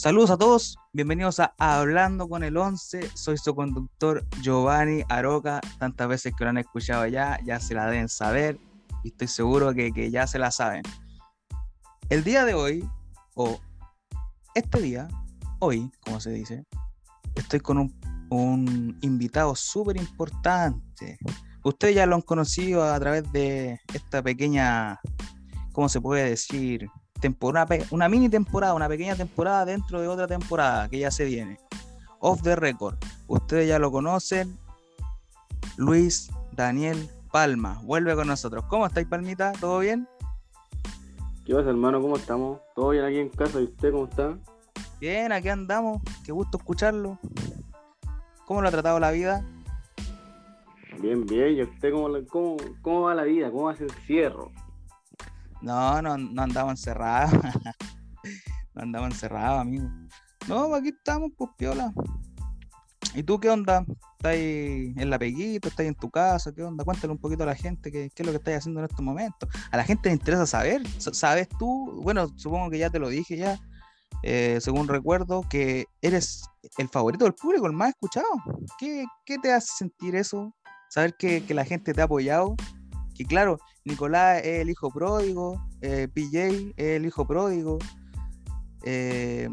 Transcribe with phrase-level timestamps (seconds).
[0.00, 3.10] Saludos a todos, bienvenidos a Hablando con el 11.
[3.14, 5.60] Soy su conductor Giovanni Aroca.
[5.78, 8.58] Tantas veces que lo han escuchado ya, ya se la deben saber
[9.04, 10.84] y estoy seguro que, que ya se la saben.
[12.08, 12.88] El día de hoy,
[13.34, 13.60] o
[14.54, 15.06] este día,
[15.58, 16.64] hoy, como se dice,
[17.34, 17.94] estoy con un,
[18.30, 21.18] un invitado súper importante.
[21.62, 24.98] Ustedes ya lo han conocido a través de esta pequeña,
[25.74, 26.88] ¿cómo se puede decir?
[27.20, 31.58] Temporada, una mini temporada, una pequeña temporada dentro de otra temporada que ya se viene.
[32.18, 32.96] Off the record.
[33.28, 34.58] Ustedes ya lo conocen.
[35.76, 38.64] Luis Daniel Palma vuelve con nosotros.
[38.68, 39.52] ¿Cómo estáis, Palmita?
[39.60, 40.08] ¿Todo bien?
[41.46, 42.00] ¿Qué pasa, hermano?
[42.00, 42.60] ¿Cómo estamos?
[42.74, 43.60] ¿Todo bien aquí en casa?
[43.60, 44.36] ¿Y usted cómo está?
[45.00, 46.02] Bien, aquí andamos.
[46.24, 47.18] Qué gusto escucharlo.
[48.44, 49.44] ¿Cómo lo ha tratado la vida?
[51.00, 51.56] Bien, bien.
[51.56, 53.50] ¿Y usted cómo, cómo, cómo va la vida?
[53.50, 54.50] ¿Cómo va ese encierro?
[55.62, 57.30] No, no, no andaba encerrado.
[58.74, 59.88] no andaba encerrado, amigo.
[60.48, 61.92] No, aquí estamos, pues piola.
[63.14, 63.84] ¿Y tú qué onda?
[64.18, 65.68] ¿Estás en la peguita?
[65.68, 66.52] ¿Estás en tu casa?
[66.52, 66.84] ¿Qué onda?
[66.84, 69.04] Cuéntale un poquito a la gente qué, qué es lo que estás haciendo en estos
[69.04, 69.48] momentos.
[69.70, 70.82] A la gente le interesa saber.
[70.98, 72.00] ¿Sabes tú?
[72.02, 73.58] Bueno, supongo que ya te lo dije ya.
[74.22, 76.44] Eh, según recuerdo, que eres
[76.78, 78.28] el favorito del público, el más escuchado.
[78.78, 80.54] ¿Qué, qué te hace sentir eso?
[80.88, 82.54] Saber que, que la gente te ha apoyado.
[83.20, 87.76] Que claro, Nicolás es el hijo pródigo, eh, PJ es el hijo pródigo,
[88.82, 89.46] eh,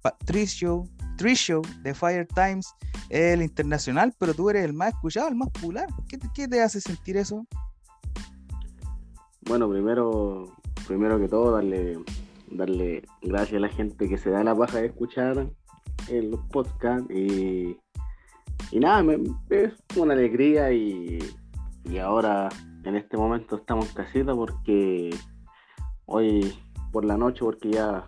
[0.00, 0.84] Patricio,
[1.18, 2.66] Tricio de Fire Times
[3.10, 5.88] es el internacional, pero tú eres el más escuchado, el más popular.
[6.08, 7.46] ¿Qué te, hace sentir eso?
[9.42, 11.98] Bueno, primero, primero que todo, darle,
[12.50, 15.50] darle gracias a la gente que se da la paja de escuchar
[16.08, 17.76] en los podcasts y,
[18.70, 19.04] y nada,
[19.50, 21.18] es una alegría y,
[21.84, 22.48] y ahora
[22.84, 25.10] en este momento estamos casita porque
[26.06, 26.54] hoy
[26.90, 28.04] por la noche, porque ya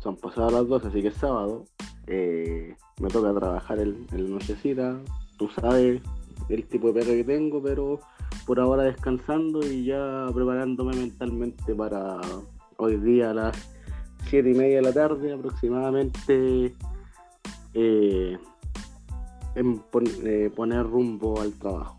[0.00, 1.64] son pasadas las 12, así que es sábado,
[2.06, 4.98] eh, me toca trabajar en, la nochecita.
[5.36, 6.00] Tú sabes
[6.48, 8.00] el tipo de perro que tengo, pero
[8.46, 12.20] por ahora descansando y ya preparándome mentalmente para
[12.76, 13.76] hoy día a las
[14.28, 16.72] 7 y media de la tarde aproximadamente
[17.74, 18.38] eh,
[19.54, 21.97] eh, poner rumbo al trabajo.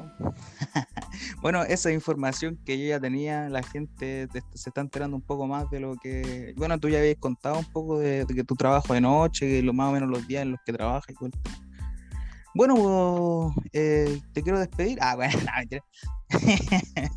[1.42, 5.68] bueno, esa información que yo ya tenía, la gente se está enterando un poco más
[5.70, 6.54] de lo que.
[6.56, 9.72] Bueno, tú ya habías contado un poco de, que tu trabajo de noche, y lo
[9.72, 11.14] más o menos los días en los que trabajas
[12.54, 14.98] Bueno, eh, te quiero despedir.
[15.00, 15.84] Ah, bueno, no, mentira.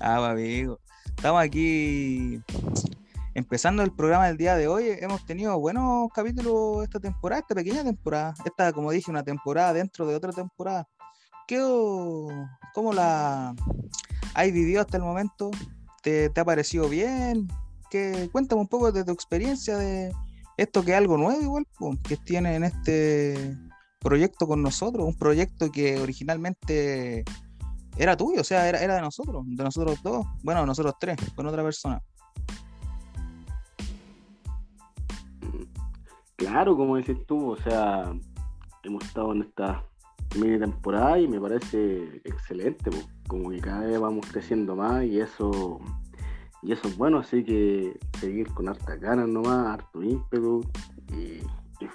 [0.00, 0.78] ah, amigo.
[1.16, 2.42] Estamos aquí
[3.34, 7.84] empezando el programa del día de hoy, hemos tenido buenos capítulos esta temporada, esta pequeña
[7.84, 8.34] temporada.
[8.44, 10.86] Esta, como dije, una temporada dentro de otra temporada.
[11.46, 11.58] ¿Qué,
[12.74, 13.54] ¿Cómo la
[14.34, 15.50] has vivido hasta el momento?
[16.02, 17.48] ¿Te, ha parecido bien?
[17.90, 20.12] ¿Qué, cuéntame un poco de tu experiencia de
[20.56, 21.66] esto que es algo nuevo igual,
[22.02, 23.56] que tiene en este
[24.00, 27.24] proyecto con nosotros, un proyecto que originalmente
[27.96, 31.46] era tuyo, o sea, era, era de nosotros, de nosotros dos, bueno, nosotros tres, con
[31.46, 32.02] otra persona.
[36.36, 38.12] Claro, como dices tú, o sea,
[38.82, 39.84] hemos estado en esta
[40.36, 42.90] mini temporada y me parece excelente,
[43.28, 45.80] como que cada vez vamos creciendo más y eso
[46.62, 50.64] y eso es bueno, así que seguir con harta ganas nomás, harto ímpetu
[51.18, 51.40] y,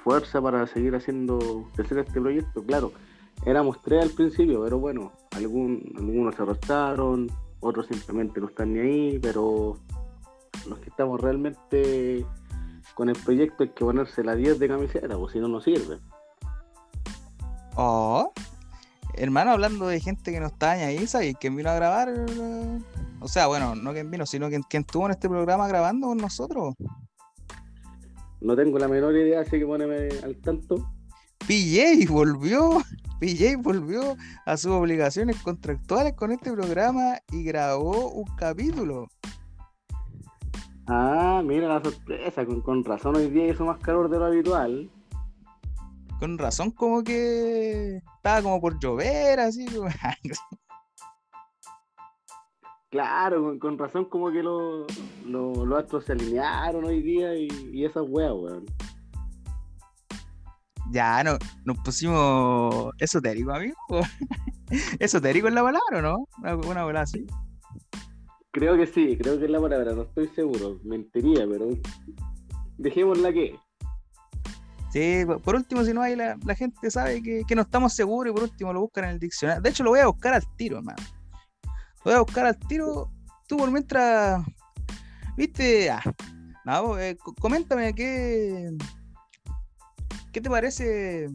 [0.04, 2.62] fuerza para seguir haciendo crecer este proyecto.
[2.62, 2.92] Claro,
[3.46, 7.30] éramos tres al principio, pero bueno, algún, algunos se arrastraron,
[7.62, 9.78] otros simplemente no están ni ahí, pero
[10.68, 12.26] los que estamos realmente
[12.96, 16.00] con el proyecto hay que ponerse la 10 de camiseta, o si no, no sirve.
[17.80, 18.34] Oh,
[19.14, 21.36] hermano, hablando de gente que no está ahí, ¿sabes?
[21.40, 22.12] ¿Quién vino a grabar?
[23.20, 26.74] O sea, bueno, no quien vino, sino quien, estuvo en este programa grabando con nosotros.
[28.42, 30.92] No tengo la menor idea, así que poneme al tanto.
[31.48, 32.82] PJ volvió,
[33.20, 39.08] PJ volvió a sus obligaciones contractuales con este programa y grabó un capítulo.
[40.88, 44.90] Ah, mira la sorpresa, con, razón hoy día hizo más calor de lo habitual.
[46.20, 49.66] Con razón como que estaba como por llover, así.
[52.90, 54.88] claro, con, razón como que los
[55.78, 58.66] astros se alinearon hoy día y, y esas weas, weón.
[60.90, 63.76] Ya, no, nos pusimos esotérico, amigo.
[65.00, 66.28] esotérico es la palabra, ¿no?
[66.66, 67.26] Una, una así.
[68.52, 70.80] Creo que sí, creo que es la palabra, no estoy seguro.
[70.84, 71.68] Mentiría, pero
[72.78, 73.60] dejémosla que.
[74.92, 78.44] Sí, por último, si no hay, la, gente sabe que, no estamos seguros y por
[78.44, 79.62] último lo buscan en el diccionario.
[79.62, 81.02] De hecho, lo voy a buscar al tiro, hermano.
[81.64, 83.12] Lo voy a buscar al tiro.
[83.48, 84.44] Tú por mientras
[85.38, 85.92] ¿Viste?
[85.92, 86.02] Ah,
[87.00, 88.72] eh, co- coméntame qué.
[90.34, 91.30] ¿Qué te parece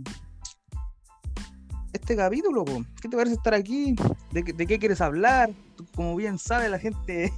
[1.93, 2.65] este capítulo?
[3.01, 3.95] ¿Qué te parece estar aquí?
[4.33, 5.51] ¿De, de qué quieres hablar?
[5.95, 7.33] Como bien sabe la gente,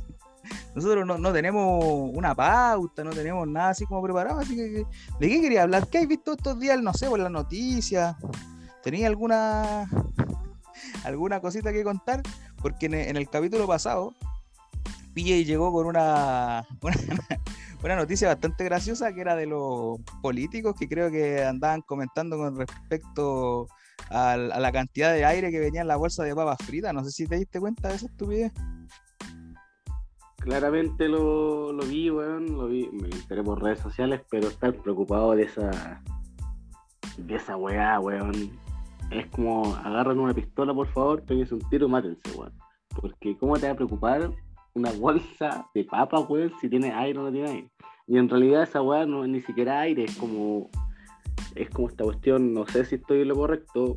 [0.75, 4.87] nosotros no, no tenemos una pauta, no tenemos nada así como preparado, así que
[5.21, 5.89] ¿de qué quería hablar?
[5.89, 8.17] ¿Qué has visto estos días, no sé, por las noticias?
[8.83, 9.89] ¿Tenías alguna
[11.05, 12.23] alguna cosita que contar?
[12.61, 14.15] Porque en, el capítulo pasado,
[15.15, 16.67] PJ llegó con una,
[17.83, 22.57] una, noticia bastante graciosa que era de los políticos que creo que andaban comentando con
[22.57, 23.69] respecto
[24.09, 26.93] al- a, la cantidad de aire que venía en la bolsa de papas fritas.
[26.95, 28.53] No sé si te diste cuenta de esa estupidez.
[30.45, 35.35] Claramente lo, lo vi, weón, lo vi, me enteré por redes sociales, pero estar preocupado
[35.35, 36.03] de esa
[37.17, 38.51] de esa weá, weón.
[39.11, 42.53] Es como agarran una pistola, por favor, péguense un tiro y mátense, weón.
[42.95, 44.31] Porque ¿cómo te va a preocupar
[44.75, 47.71] una bolsa de papas, weón, si tiene aire o no tiene aire?
[48.07, 50.69] Y en realidad esa weá no es ni siquiera aire, es como
[51.55, 53.97] es como esta cuestión, no sé si estoy en lo correcto,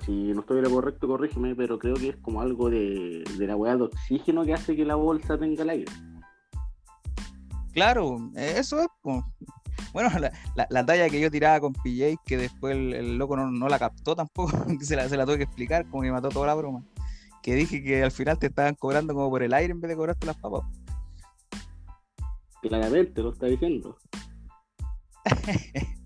[0.00, 3.46] si no estoy en lo correcto, corrígeme, pero creo que es como algo de, de
[3.46, 5.92] la weá de oxígeno que hace que la bolsa tenga el aire.
[7.72, 8.88] Claro, eso es.
[9.92, 13.36] Bueno, la, la- la talla que yo tiraba con PJ, que después el, el loco
[13.36, 14.50] no, no la captó tampoco,
[14.80, 16.82] se la, se la tuve que explicar, como que mató toda la broma.
[17.42, 19.96] Que dije que al final te estaban cobrando como por el aire en vez de
[19.96, 20.62] cobrarte las papas.
[22.60, 23.96] Claramente lo está diciendo.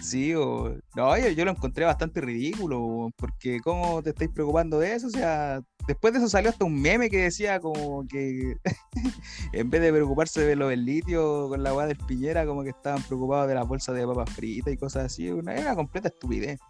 [0.00, 0.76] Sí, o...
[0.94, 5.08] no, yo, yo lo encontré bastante ridículo, porque ¿cómo te estáis preocupando de eso?
[5.08, 8.56] O sea, después de eso salió hasta un meme que decía como que
[9.52, 12.70] en vez de preocuparse de lo del litio con la weá del piñera, como que
[12.70, 15.30] estaban preocupados de las bolsas de papas fritas y cosas así.
[15.30, 16.60] Una, era una completa estupidez.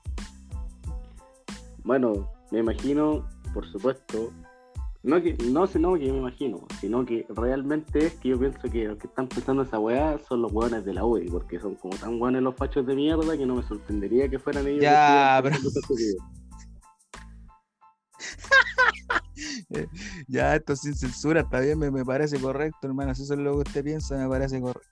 [1.85, 4.33] Bueno, me imagino, por supuesto,
[5.03, 8.85] no que no sino que me imagino, sino que realmente es que yo pienso que
[8.85, 11.97] los que están pensando esa weá son los weones de la UDI, porque son como
[11.97, 14.83] tan buenos los fachos de mierda que no me sorprendería que fueran ellos.
[14.83, 16.17] Ya, estupidez.
[20.27, 23.15] Ya, esto sin censura está bien, me, me parece correcto, hermano.
[23.15, 24.89] Si eso es lo que usted piensa, me parece correcto.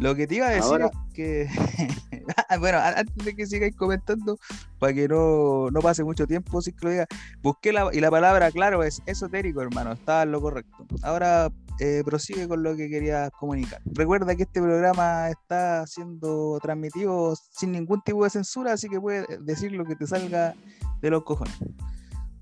[0.00, 1.48] Lo que te iba a decir Ahora- es que,
[2.48, 4.36] Ah, bueno, antes de que sigáis comentando,
[4.78, 7.06] para que no, no pase mucho tiempo, si que lo diga,
[7.42, 10.86] busqué la, y la palabra, claro, es esotérico, hermano, está en lo correcto.
[11.02, 11.50] Ahora
[11.80, 13.80] eh, prosigue con lo que quería comunicar.
[13.84, 19.26] Recuerda que este programa está siendo transmitido sin ningún tipo de censura, así que puedes
[19.44, 20.54] decir lo que te salga
[21.00, 21.56] de los cojones.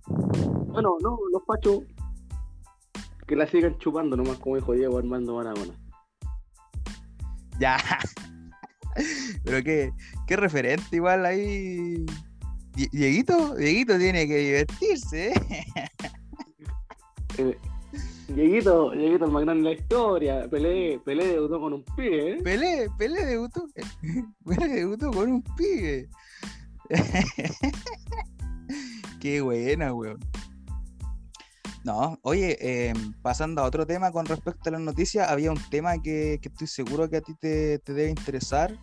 [0.07, 1.81] Bueno, no, los fachos
[3.27, 5.75] que la sigan chupando nomás como dijo Diego Armando Maradona.
[7.61, 7.79] Ya.
[9.45, 9.93] Pero qué,
[10.27, 12.05] qué referente igual ahí.
[12.75, 15.35] Die- Dieguito, Dieguito tiene que divertirse, ¿eh?
[17.39, 17.57] Eh,
[18.29, 22.43] Dieguito, Dieguito el más grande de la historia, Pelé, Pelé debutó con un pibe, ¿eh?
[22.43, 23.67] Pelé, Pelé debutó.
[24.45, 26.09] Pelé debutó con un pibe.
[29.21, 30.19] Qué buena, weón.
[31.89, 32.93] No, oye, eh,
[33.23, 37.09] pasando a otro tema con respecto a las noticias, había un tema que, estoy seguro
[37.09, 38.79] que a ti te, debe interesar,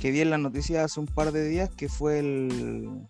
[0.00, 3.08] que vi en las noticias hace un par de días, que fue el...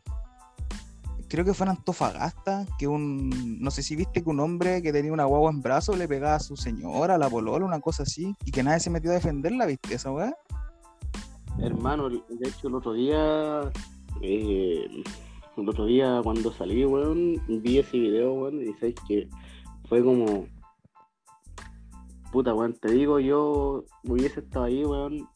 [1.28, 3.60] Creo que fue en Antofagasta, que un...
[3.60, 6.36] No sé si viste que un hombre que tenía una guagua en brazos le pegaba
[6.36, 9.14] a su señora, a la polola, una cosa así, y que nadie se metió a
[9.14, 10.34] defenderla, ¿viste esa weá?
[11.58, 13.70] Hermano, de hecho el otro día,
[14.22, 15.02] eh,
[15.62, 19.28] el otro día cuando salí, weón, vi ese video, weón, y sabes que
[19.88, 20.46] fue como,
[22.32, 25.28] puta, weón, te digo, yo hubiese estado ahí, weón,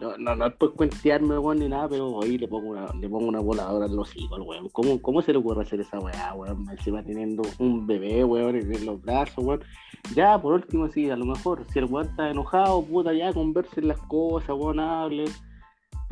[0.00, 3.08] no, no, no es por cuentearme, weón, ni nada, pero hoy le pongo una, le
[3.08, 6.34] pongo una voladora en los hijos, weón, ¿Cómo, ¿cómo se le ocurre hacer esa weá,
[6.34, 6.68] weón?
[6.70, 9.60] Encima teniendo un bebé, weón, en los brazos, weón.
[10.14, 13.88] Ya, por último, sí, a lo mejor, si el weón está enojado, puta, ya conversen
[13.88, 15.28] las cosas, weón, hablen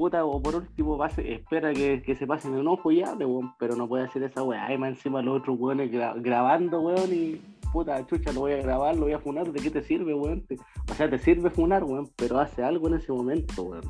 [0.00, 3.52] puta, o por último pase, espera que, que se pasen el enojo y hable, weón,
[3.58, 7.12] pero no puede hacer esa weá, y más encima los otros weones gra- grabando, weón,
[7.12, 7.36] y
[7.70, 10.46] puta, chucha, lo voy a grabar, lo voy a funar, ¿de qué te sirve, weón?
[10.90, 13.84] O sea, te sirve funar, weón, pero hace algo en ese momento, weón.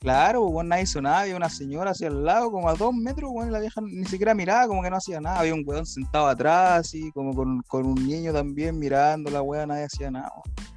[0.00, 3.30] Claro, pues nadie hizo nada, había una señora hacia el lado, como a dos metros,
[3.32, 6.26] weón, la vieja ni siquiera miraba, como que no hacía nada, había un weón sentado
[6.26, 10.73] atrás, así, como con, con un niño también mirando la weá, nadie hacía nada, weón.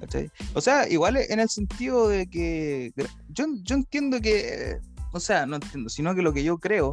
[0.00, 0.30] ¿Cachai?
[0.54, 2.92] O sea, igual en el sentido de que
[3.28, 4.78] yo, yo entiendo que,
[5.12, 6.90] o sea, no entiendo, sino que lo que yo creo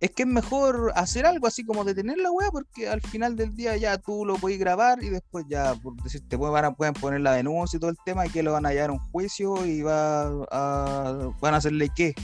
[0.00, 3.54] es que es mejor hacer algo así como detener la weá, porque al final del
[3.54, 7.20] día ya tú lo puedes grabar y después ya, por decirte, van a, pueden poner
[7.20, 9.64] la denuncia y todo el tema y que lo van a hallar a un juicio
[9.64, 12.14] y va a, van a hacerle qué.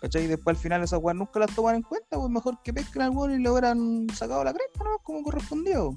[0.00, 0.24] ¿Cachai?
[0.24, 3.02] Y después al final esas weas nunca las toman en cuenta, pues mejor que pesquen
[3.02, 4.98] al weón y le hubieran sacado la cresta, ¿no?
[5.02, 5.96] Como correspondió.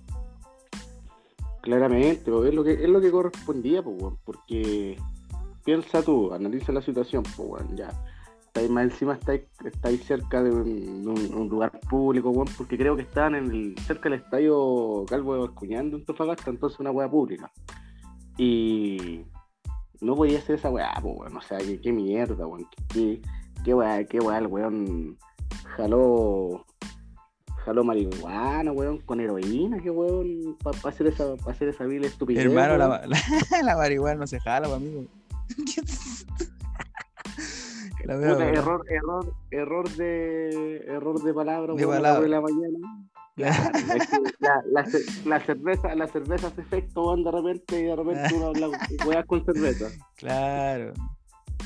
[1.61, 4.97] Claramente, pues, es lo que, es lo que correspondía, pues, porque
[5.65, 7.89] piensa tú, analiza la situación, pues, weón, ya.
[8.45, 13.35] Estáis más encima, estáis, estáis cerca de un, lugar público, weón, porque creo que estaban
[13.35, 17.51] en el, cerca del estadio Calvo de Bascuñán de Antofagasta, entonces una weá pública.
[18.37, 19.21] Y
[20.01, 23.21] no podía ser esa weá, pues, weón, o sea, qué mierda, weón, que, que-
[23.63, 25.17] qué weá, qué weá, el weón
[25.75, 26.65] jaló
[27.65, 32.45] jaló marihuana, weón, con heroína, qué weón, para hacer esa, pa hacer esa vil estupidez.
[32.45, 33.17] Hermano, la, la,
[33.63, 35.05] la marihuana no se jala, amigo.
[38.05, 42.21] La wea, Puta, error, error, error de error de palabra, De weón, a palabra.
[42.21, 42.79] de la mañana.
[43.35, 43.79] Claro,
[44.39, 44.87] la, la,
[45.25, 48.71] la cerveza, la cerveza hace efecto, de repente, y de repente uno
[49.05, 49.85] weas con cerveza.
[50.15, 50.93] Claro.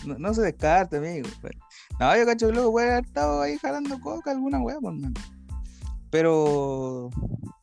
[0.06, 1.30] No, no se descarte, amigo.
[2.00, 5.14] No, yo cacho que luego puede haber estado ahí jalando coca, alguna weá, pues, man.
[6.14, 7.10] Pero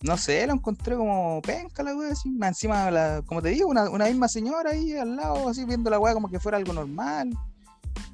[0.03, 2.37] no sé, lo encontré como penca la weá, así.
[2.43, 6.15] Encima, la, como te digo, una, misma señora ahí al lado, así viendo la weá
[6.15, 7.31] como que fuera algo normal.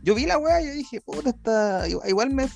[0.02, 1.88] Yo vi la weá y dije, puta, está.
[1.88, 2.50] Igual me.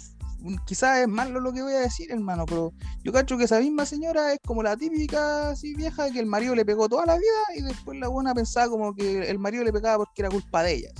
[0.67, 3.87] Quizás es malo lo que voy a decir, hermano, pero yo cacho que esa misma
[3.87, 7.57] señora es como la típica así vieja que el marido le pegó toda la vida
[7.57, 10.75] y después la buena pensaba como que el marido le pegaba porque era culpa de
[10.75, 10.93] ellas.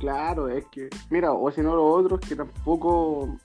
[0.00, 3.36] Claro, es que, mira, o si no lo otro es que tampoco,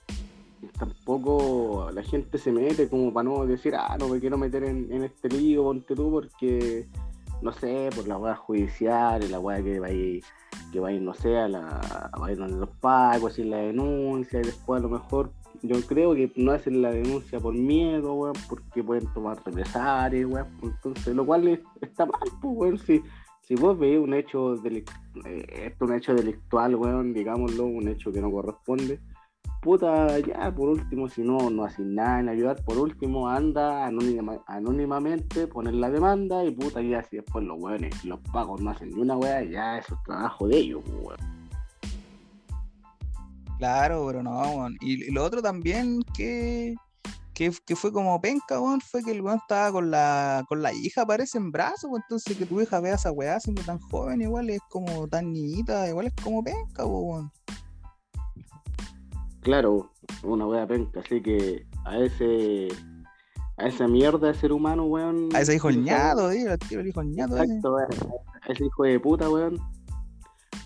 [0.78, 4.92] tampoco la gente se mete como para no decir, ah, no me quiero meter en,
[5.02, 6.86] este lío, ponte tú, porque,
[7.42, 10.22] no sé, por la weá judicial, y la weá que va a ir,
[10.72, 13.46] que va a ir, no sé, a la, va a ir donde los pagos, hacer
[13.46, 15.30] la denuncia, y después a lo mejor,
[15.62, 20.46] yo creo que no hacen la denuncia por miedo, weón, porque pueden tomar represalias, weón,
[20.62, 23.02] entonces, lo cual es- está mal, pues, weón, si,
[23.40, 24.90] si vos veis un hecho delic-
[25.24, 29.00] eh, un hecho delictual, weón, digámoslo, un hecho que no corresponde.
[29.62, 34.40] Puta, ya, por último, si no, no haces nada en ayudar, por último, anda anónima-
[34.46, 38.90] anónimamente, poner la demanda y puta, ya, si después los weones, los pagos no hacen
[38.90, 41.18] ni una weá, ya eso es trabajo de ellos, weón.
[43.58, 44.76] Claro, pero no, weón.
[44.80, 46.74] Y, y lo otro también que,
[47.34, 50.72] que, que fue como penca, weón, fue que el weón estaba con la, con la
[50.72, 52.02] hija, parece en brazos, weón.
[52.02, 55.88] Entonces que tu hija vea esa weá siendo tan joven, igual es como tan niñita,
[55.88, 57.32] igual es como penca, weón.
[59.46, 59.92] Claro,
[60.24, 62.66] una weá penca, así que a ese,
[63.58, 65.28] a esa mierda de ser humano, weón.
[65.36, 67.20] A ese hijo ñato, tío, el tío el hijo ese.
[67.20, 67.88] Exacto, weón,
[68.42, 69.60] a ese hijo de puta, weón.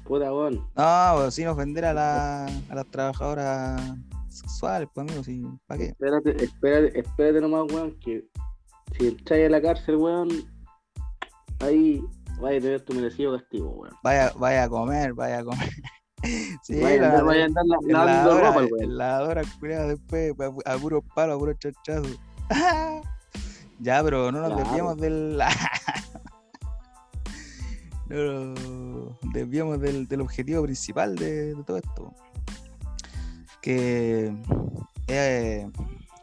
[0.04, 0.66] Puta, weón.
[0.74, 3.82] No, pues, sin ofender a, la, a las trabajadoras
[4.30, 5.84] sexuales, pues amigo, sí, ¿para qué?
[5.88, 8.24] Espérate, espérate, espérate nomás, weón, que
[8.96, 10.30] si entráis a la cárcel, weón,
[11.58, 12.02] ahí
[12.40, 13.94] vaya a tener tu merecido castigo, weón.
[14.02, 15.68] Vaya, vaya a comer, vaya a comer.
[16.62, 19.42] Sí, vaya, a la- andar, vaya a andar la- la lavando hora, ropa, la hora,
[19.58, 20.32] culiao, después,
[20.66, 22.08] a, a puro palo, a puro chachazo.
[23.80, 24.64] ya, pero no nos Claro.
[24.64, 25.38] desviamos del.
[28.08, 32.12] no nos desviamos del, del objetivo principal de, de todo esto.
[33.62, 34.34] Que.
[35.08, 35.68] eh,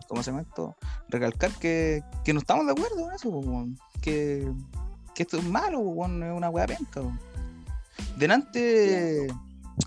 [0.08, 0.76] ¿Cómo se llama esto?
[1.10, 3.68] Recalcar que, que no estamos de acuerdo en eso,
[4.02, 4.50] que,
[5.14, 7.02] que esto es malo, es una weá penca.
[8.18, 9.28] Delante,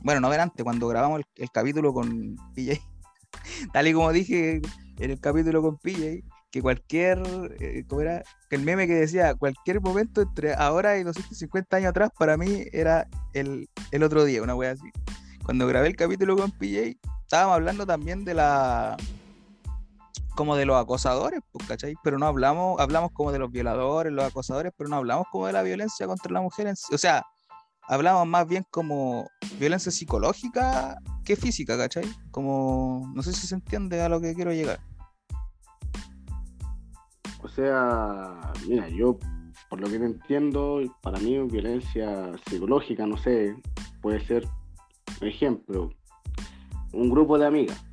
[0.02, 2.80] bueno, no delante, cuando grabamos el, el capítulo con PJ,
[3.72, 4.60] tal y como dije
[4.98, 7.22] en el capítulo con PJ, que cualquier,
[7.60, 8.22] eh, ¿cómo era?
[8.48, 12.64] Que el meme que decía, cualquier momento entre ahora y 250 años atrás, para mí
[12.72, 14.90] era el, el otro día, una wea así.
[15.44, 18.96] Cuando grabé el capítulo con PJ, estábamos hablando también de la
[20.34, 21.94] como de los acosadores, pues, ¿cachai?
[22.02, 25.52] Pero no hablamos, hablamos como de los violadores, los acosadores, pero no hablamos como de
[25.52, 26.72] la violencia contra la mujer.
[26.92, 27.26] O sea,
[27.90, 29.28] hablamos más bien como
[29.58, 32.04] violencia psicológica que física, ¿cachai?
[32.30, 34.78] Como, no sé si se entiende a lo que quiero llegar.
[37.42, 39.18] O sea, mira, yo,
[39.68, 43.56] por lo que entiendo, para mí violencia psicológica, no sé,
[44.00, 44.46] puede ser,
[45.18, 45.90] por ejemplo,
[46.92, 47.84] un grupo de amigas.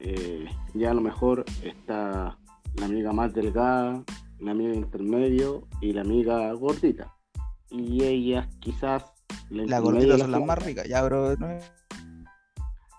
[0.00, 2.38] Eh, ya a lo mejor está
[2.74, 4.04] la amiga más delgada,
[4.38, 7.17] la amiga intermedio y la amiga gordita.
[7.70, 9.04] Y ellas quizás...
[9.50, 11.48] Las gorditas son las más ricas, ya, pero no,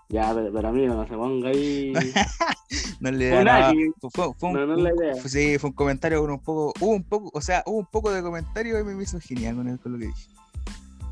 [0.08, 1.92] Ya, pero, pero amigo, no se ponga ahí...
[3.00, 3.72] no le da nada.
[4.00, 5.16] Fue, fue- fue un, No, no un- la idea.
[5.16, 7.86] fue- sí, fue un comentario con un poco, hubo un poco, o sea, hubo un
[7.86, 10.28] poco de comentario y me hizo genial con, el- con lo que dije.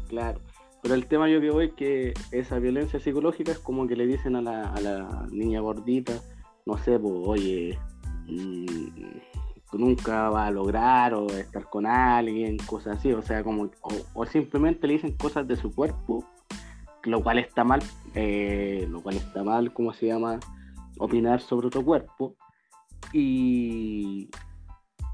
[0.08, 0.40] Claro,
[0.82, 4.06] pero el tema yo que voy es que esa violencia psicológica es como que le
[4.06, 6.14] dicen a la, a la niña gordita,
[6.66, 7.78] no sé, pues, oye,
[8.26, 8.66] mm,
[9.72, 14.26] nunca vas a lograr o estar con alguien, cosas así, o sea, como, o, o
[14.26, 16.24] simplemente le dicen cosas de su cuerpo
[17.08, 17.82] lo cual está mal,
[18.14, 20.38] eh, lo cual está mal, ¿cómo se llama?
[20.98, 22.36] Opinar sobre otro cuerpo.
[23.12, 24.28] Y,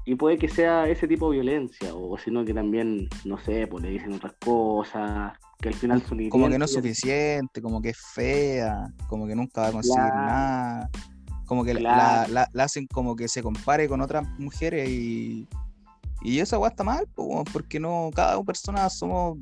[0.05, 3.83] y puede que sea ese tipo de violencia, o sino que también, no sé, pues
[3.83, 7.89] le dicen otras cosas, que al final son Como que no es suficiente, como que
[7.89, 10.89] es fea, como que nunca va a conseguir nada.
[11.45, 15.47] Como que la, la, hacen como que se compare con otras mujeres y,
[16.21, 17.07] y esa weá está mal,
[17.53, 19.37] porque no, cada persona somos.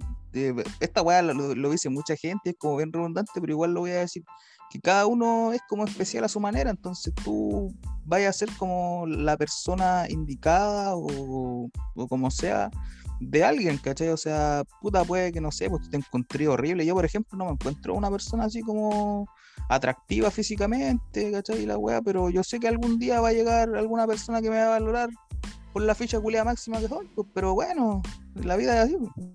[0.79, 3.99] esta weá lo, dice mucha gente, es como bien redundante, pero igual lo voy a
[3.99, 4.23] decir.
[4.69, 7.73] Que cada uno es como especial a su manera, entonces tú
[8.05, 12.71] vayas a ser como la persona indicada o, o como sea
[13.19, 14.09] de alguien, ¿cachai?
[14.09, 16.85] O sea, puta, puede que no sé, pues te encontré horrible.
[16.85, 19.27] Yo, por ejemplo, no me encuentro una persona así como
[19.69, 21.65] atractiva físicamente, ¿cachai?
[21.65, 24.57] La weá, pero yo sé que algún día va a llegar alguna persona que me
[24.57, 25.09] va a valorar
[25.71, 28.01] por la ficha culia máxima que soy, pues, pero bueno,
[28.35, 28.97] la vida es así.
[28.97, 29.29] Pues.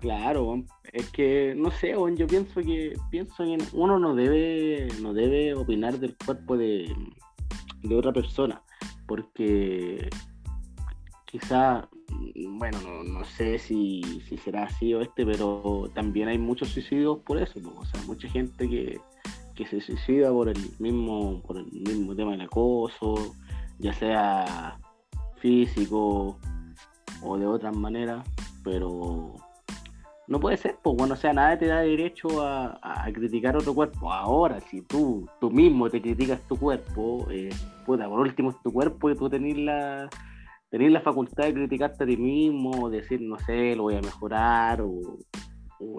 [0.00, 5.54] Claro, es que no sé, yo pienso que pienso que uno no debe no debe
[5.54, 6.94] opinar del cuerpo de,
[7.82, 8.62] de otra persona,
[9.06, 10.08] porque
[11.24, 11.88] quizá
[12.58, 17.60] bueno, no, sé si, será así o este, pero también hay muchos suicidios por eso,
[17.76, 19.00] o sea, mucha gente que,
[19.64, 23.34] se suicida por el mismo, por el mismo tema del acoso,
[23.78, 24.78] ya sea
[25.36, 26.38] físico
[27.22, 28.28] o de otras maneras,
[28.62, 29.34] pero
[30.28, 34.12] no puede ser, pues bueno, o sea, nada te da derecho a, criticar otro cuerpo.
[34.12, 37.50] Ahora, si tú, tú mismo te criticas tu cuerpo, eh,
[37.86, 40.10] puta, por último es tu cuerpo y tú tenés la
[40.70, 44.82] tener la facultad de criticarte a ti mismo, decir, no sé, lo voy a mejorar
[44.82, 45.18] o,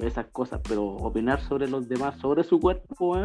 [0.02, 3.22] esas cosas, pero opinar sobre los demás, sobre su cuerpo,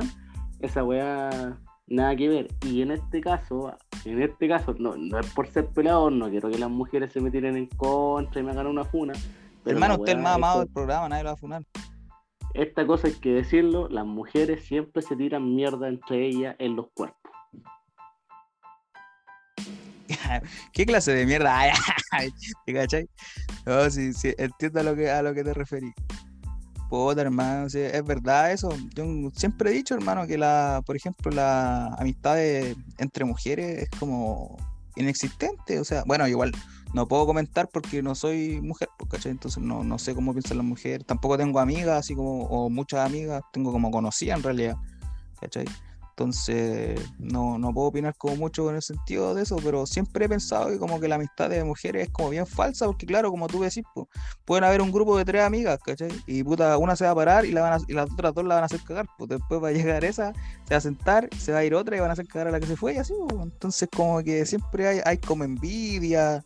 [0.61, 2.49] esa weá nada que ver.
[2.67, 6.51] Y en este caso, en este caso, no, no es por ser peleador, no quiero
[6.51, 9.15] que las mujeres se me tiren en contra y me hagan una funa.
[9.65, 11.63] Pero Hermano, usted es el más amado del programa, nadie lo va a funar.
[12.55, 16.87] Esta cosa hay que decirlo, las mujeres siempre se tiran mierda entre ellas en los
[16.93, 17.22] cuerpos.
[20.73, 21.73] ¿Qué clase de mierda?
[22.67, 23.09] ¿Te cachai?
[23.67, 25.93] No, sí, sí, entiendo a lo que, a lo que te referí.
[26.89, 28.69] Puta, hermano, es verdad eso.
[28.95, 32.39] Yo siempre he dicho, hermano, que la, por ejemplo, la amistad
[32.99, 34.59] entre mujeres es como
[34.97, 35.81] inexistente.
[35.81, 36.53] O sea, bueno, igual
[36.93, 39.33] no puedo comentar porque no soy mujer, pues, ¿cachai?
[39.33, 41.07] Entonces no, no sé cómo piensan las mujeres.
[41.07, 44.77] Tampoco tengo amigas, así como, o muchas amigas, tengo como conocidas en realidad,
[45.41, 45.65] ¿cachai?
[46.13, 50.29] Entonces, no, no puedo opinar como mucho en el sentido de eso, pero siempre he
[50.29, 53.47] pensado que como que la amistad de mujeres es como bien falsa, porque claro, como
[53.49, 54.07] tú decís, pues,
[54.45, 56.11] pueden haber un grupo de tres amigas, ¿cachai?
[56.27, 58.57] Y puta, una se va a parar y, la van y las otras dos la
[58.57, 61.53] van a hacer cagar, pues después va a llegar esa, se va a sentar, se
[61.53, 62.99] va a ir otra y van a hacer cagar a la que se fue y
[62.99, 63.43] así, pues.
[63.43, 66.45] Entonces como que siempre hay, hay como envidia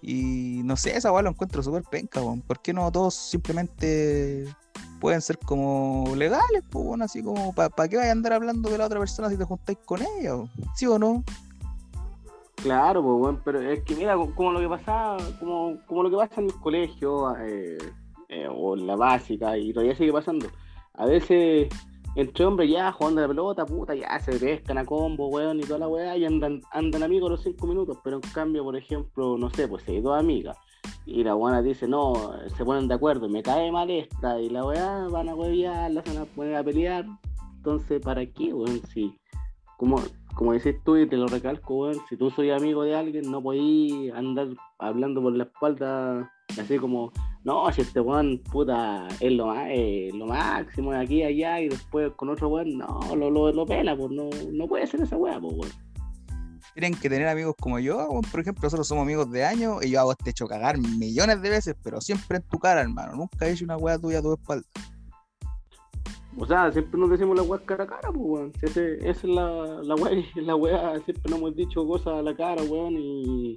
[0.00, 2.40] y no sé, esa weá lo encuentro súper penca, pues.
[2.46, 4.46] ¿por qué no todos simplemente
[5.02, 8.70] pueden ser como legales, pues bueno, así como, ¿para pa qué vaya a andar hablando
[8.70, 10.36] de la otra persona si te juntáis con ella?
[10.76, 11.24] ¿Sí o no?
[12.54, 16.16] Claro, pues bueno, pero es que mira, como lo que pasa, como, como lo que
[16.16, 17.78] pasa en el colegio eh,
[18.28, 20.46] eh, o en la básica, y todavía sigue pasando.
[20.94, 21.68] A veces
[22.14, 25.80] entre hombres ya jugando la pelota, puta, ya se pescan a combo, weón, y toda
[25.80, 29.50] la weá, y andan, andan amigos los cinco minutos, pero en cambio, por ejemplo, no
[29.50, 30.56] sé, pues hay dos amigas
[31.04, 34.64] y la buena dice, no, se ponen de acuerdo, me cae mal esta, y la
[34.64, 37.06] weá van a huevear, la van a poner a pelear.
[37.56, 38.80] Entonces, ¿para qué, weón?
[38.92, 39.14] Si,
[39.76, 40.00] como,
[40.34, 43.42] como decís tú y te lo recalco, weón, si tú soy amigo de alguien, no
[43.42, 44.48] podís andar
[44.78, 47.12] hablando por la espalda así como,
[47.44, 49.68] no, si este weón, puta, es lo, más,
[50.14, 53.96] lo máximo de aquí allá, y después con otro weón, no, lo, lo, lo pela,
[53.96, 55.92] pues no, no puede ser esa weá, pues weón
[56.74, 58.08] tienen que tener amigos como yo.
[58.30, 61.50] Por ejemplo, nosotros somos amigos de años y yo hago este hecho cagar millones de
[61.50, 63.14] veces, pero siempre en tu cara, hermano.
[63.14, 64.66] Nunca he hecho una weá tuya a tu espalda.
[66.38, 68.52] O sea, siempre nos decimos la weá cara a cara, pues, weón.
[68.62, 72.62] esa es la, la weá, la weá, siempre nos hemos dicho cosas a la cara,
[72.62, 73.56] weón, y.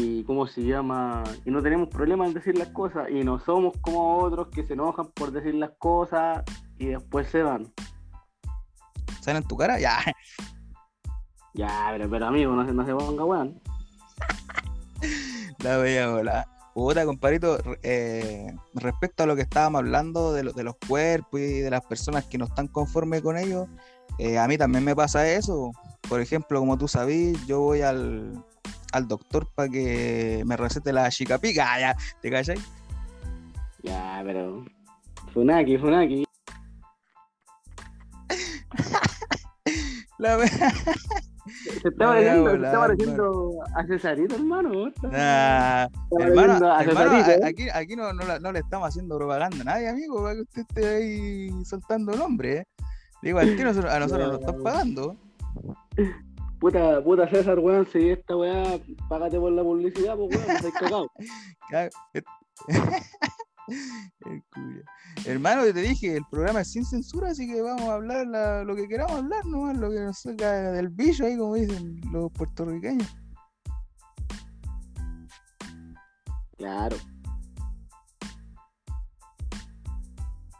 [0.00, 1.24] Y cómo se llama.
[1.44, 3.10] Y no tenemos problema en decir las cosas.
[3.10, 6.44] Y no somos como otros que se enojan por decir las cosas
[6.78, 7.72] y después se van.
[9.20, 9.80] ¿Salen en tu cara?
[9.80, 9.98] Ya.
[11.54, 13.60] Ya, pero, pero amigo, no se, no se ponga weón.
[15.58, 16.46] La veía hola.
[16.72, 21.70] Puta, compadrito, eh, respecto a lo que estábamos hablando de, de, los cuerpos y de
[21.70, 23.66] las personas que no están conformes con ellos,
[24.18, 25.72] eh, a mí también me pasa eso.
[26.08, 28.44] Por ejemplo, como tú sabes, yo voy al,
[28.92, 32.58] al doctor para que me recete la chicapica, ah, ya, ¿te callas?
[33.82, 34.64] Ya, pero.
[35.32, 36.24] Funaki, Funaki.
[40.18, 44.92] la Se está pareciendo, se está volar, pareciendo a Cesarito, hermano.
[45.02, 47.40] Nah, hermano, a hermano, ¿eh?
[47.44, 50.62] aquí, aquí no, no, no le estamos haciendo propaganda a nadie, amigo, para que usted
[50.62, 52.58] esté ahí soltando el nombre.
[52.58, 52.64] ¿eh?
[53.22, 55.16] Digo, al tiro a nosotros nos están pagando.
[56.60, 61.10] Puta, puta César, weón, si esta weá, págate por la publicidad, pues weón, seas cagado.
[64.24, 64.42] El.
[65.26, 68.64] Hermano, yo te dije, el programa es sin censura, así que vamos a hablar la-
[68.64, 72.32] lo que queramos hablar, nomás, lo que nos salga del bicho ahí, como dicen los
[72.32, 73.06] puertorriqueños.
[76.56, 76.96] Claro.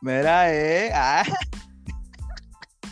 [0.03, 0.91] Verá, eh.
[0.95, 1.25] Ah,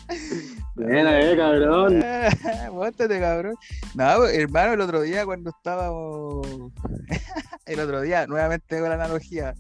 [0.77, 2.05] Buena, eh, cabrón.
[2.73, 3.55] Móntate, cabrón.
[3.95, 6.47] No, pues, hermano, el otro día cuando estábamos.
[7.67, 9.55] el otro día, nuevamente con la analogía.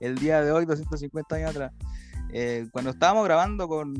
[0.00, 1.72] El día de hoy, 250 años atrás.
[2.32, 3.94] eh, cuando estábamos grabando con.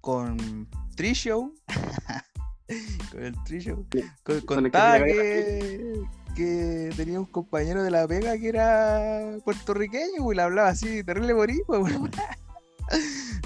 [0.00, 1.52] Con Trishow.
[3.12, 3.86] con el Trishow.
[4.22, 6.02] con- Contaba que,
[6.36, 11.32] que tenía un compañero de la pega que era puertorriqueño y le hablaba así, terrible
[11.32, 11.80] boricua.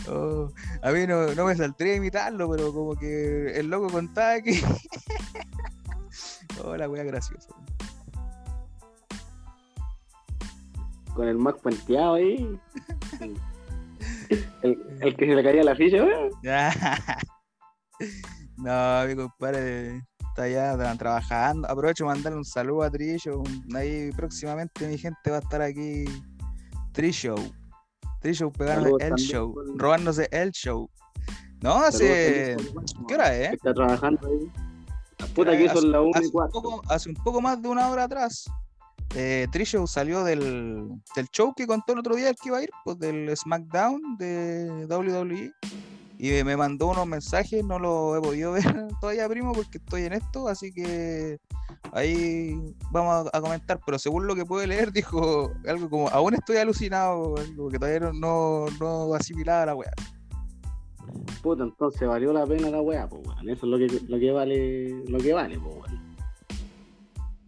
[0.08, 0.50] Oh,
[0.82, 4.60] a mí no, no me saldría a imitarlo, pero como que el loco contaba que.
[6.64, 7.48] oh, la wea graciosa.
[11.14, 12.58] Con el Mac puenteado ahí.
[14.62, 16.30] El, el que se le caía la ficha, weón.
[16.42, 16.72] Ya.
[18.56, 21.68] no, mi compadre está allá tra- trabajando.
[21.68, 23.42] Aprovecho para mandarle un saludo a Trillo.
[23.74, 26.04] Ahí próximamente mi gente va a estar aquí.
[26.92, 27.36] Trishow.
[28.22, 29.54] Trishow pegándose Saludos el también show.
[29.54, 30.90] por- Robándose el show.
[31.60, 32.56] No, hace.
[33.06, 33.52] ¿Qué hora es?
[33.52, 34.50] Está trabajando ahí.
[35.18, 36.50] La puta Eh, que son las 1 hace y un, 4.
[36.52, 38.44] poco, hace un poco más de una hora atrás,
[39.14, 42.62] eh, Trishow salió del, del show que contó el otro día el que iba a
[42.62, 45.52] ir, pues del SmackDown de WWE.
[46.18, 50.12] Y me mandó unos mensajes, no lo he podido ver todavía, primo, porque estoy en
[50.14, 51.38] esto, así que
[51.92, 52.54] ahí
[52.90, 53.80] vamos a, a comentar.
[53.84, 58.00] Pero según lo que pude leer, dijo algo como: Aún estoy alucinado, como que todavía
[58.00, 59.92] no, no, no asimilaba la wea.
[61.42, 63.48] Puta, entonces valió la pena la weá, pues weón.
[63.48, 66.02] Eso es lo que, lo que vale, lo que vale, pues weón.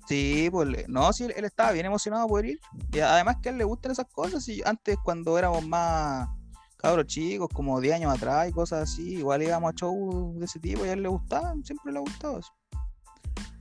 [0.06, 2.58] Sí, pues no, sí, él, estaba bien emocionado por ir.
[2.92, 4.46] Y además que a él le gustan esas cosas.
[4.48, 6.28] Y antes, cuando éramos más
[6.76, 10.60] cabros chicos, como 10 años atrás y cosas así, igual íbamos a shows de ese
[10.60, 12.52] tipo y a él le gustaban, siempre le ha gustado eso.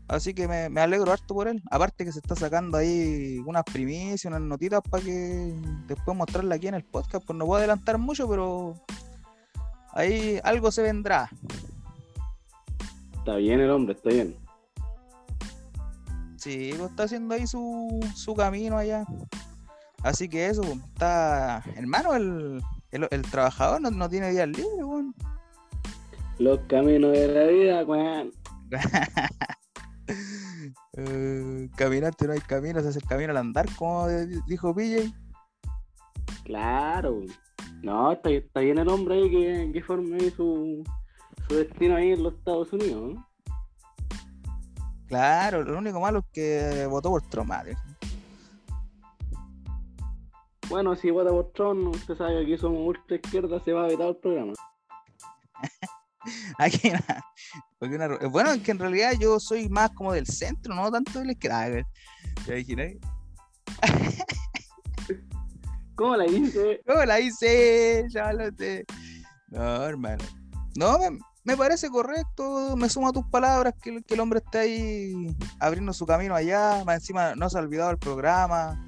[0.08, 1.62] Así que me, me alegro harto por él.
[1.72, 5.54] Aparte que se está sacando ahí unas primicias, unas notitas para que
[5.88, 7.26] después mostrarla aquí en el podcast.
[7.26, 8.76] Pues no puedo adelantar mucho, pero
[9.94, 11.30] ahí algo se vendrá.
[13.13, 14.36] Está bien el hombre, está bien.
[16.36, 19.06] Sí, pues está haciendo ahí su, su camino allá.
[20.04, 21.63] Así que eso, pues, está.
[21.78, 22.62] Hermano, el,
[22.92, 25.16] el, el trabajador no, no tiene días libres, weón.
[26.39, 28.34] Los caminos de la vida, weón.
[30.96, 35.12] Eh, caminante no hay camino, se hace el camino al andar, como di- dijo PJ.
[36.44, 37.22] Claro.
[37.82, 40.84] No, está, está bien el hombre ahí que, que forme su,
[41.48, 43.16] su destino ahí en los Estados Unidos.
[43.16, 43.28] ¿no?
[45.08, 47.50] Claro, lo único malo es que votó por Trump.
[47.50, 47.76] madre.
[50.70, 53.88] Bueno, si vota por Trump, usted sabe que aquí somos ultra izquierda, se va a
[53.88, 54.54] vetar el programa.
[56.58, 57.24] Aquí nada.
[57.84, 61.19] Porque una- bueno, es que en realidad yo soy más como del centro, no tanto
[61.19, 61.86] de la izquierda.
[62.46, 62.93] ¿Te imaginas?
[65.96, 66.80] ¿Cómo la dice?
[66.88, 68.06] ¿Cómo la hice?
[68.10, 68.86] Ya lo sé.
[69.50, 70.24] No, hermano.
[70.78, 72.78] No, me, me parece correcto.
[72.78, 76.36] Me sumo a tus palabras que, el- que el hombre está ahí abriendo su camino
[76.36, 76.86] allá.
[76.86, 78.82] Más encima no se ha olvidado el programa.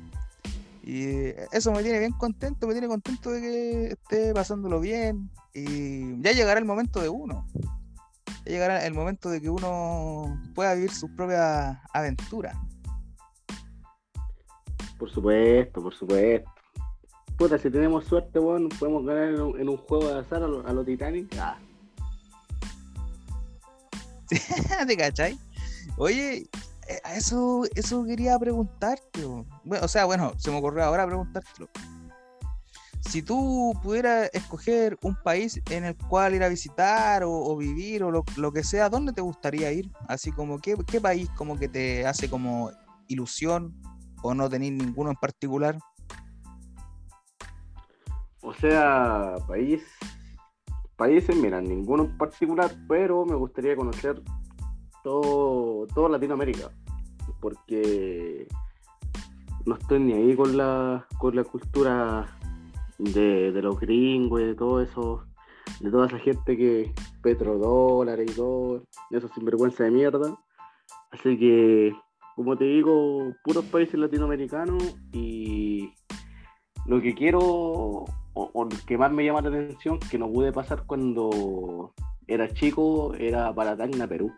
[0.84, 1.04] Y
[1.52, 2.66] eso me tiene bien contento.
[2.66, 5.30] Me tiene contento de que esté pasándolo bien.
[5.54, 7.46] Y ya llegará el momento de uno.
[8.46, 12.56] Llegará el momento de que uno pueda vivir sus propias aventuras.
[14.98, 16.50] Por supuesto, por supuesto.
[17.38, 20.66] Puta, si tenemos suerte, podemos ganar en un, en un juego de azar a lo,
[20.66, 21.36] a lo Titanic.
[21.38, 21.58] Ah,
[24.88, 25.38] ¿Te cachai?
[25.98, 26.48] Oye,
[26.88, 29.26] eh, a eso, eso quería preguntarte.
[29.64, 31.70] Bueno, o sea, bueno, se me ocurrió ahora preguntártelo.
[33.10, 38.12] Si tú pudieras escoger un país en el cual ir a visitar o, vivir o
[38.12, 39.90] lo, que sea, ¿dónde te gustaría ir?
[40.08, 42.72] Así como, ¿qué, qué país como que te hace como
[43.08, 43.74] ilusión
[44.22, 45.78] o no tener ninguno en particular?
[48.42, 49.84] O sea, país,
[50.96, 54.22] países, mira, ninguno en particular, pero me gustaría conocer
[55.04, 56.70] todo, todo Latinoamérica,
[57.40, 58.48] porque
[59.66, 62.38] no estoy ni ahí con la, con la cultura
[62.98, 65.26] de, de los gringos y de todo eso,
[65.80, 70.38] de toda esa gente que petrodólares y todo, eso sinvergüenza de mierda.
[71.12, 71.94] Así que,
[72.36, 75.94] como te digo, puros países latinoamericanos y
[76.86, 80.52] lo que quiero o, o lo que más me llama la atención que no pude
[80.52, 81.94] pasar cuando
[82.28, 84.32] era chico era para Tacna, Perú.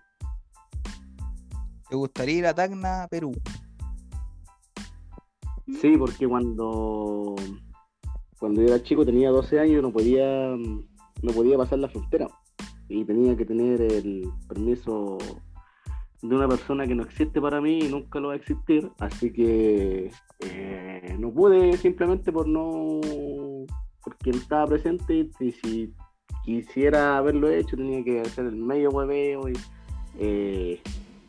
[1.89, 3.32] ¿Te gustaría ir a Tacna, Perú?
[5.82, 7.36] Sí, porque cuando
[8.39, 10.56] cuando yo era chico tenía 12 años no podía
[11.21, 12.28] no podía pasar la frontera
[12.89, 15.17] y tenía que tener el permiso
[16.21, 19.32] de una persona que no existe para mí y nunca lo va a existir, así
[19.32, 23.02] que eh, no pude simplemente por no
[24.04, 25.93] porque no estaba presente y si
[26.43, 29.54] quisiera haberlo hecho tenía que hacer el medio hueveo y
[30.19, 30.82] eh,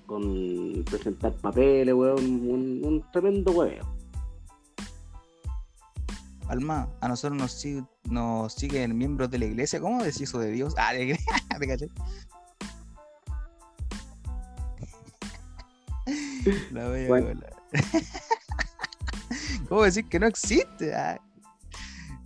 [0.06, 3.97] con presentar papeles, un, un tremendo hueveo.
[6.48, 7.64] Alma, a nosotros nos,
[8.10, 9.80] nos siguen miembros de la iglesia.
[9.80, 10.74] ¿Cómo decís eso de Dios?
[10.78, 11.18] Ah, de
[11.60, 11.88] ¿te caché?
[16.72, 17.40] La voy a bueno.
[19.68, 20.94] ¿Cómo decir que no existe?
[20.94, 21.20] Ah.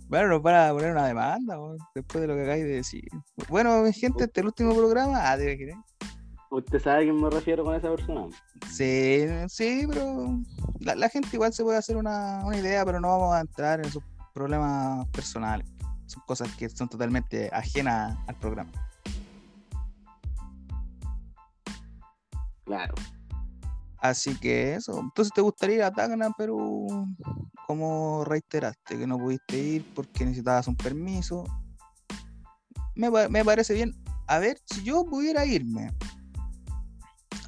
[0.07, 1.57] Bueno, nos van a poner una demanda
[1.93, 3.03] después de lo que acabáis de decir.
[3.49, 5.29] Bueno, gente, este es el último programa.
[5.29, 5.75] Ah, debe.
[6.51, 8.27] ¿Usted sabe a quién me refiero con esa persona?
[8.71, 10.39] Sí, sí, pero
[10.79, 13.79] la, la gente igual se puede hacer una, una, idea, pero no vamos a entrar
[13.79, 15.67] en esos problemas personales.
[16.05, 18.71] Son cosas que son totalmente ajenas al programa.
[22.65, 22.95] Claro.
[23.99, 24.99] Así que eso.
[24.99, 26.57] Entonces, ¿te gustaría ir a Tacna, pero
[27.67, 31.45] como reiteraste que no pudiste ir porque necesitabas un permiso?
[32.95, 33.93] Me, me parece bien.
[34.27, 35.91] A ver, si yo pudiera irme.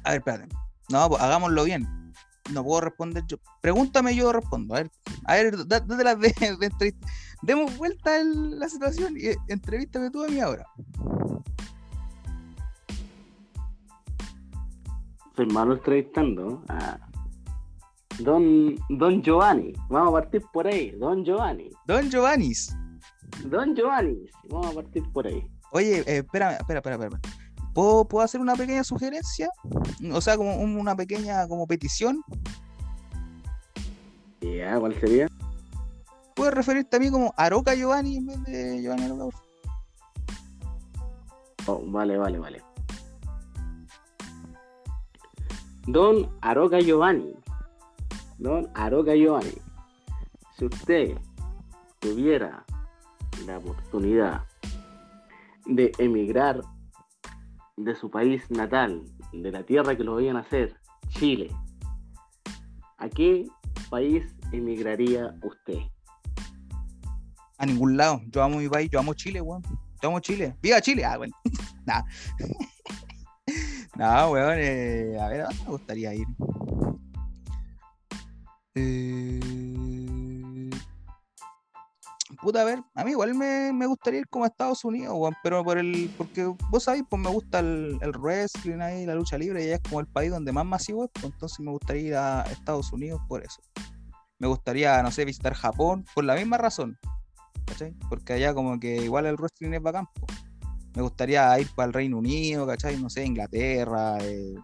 [0.04, 0.48] A ver, espérate.
[0.88, 2.05] No, pues, hagámoslo bien
[2.52, 3.36] no puedo responder yo.
[3.60, 4.74] Pregúntame, yo respondo.
[4.74, 4.90] A ver,
[5.24, 7.06] a ver, date las de, entrevista.
[7.42, 10.66] Demos vuelta en la situación y entrevístame tú a mí ahora.
[15.36, 16.62] Soy malo entrevistando.
[16.68, 16.98] Ah.
[18.18, 19.74] Don, Don Giovanni.
[19.90, 20.92] Vamos a partir por ahí.
[20.92, 21.70] Don Giovanni.
[21.86, 22.74] Don Giovannis.
[23.44, 24.26] Don Giovanni.
[24.48, 25.46] Vamos a partir por ahí.
[25.72, 27.20] Oye, eh, espérame, espera, espera, espera.
[27.76, 29.50] ¿Puedo, hacer una pequeña sugerencia?
[30.10, 32.22] O sea, como una pequeña como petición.
[34.40, 35.28] Ya, ¿cuál sería?
[36.34, 39.36] ¿Puedes referirte a mí como Aroca Giovanni en vez de Giovanni Aroca?
[41.66, 42.62] Oh, vale, vale, vale.
[45.86, 47.34] Don Aroca Giovanni.
[48.38, 49.52] Don Aroca Giovanni.
[50.56, 51.18] Si usted
[51.98, 52.64] tuviera
[53.46, 54.44] la oportunidad
[55.66, 56.62] de emigrar
[57.76, 60.76] de su país natal, de la tierra que lo veían hacer,
[61.08, 61.50] Chile,
[62.98, 63.46] ¿a qué
[63.90, 65.78] país emigraría usted?
[67.58, 68.20] A ningún lado.
[68.28, 69.62] Yo amo mi país, yo amo Chile, weón.
[70.02, 70.56] Yo amo Chile.
[70.60, 71.04] ¡Viva Chile!
[71.04, 71.34] Ah, bueno.
[71.86, 72.04] Nada.
[73.96, 74.58] no, weón.
[74.58, 76.26] Eh, a ver, ¿a dónde me gustaría ir?
[78.74, 80.15] Eh
[82.46, 85.78] puta, a ver, a mí igual me, gustaría ir como a Estados Unidos, pero por
[85.78, 89.70] el, porque vos sabéis, pues me gusta el, el wrestling ahí, la lucha libre, y
[89.70, 92.92] es como el país donde más masivo es, pues entonces me gustaría ir a Estados
[92.92, 93.60] Unidos por eso.
[94.38, 96.96] Me gustaría, no sé, visitar Japón por la misma razón,
[97.64, 97.96] ¿cachai?
[98.08, 100.38] Porque allá como que igual el wrestling es bacán, pues.
[100.94, 102.96] Me gustaría ir para el Reino Unido, ¿cachai?
[102.96, 104.54] No sé, Inglaterra, eh,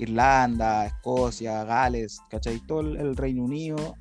[0.00, 2.58] Irlanda, Escocia, Gales, ¿cachai?
[2.66, 3.94] Todo el Reino Unido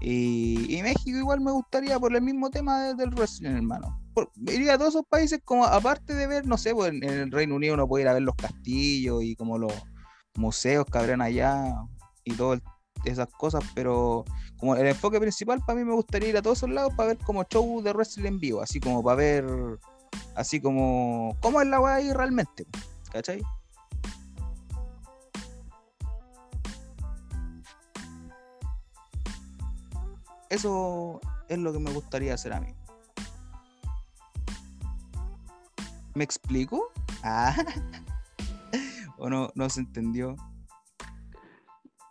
[0.00, 4.00] y, México igual me gustaría por el mismo tema del wrestling, hermano.
[4.46, 7.56] iría a todos esos países como aparte de ver, no sé, pues en, el Reino
[7.56, 9.72] Unido uno puede ir a ver los castillos y como los
[10.36, 11.74] museos que habrán allá
[12.24, 12.60] y todas
[13.04, 14.24] esas cosas, pero
[14.58, 17.18] como el enfoque principal para mí me gustaría ir a todos esos lados para ver
[17.18, 19.46] como show de wrestling en vivo, así como para ver,
[20.34, 22.66] así como, cómo es la weá ahí realmente,
[23.12, 23.42] ¿cachai?
[30.50, 32.74] Eso es lo que me gustaría hacer a mí.
[36.14, 36.92] ¿Me explico?
[37.22, 37.56] Ah.
[39.18, 40.36] ¿O no, no se entendió?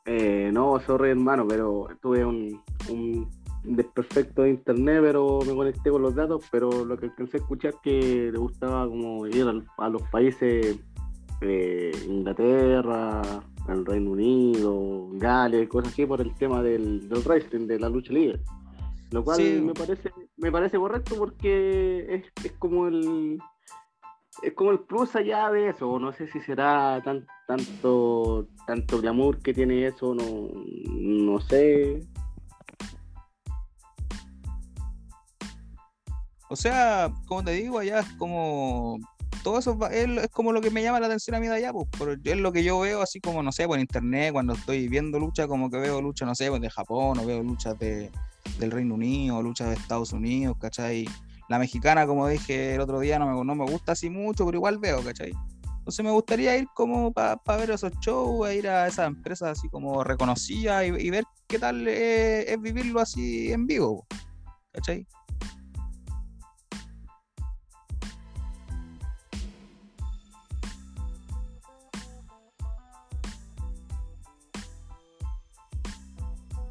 [0.06, 3.30] Eh, no, sorry hermano, pero tuve un, un
[3.63, 7.73] desperfecto de internet, pero me conecté con los datos, pero lo que alcancé a escuchar
[7.84, 9.45] que le gustaba como ir
[9.78, 10.80] a, los países
[11.41, 13.21] eh, Inglaterra,
[13.73, 18.13] el Reino Unido, Gales, cosas así por el tema del, del wrestling, de la lucha
[18.13, 18.39] libre.
[19.12, 23.39] Lo cual me parece me parece correcto porque es, es, como el
[24.43, 25.99] es como el plus allá de eso.
[25.99, 30.49] No sé si será tan, tanto tanto glamour que tiene eso, no,
[30.93, 32.01] no sé.
[36.49, 38.99] O sea, como te digo, allá es como
[39.43, 41.71] todo eso es, es como lo que me llama la atención a mí de allá,
[41.73, 44.88] pues, por- es lo que yo veo así como, no sé, por internet, cuando estoy
[44.88, 48.12] viendo lucha, como que veo lucha, no sé, pues, de Japón, o veo luchas de,
[48.60, 51.08] del Reino Unido, luchas de Estados Unidos, ¿cachai?
[51.49, 54.58] La mexicana, como dije el otro día, no me, no me gusta así mucho, pero
[54.58, 55.32] igual veo, ¿cachai?
[55.80, 59.67] Entonces me gustaría ir como para ver esos shows, a ir a esas empresas así
[59.69, 64.06] como reconocidas y, y ver qué tal eh, es vivirlo así en vivo,
[64.71, 65.08] ¿cachai?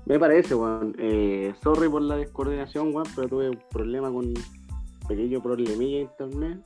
[0.08, 0.94] Me parece, weón.
[0.98, 4.34] Eh, sorry por la descoordinación, weón, pero tuve un problema con un
[5.06, 6.58] pequeño problemilla de internet.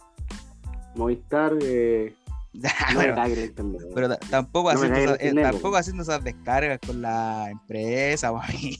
[0.94, 2.14] Movistar, eh,
[2.55, 3.81] no pero, internet.
[3.83, 3.94] weón.
[3.94, 5.81] pero ta- tampoco, No haciendo esa- eh, internet, tampoco weón.
[5.81, 8.78] haciendo esas descargas con la empresa, mami.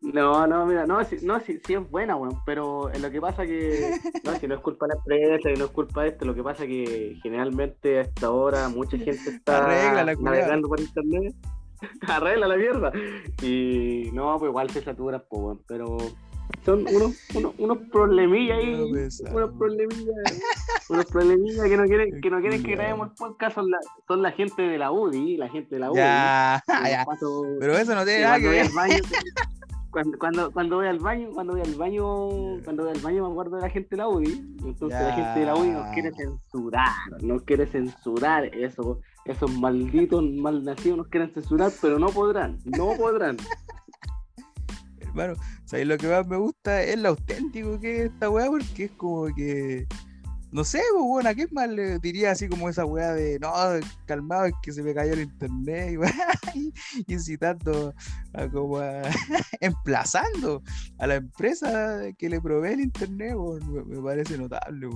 [0.00, 3.20] No, no, mira, no, sí, no, sí, sí es buena, weón, pero eh, lo que
[3.20, 6.08] pasa que, no, si no es culpa de la empresa y no es culpa de
[6.10, 10.20] esto, lo que pasa que generalmente a esta hora mucha gente está culiao.
[10.22, 11.34] navegando por internet,
[12.08, 12.92] arregla la mierda,
[13.42, 15.96] y no, pues igual se satura, pues, pero
[16.64, 20.42] son unos, unos, unos problemillas ahí, No, unos problemillas,
[20.88, 24.30] unos problemillas que no quieren, que no quieren que grabemos podcast, son la, son la
[24.32, 25.98] gente de la UDI, la gente de la UDI.
[25.98, 27.04] Ya, ya.
[27.04, 28.66] paso- Pero eso no tiene nada que cuando voy ver.
[28.66, 29.02] al baño,
[29.90, 32.28] cuando, cuando, cuando voy al baño, cuando voy al baño,
[32.64, 34.56] cuando voy al baño me acuerdo de la gente de la UDI.
[34.64, 40.22] Entonces la gente de la UDI nos quiere censurar, nos quiere censurar eso, esos malditos
[40.22, 43.36] malnacidos nos quieren censurar, pero no podrán, no podrán.
[45.00, 46.82] Hermano, ¿sabes lo que más me gusta?
[46.82, 49.86] Es lo auténtico que es esta weá, porque es como que.
[50.50, 53.50] No sé, pues bueno, ¿a qué más le diría así como esa weá de no,
[54.04, 55.98] calmado, es que se me cayó el internet
[56.54, 56.58] y
[57.08, 57.94] y incitando
[58.34, 59.00] a como a,
[59.60, 60.62] emplazando
[60.98, 63.34] a la empresa que le provee el internet,
[63.86, 64.88] me, parece notable.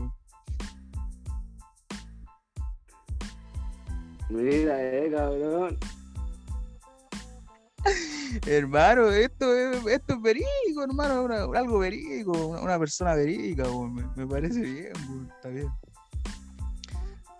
[4.28, 5.78] Mira, eh, cabrón.
[8.46, 14.02] Hermano, esto es, esto es verídico, hermano, una- algo verídico, una, una persona verídica, me,
[14.16, 15.68] me parece bien, weón, está bien.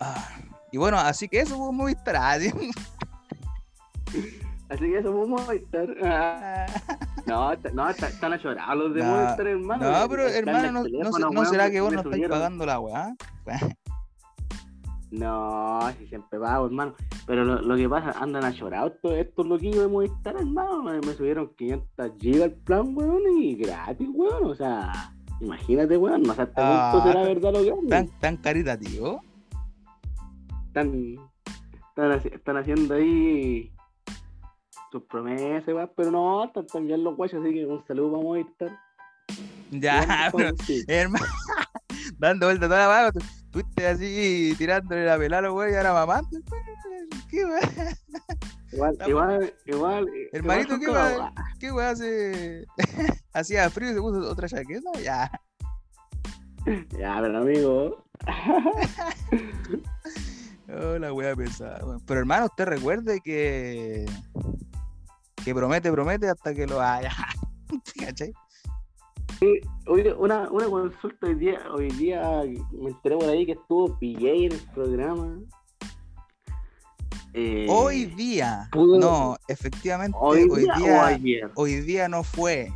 [0.00, 0.28] Ah,
[0.70, 2.50] y bueno, así que eso, pues, Movistar, ah, sí.
[4.68, 5.86] Así que eso fue Movistar.
[6.02, 6.66] Ah,
[7.26, 9.90] No, no está- están a llorar los de No, Movistar, hermano.
[9.90, 13.14] No, pero hermano, no, no, será que vos no estáis pagando la weá?
[15.10, 16.94] No, si siempre pago, hermano.
[17.26, 20.82] Pero lo, lo que pasa, andan a llorar estos, estos loquillos de Movistar, hermano.
[20.82, 24.44] Me, me subieron 500 gigas el plan, weón, y gratis, weón.
[24.50, 26.22] O sea, imagínate, weón.
[26.22, 29.22] No sé hasta cuánto Ah, será verdad lo que ¿Tan, tan caritativo?
[30.66, 31.16] Están,
[31.88, 33.72] están, haci- están haciendo ahí
[34.90, 35.90] sus promesas, weón.
[35.96, 38.78] Pero no, están también los guachos, así que un saludo para Movistar.
[39.70, 40.50] Ya, pero,
[40.88, 41.24] hermano,
[42.18, 43.12] dando vuelta toda la weá,
[43.56, 46.38] tú fuiste así tirándole la pelada a los weones y ahora mamando.
[47.30, 47.60] ¿Qué weá?
[48.72, 50.06] Igual, igual, igual.
[50.32, 52.66] Hermanito, igual ¿qué weá hace?
[53.32, 55.30] Hacía frío y se puso otra chaqueta, ya.
[56.98, 58.04] Ya, pero amigo.
[60.68, 61.78] Oh, la wea pesada.
[62.08, 64.04] Pero hermano, usted recuerde que.
[65.44, 67.12] Que promete, promete hasta que lo haya.
[68.00, 68.32] ¿Cachai?
[69.88, 74.28] Oye, una, una consulta hoy día, hoy día me enteré por ahí que estuvo PJ
[74.46, 75.38] en el programa.
[77.34, 78.68] Eh, Hoy día.
[78.72, 81.06] pudo- No, efectivamente, hoy hoy día, o día.
[81.06, 81.50] ayer.
[81.54, 82.72] Hoy día no fue.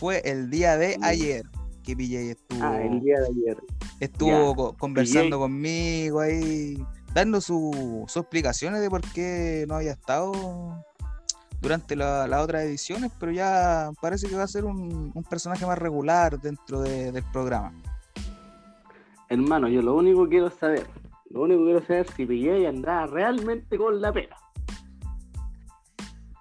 [0.00, 1.44] Fue el día de ayer
[1.84, 2.60] que PJ estuvo.
[2.62, 3.56] Ah, el día de ayer.
[4.00, 5.38] estuvo co- conversando PJ.
[5.38, 6.76] conmigo ahí,
[7.14, 10.32] dando su- sus explicaciones de por qué no había estado
[11.62, 15.64] durante la- las otras ediciones, pero ya parece que va a ser un, un personaje
[15.64, 17.72] más regular dentro de- del programa.
[19.28, 20.86] Hermano, yo lo único que quiero saber,
[21.30, 24.36] lo único que quiero saber es si PJ andaba realmente con la pena.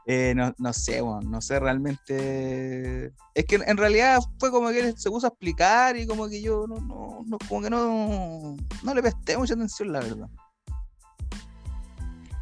[0.08, 3.13] Eh, no, no sé, weón, no sé realmente.
[3.36, 6.42] Es que en realidad fue como que él se puso a explicar y como que
[6.42, 10.28] yo no, no, no- como que no, no le presté mucha atención, la verdad.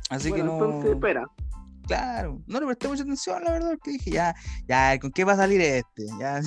[0.09, 0.65] Así bueno, que no.
[0.65, 1.25] entonces, espera.
[1.89, 4.35] Claro, no le presté mucha atención, la verdad, porque dije, ya,
[4.67, 6.05] ya, ¿con qué va a salir este?
[6.19, 6.39] Ya,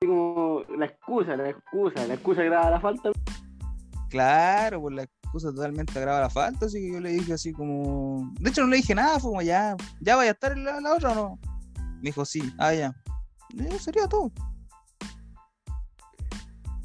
[0.00, 3.12] Como la excusa, la excusa, la excusa daba la falta.
[4.10, 8.28] claro, pues la excusa totalmente agrava la falta, así que yo le dije así como.
[8.40, 10.80] De hecho, no le dije nada, fue como, ya, ya vaya a estar en la,
[10.80, 11.38] la otra o no.
[11.98, 12.92] Me dijo, sí, ah, ya.
[13.78, 14.32] Sería todo.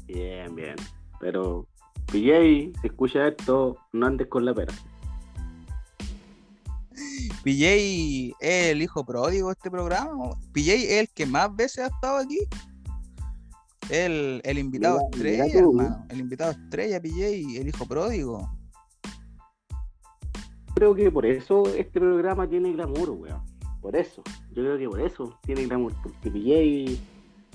[0.06, 0.76] Bien, bien.
[1.18, 1.66] Pero,
[2.12, 4.72] PJ, si escucha esto, no andes con la pera.
[7.48, 10.38] PJ es el hijo pródigo de este programa.
[10.52, 12.40] PJ es el que más veces ha estado aquí.
[13.88, 15.70] El, el invitado Mira- mira estrella, tú.
[15.80, 16.06] hermano.
[16.10, 17.26] El invitado estrella, PJ,
[17.58, 18.50] el hijo pródigo.
[20.74, 23.42] Creo que por eso este programa tiene glamour, weón.
[23.80, 24.22] Por eso.
[24.50, 25.94] Yo creo que por eso tiene glamour.
[26.02, 27.00] Porque PJ.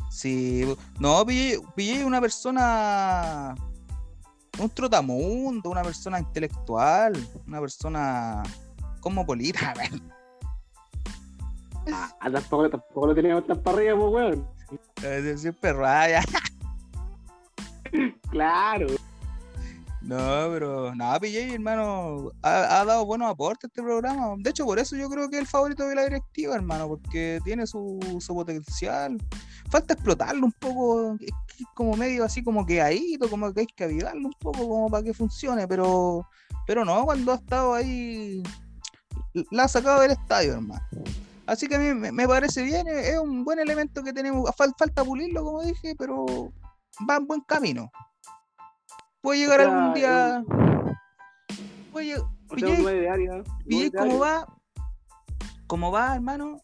[0.09, 0.63] Sí,
[0.99, 3.53] no, PJ, PJ es una persona,
[4.59, 7.13] un trotamundo, una persona intelectual,
[7.45, 8.41] una persona
[9.03, 10.13] cosmopolita, weón.
[11.91, 14.47] Ah, tampoco, tampoco lo teníamos tan para arriba, pues, weón.
[15.03, 16.23] Eh, Siempre raya.
[18.31, 18.87] Claro.
[20.01, 20.17] No,
[20.51, 24.33] pero, no, PJ, hermano, ha, ha dado buenos aportes a este programa.
[24.39, 27.39] De hecho, por eso yo creo que es el favorito de la directiva, hermano, porque
[27.43, 29.17] tiene su, su potencial.
[29.69, 33.67] Falta explotarlo un poco, es es como medio así como que ahí, como que hay
[33.67, 36.27] que avivarlo un poco como para que funcione, pero,
[36.65, 38.41] pero no, cuando ha estado ahí,
[39.51, 40.85] la ha sacado del estadio, hermano.
[41.45, 44.49] Así que a mí me, parece bien, es es un buen elemento que tenemos.
[44.55, 46.25] Fal- falta pulirlo, como dije, pero
[47.09, 47.91] va en buen camino.
[49.21, 50.43] Puede llegar O sea, algún día.
[51.91, 52.67] Puede lleg- O sea,
[53.67, 54.47] PJ, ¿cómo va?
[55.67, 56.61] ¿Cómo va, hermano?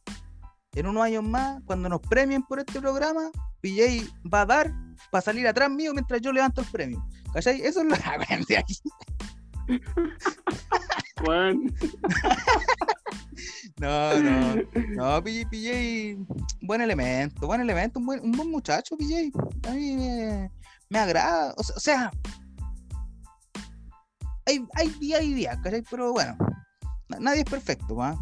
[0.74, 4.72] En unos años más, cuando nos premien por este programa, PJ va a dar
[5.12, 7.04] para salir atrás mío mientras yo levanto el premio.
[7.34, 7.62] ¿Cachai?
[7.62, 7.96] Eso es lo
[8.48, 8.64] de
[11.26, 11.74] Weón.
[13.80, 14.56] No, no.
[14.96, 16.18] No, PJ, PJ,
[16.62, 19.32] buen elemento, buen elemento, un buen, un buen muchacho, PJ.
[19.70, 20.52] A mí me,
[20.90, 21.54] me agrada.
[21.56, 22.12] O sea, o sea,
[24.46, 25.82] hay, hay día y día, ¿cachai?
[25.90, 26.36] Pero bueno,
[27.08, 28.20] na- nadie es perfecto, ¿va?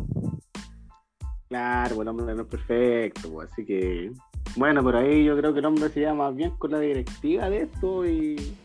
[1.50, 4.12] Claro, pues el hombre no es perfecto, pues, así que.
[4.56, 7.50] Bueno, pero ahí yo creo que el hombre se llama más bien con la directiva
[7.50, 8.56] de esto y,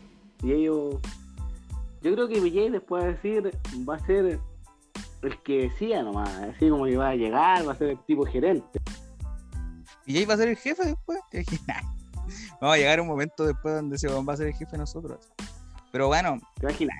[0.43, 0.97] y ellos.
[2.03, 4.39] Yo creo que PJ después de decir va a ser
[5.21, 8.25] el que decía nomás, así como que va a llegar, va a ser el tipo
[8.25, 8.79] gerente.
[10.05, 11.19] PJ va a ser el jefe después.
[12.61, 15.29] Vamos a llegar a un momento después donde se va a ser el jefe nosotros.
[15.91, 16.97] Pero bueno, ¿Te imaginas?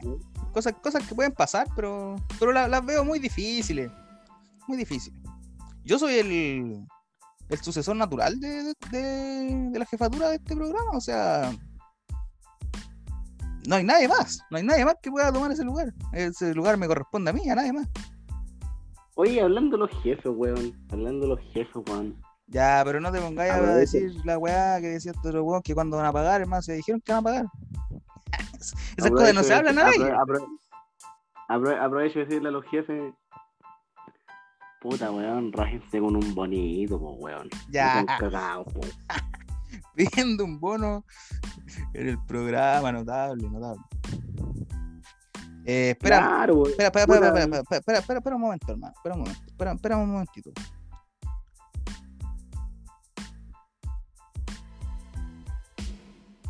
[0.54, 3.92] cosas, cosas que pueden pasar, pero, pero la- las veo muy difíciles.
[4.68, 5.20] Muy difíciles.
[5.84, 6.86] Yo soy el,
[7.50, 10.92] el sucesor natural de, de- de- de la jefatura de este programa.
[10.92, 11.52] O sea,
[13.68, 14.40] no hay nadie más.
[14.50, 15.94] No hay nadie más que pueda tomar ese lugar.
[16.14, 17.88] Ese lugar me corresponde a mí, a nadie más.
[19.16, 20.74] Oye, hablando de los jefes, weón.
[20.92, 22.20] Hablando de los jefes, weón.
[22.48, 25.74] Ya, pero no te pongáis a decir la weá que decía este otro weón que
[25.74, 27.46] cuando van a pagar, hermano, se dijeron que van a pagar.
[28.60, 30.00] Esas Aprovecho cosas no se hablan a nadie.
[30.00, 30.48] apro- apro-
[31.50, 33.14] apro- Aprovecho de decirle a los jefes.
[34.82, 37.50] Puta, weón, rájense con un bonito, pues, weón.
[37.70, 38.06] Ya.
[38.20, 38.82] Cagados, po.
[39.96, 41.06] pidiendo un bono
[41.94, 43.84] en el programa, notable, notable.
[45.66, 47.28] Eh, espera, Claro, espera, espera, espera, puta.
[47.28, 48.94] espera, espera, espera, espera, espera un momento, hermano.
[48.96, 50.52] Espera un momento, espera, espera un momentito.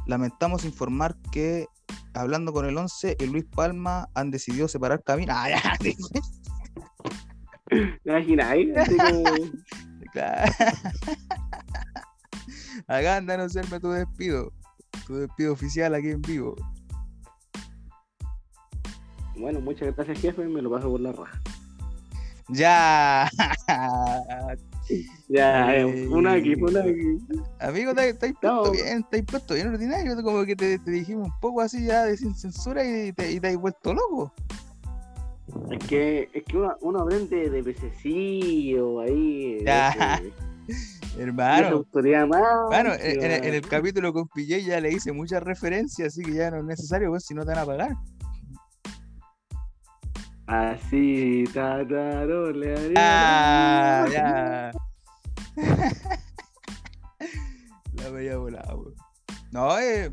[0.06, 1.68] Lamentamos informar que
[2.14, 5.36] hablando con el 11 y Luis Palma han decidido separar caminos.
[5.38, 5.96] Ah, ya, sí,
[7.70, 8.70] ¿Te imagináis?
[8.74, 9.24] Como.
[10.12, 10.52] claro.
[12.88, 14.52] Anda a anunciarme tu despido.
[15.08, 16.56] Tu despido oficial aquí en vivo.
[19.38, 20.46] Bueno, muchas gracias, jefe.
[20.48, 21.42] Me lo paso por la raja.
[22.50, 23.30] Ya.
[25.30, 27.18] Ya, Eh, eh, una aquí, una aquí.
[27.62, 28.72] Amigo, estáis puesto No.
[28.72, 30.22] bien, estáis puesto bien ordinario.
[30.22, 33.40] Como que te, te dijimos un poco así ya de sin censura y te, y
[33.40, 34.34] te has vuelto loco.
[35.72, 39.64] Es que, es que uno, uno aprende de pececillo ahí.
[39.66, 40.20] Ya.
[40.22, 40.24] de-
[40.68, 41.86] de esa Hermano,
[42.70, 46.50] bueno, en, en- el capítulo con PJ ya le hice muchas referencias, así que ya
[46.50, 47.92] no es necesario, pues si no te van a pagar.
[50.48, 54.04] Así, tataro, le haría.
[54.04, 54.72] Ah, ya.
[57.94, 58.96] La veía volada, weón.
[59.52, 60.12] No, eh,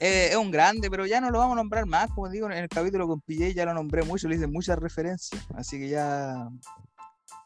[0.00, 2.52] eh, es un grande, pero ya no lo vamos a nombrar más, como digo, en
[2.52, 6.48] el capítulo con PJ ya lo nombré mucho, le hice muchas referencias, así que ya,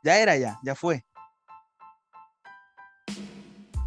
[0.04, 1.04] ya era ya, ya fue.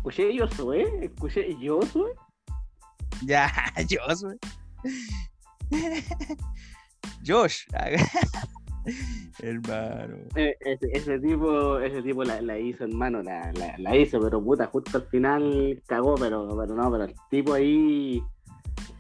[0.02, 2.12] Escuché yo soy, escuché yo soy.
[3.24, 3.52] Ya,
[4.24, 4.39] wey.
[7.24, 7.68] Josh,
[9.43, 10.18] hermano.
[10.36, 14.43] Eh, ese, ese tipo, ese tipo la, la hizo, hermano, la, la, la hizo, pero
[14.43, 18.24] puta, justo al final cagó, pero, pero no, pero el tipo ahí,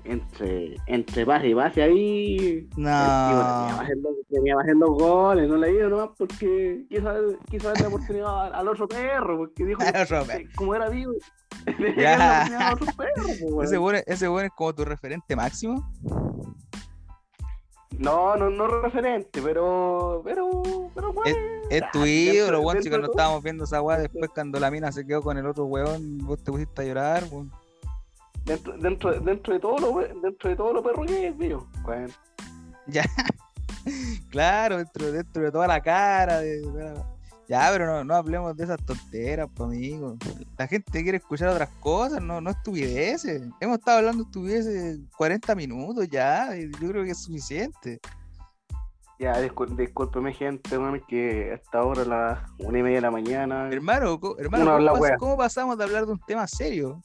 [0.03, 3.79] entre, entre pase y pase ahí, No,
[4.29, 7.09] tenía más en los goles, no le dio nomás porque quiso,
[7.49, 10.49] quiso darle la oportunidad al, otro perro, porque dijo otro que perro.
[10.55, 11.13] como era vivo,
[11.67, 13.65] al otro perro, weón.
[13.65, 15.91] ese bueno, ese bueno es como tu referente máximo.
[17.97, 20.21] No, no, no referente, pero.
[20.23, 20.61] Pero.
[20.95, 21.37] pero Es, weón,
[21.69, 22.79] es ah, tu ídolo, weón.
[22.81, 25.65] Cuando todo- estábamos viendo esa weá, después cuando la mina se quedó con el otro
[25.65, 27.51] weón, vos te pusiste a llorar, weón.
[28.45, 31.67] Dentro, dentro, dentro de todo lo dentro de todo lo perro que es, mío.
[31.85, 32.11] Weón.
[32.87, 33.03] Ya.
[34.29, 36.39] claro, dentro, dentro de toda la cara.
[36.39, 37.05] de- de la-
[37.47, 40.15] Ya, pero no, no hablemos de esas tonteras, pues, amigo.
[40.57, 43.41] La gente quiere escuchar otras cosas, no, no estupideces.
[43.59, 47.99] Hemos estado hablando de estupideces 40 minutos ya, y yo creo que es suficiente.
[49.19, 53.69] Ya, discúlpeme, gente, weón, que hasta ahora las una y media de la mañana.
[53.69, 57.01] Hermano, hermano ¿cómo, pas- cómo pasamos de hablar de un tema serio?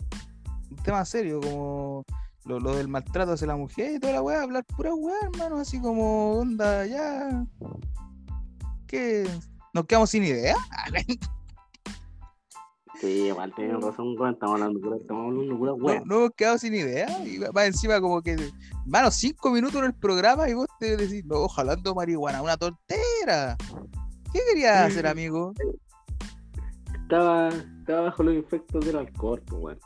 [0.77, 2.05] Un tema serio, como
[2.45, 5.59] lo, lo del maltrato hacia la mujer y toda la weá, hablar pura weá, hermano,
[5.59, 7.45] así como onda, ya.
[8.87, 9.29] ¿Qué?
[9.75, 10.57] ¿Nos quedamos sin idea?
[12.99, 14.33] Sí, igual tienen razón, weón.
[14.33, 17.07] Estamos hablando pura, estamos hablando pura No, no hemos quedado sin idea.
[17.27, 18.37] Y va- encima como que,
[18.87, 23.55] hermano, cinco minutos en el programa y vos te decís, no, jalando marihuana, una tontera.
[24.33, 25.53] ¿Qué querías hacer, amigo?
[27.03, 27.49] Estaba,
[27.81, 29.79] estaba bajo los efectos del alcohol, pues, weón.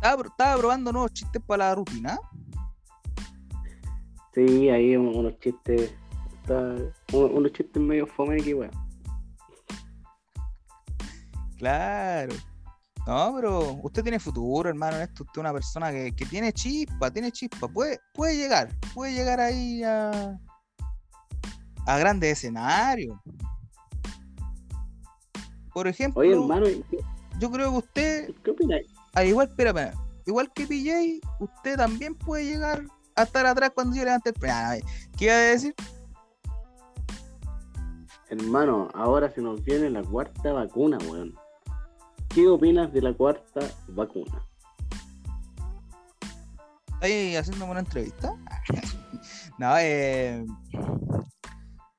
[0.00, 2.18] Estaba, pro- estaba probando nuevos chistes para la rutina.
[4.34, 5.92] Sí, ahí un- unos chistes.
[6.40, 6.74] está-
[7.12, 8.70] unos chistes medio fome aquí, weón.
[11.58, 12.34] Claro.
[13.06, 15.24] No, pero usted tiene futuro, hermano, en esto.
[15.24, 17.68] Usted es una persona que, que tiene chispa, tiene chispa.
[17.68, 20.38] Puede, puede llegar, puede llegar ahí a,
[21.86, 23.18] a grandes escenarios.
[25.74, 26.98] Por ejemplo, Oye, hermano, ¿qué,
[27.38, 28.86] yo creo que usted, qué opináis?
[29.14, 29.94] Al igual, espera, espera,
[30.26, 32.84] igual que PJ, usted también puede llegar
[33.16, 34.50] a estar atrás cuando yo levante el...
[34.50, 34.76] Ah,
[35.16, 35.74] ¿Qué iba a decir?
[38.28, 41.34] Hermano, ahora se nos viene la cuarta vacuna, weón.
[42.28, 44.46] ¿Qué opinas de la cuarta vacuna?
[46.94, 48.36] ¿Estáis haciéndome una entrevista?
[49.58, 50.44] no, eh...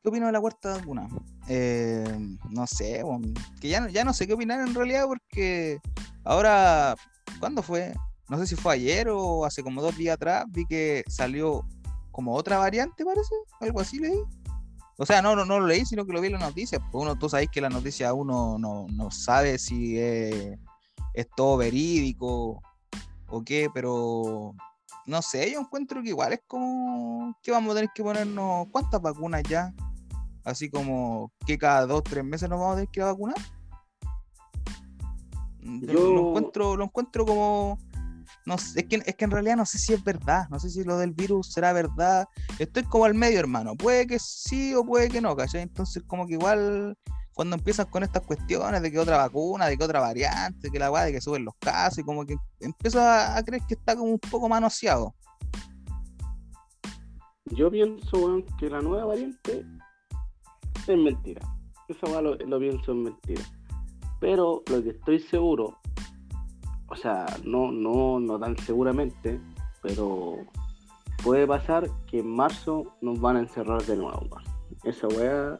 [0.02, 1.08] ¿Qué opino de la cuarta vacuna?
[1.48, 2.18] Eh,
[2.50, 5.80] no sé, weón, que ya ya no sé qué opinar en realidad porque
[6.24, 6.96] ahora,
[7.40, 7.94] ¿cuándo fue?
[8.30, 11.66] No sé si fue ayer o hace como dos días atrás, vi que salió
[12.12, 14.22] como otra variante, parece, algo así leí.
[14.98, 16.80] O sea, no, no, no lo leí, sino que lo vi en la noticia.
[16.80, 20.60] Pues uno, tú sabes que la noticia uno no, no sabe si es,
[21.14, 22.62] es todo verídico
[23.28, 24.54] o qué, pero
[25.06, 29.02] no sé, yo encuentro que igual es como que vamos a tener que ponernos cuántas
[29.02, 29.74] vacunas ya,
[30.44, 33.38] así como que cada dos, tres meses nos vamos a tener que vacunar.
[35.62, 37.78] Mm, Yo lo encuentro, lo encuentro como
[38.46, 40.84] no es que, es que en realidad no sé si es verdad, no sé si
[40.84, 42.28] lo del virus será verdad.
[42.60, 43.76] Estoy como al medio, hermano.
[43.76, 45.62] Puede que sí o puede que no, ¿cachai?
[45.62, 46.98] Entonces, como que igual
[47.34, 50.92] cuando empiezan con estas cuestiones de que otra vacuna, de que otra variante, que la
[50.92, 53.96] weá, de que suben los casos, y como que empiezo a, a creer que está
[53.96, 55.14] como un poco manoseado.
[57.46, 59.66] Yo pienso, weón, que la nueva variante
[60.88, 61.42] es mentira.
[61.88, 63.42] Esa lo, lo pienso en mentira.
[64.22, 65.80] Pero lo que estoy seguro,
[66.88, 69.42] o sea, no, no, no tan seguramente,
[69.82, 70.38] pero
[71.24, 74.44] puede pasar que en marzo nos van a encerrar de nuevo, weón.
[74.84, 75.60] Esa weá,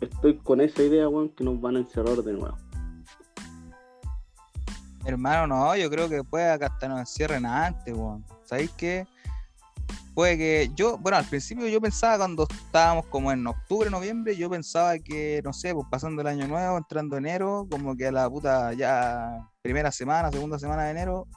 [0.00, 2.56] estoy con esa idea, weón, que nos van a encerrar de nuevo.
[5.04, 8.24] Hermano, no, yo creo que puede que hasta nos encierren antes, weón.
[8.44, 9.04] ¿Sabéis qué?
[10.16, 14.48] Puede que yo, bueno, al principio yo pensaba cuando estábamos como en octubre, noviembre, yo
[14.48, 18.30] pensaba que, no sé, pues pasando el año nuevo, entrando enero, como que a la
[18.30, 21.28] puta ya primera semana, segunda semana de enero,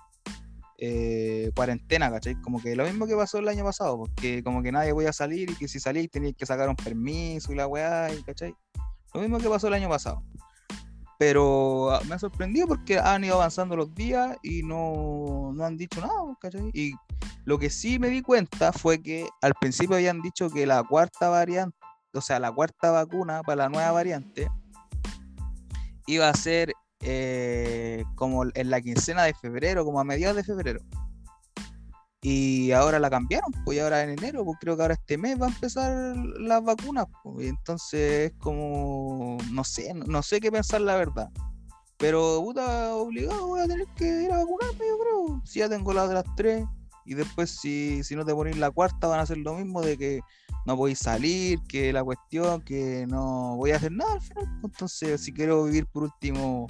[0.77, 2.39] eh, cuarentena, ¿cachai?
[2.41, 5.49] Como que lo mismo que pasó el año pasado, porque como que nadie podía salir
[5.49, 8.55] y que si salís tenías que sacar un permiso y la weá, ¿cachai?
[9.13, 10.23] Lo mismo que pasó el año pasado.
[11.19, 15.75] Pero ah, me ha sorprendido porque han ido avanzando los días y no, no han
[15.75, 16.71] dicho nada, ¿cachai?
[16.73, 16.93] Y
[17.43, 21.27] lo que sí me di cuenta fue que al principio habían dicho que la cuarta
[21.27, 21.77] variante,
[22.13, 24.49] o sea, la cuarta vacuna para la nueva variante
[26.07, 30.79] iba a ser eh, como en la quincena de febrero, como a mediados de febrero.
[32.21, 35.41] Y ahora la cambiaron, pues y ahora en enero, pues creo que ahora este mes
[35.41, 40.51] va a empezar las vacunas, pues, y entonces es como, no sé, no, sé qué
[40.51, 41.29] pensar la verdad.
[41.97, 45.41] Pero puta, obligado voy a tener que ir a vacunarme, yo creo.
[45.45, 46.65] Si ya tengo las de las tres,
[47.05, 49.97] y después si, si no te ponéis la cuarta van a hacer lo mismo de
[49.97, 50.19] que
[50.65, 54.45] no podéis salir, que la cuestión, que no voy a hacer nada al final.
[54.61, 56.67] pues, Entonces, si quiero vivir por último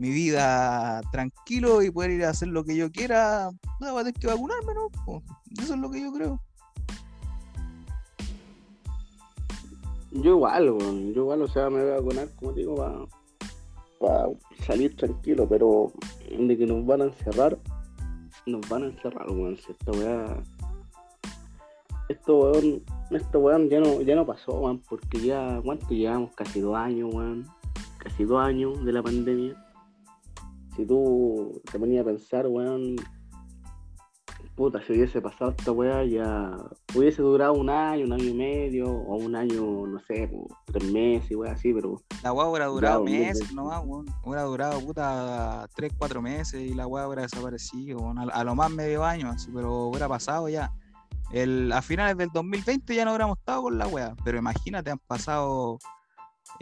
[0.00, 4.04] mi vida tranquilo y poder ir a hacer lo que yo quiera, no, voy a
[4.04, 5.22] tener que vacunarme, ¿no?
[5.62, 6.40] Eso es lo que yo creo.
[10.10, 10.78] Yo igual.
[11.14, 13.08] Yo igual, o sea, me voy a vacunar, como digo,
[14.00, 14.28] para
[14.66, 15.92] salir tranquilo, pero
[16.30, 17.58] de que nos van a encerrar,
[18.46, 19.58] nos van a encerrar, weón.
[19.58, 20.42] Si esta weá.
[22.08, 26.34] esto, weón, esto, weón, ya no, ya no pasó, weón, porque ya, ¿cuánto llevamos?
[26.34, 27.46] Casi dos años, weón.
[27.98, 29.66] Casi dos años de la pandemia.
[30.80, 32.96] Si tú te ponías a pensar, weón,
[34.56, 36.56] puta, si hubiese pasado esta weá, ya
[36.94, 40.30] hubiese durado un año, un año y medio, o un año, no sé,
[40.72, 42.00] tres meses, weá, así, pero.
[42.22, 44.06] La weá hubiera durado meses nomás, weón.
[44.24, 48.30] Hubiera durado, puta, tres, cuatro meses y la weá hubiera desaparecido, weón.
[48.32, 50.72] A, lo más medio año, así, pero hubiera pasado ya.
[51.30, 54.98] El, a finales del 2020 ya no hubiéramos estado con la weá, pero imagínate, han
[54.98, 55.78] pasado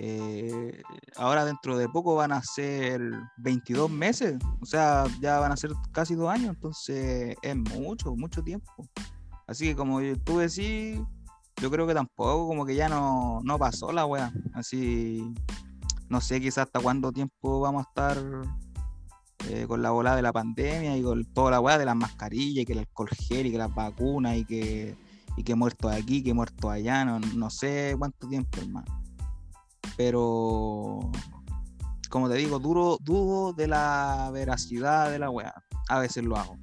[0.00, 0.80] eh,
[1.16, 3.00] ahora dentro de poco van a ser
[3.38, 8.42] 22 meses, o sea, ya van a ser casi dos años, entonces es mucho, mucho
[8.42, 8.88] tiempo.
[9.48, 11.00] Así que como tú decís,
[11.60, 14.32] yo creo que tampoco, como que ya no, no pasó la wea.
[14.52, 15.34] Así,
[16.08, 18.18] no sé quizás hasta cuánto tiempo vamos a estar
[19.48, 22.62] eh, con la bola de la pandemia y con toda la wea de las mascarillas
[22.62, 24.96] y que el alcohol gel y que las vacunas y que,
[25.36, 28.97] y que muerto aquí, que muerto allá, no, no sé cuánto tiempo, hermano
[29.98, 31.00] pero
[32.08, 35.52] como te digo, duro, dudo de la veracidad de la weá.
[35.88, 36.56] A veces lo hago.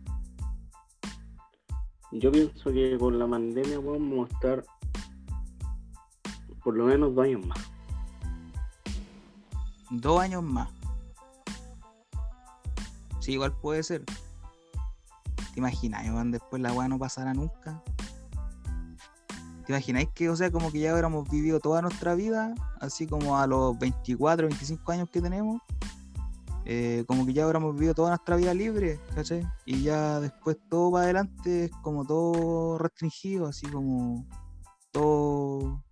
[2.13, 4.65] Yo pienso que con la pandemia vamos a estar
[6.63, 7.59] por lo menos dos años más.
[9.91, 10.69] Dos años más.
[13.19, 14.05] Sí, igual puede ser.
[14.05, 17.83] ¿Te imaginas, Iván, después la weá no pasará nunca?
[19.65, 23.37] ¿Te imagináis que, o sea, como que ya hubiéramos vivido toda nuestra vida, así como
[23.37, 25.61] a los 24, 25 años que tenemos?
[26.65, 29.47] Eh, como que ya hubiéramos vivido toda nuestra vida libre, ¿cachai?
[29.65, 34.27] Y ya después todo va adelante es como todo restringido, así como
[34.91, 35.83] todo,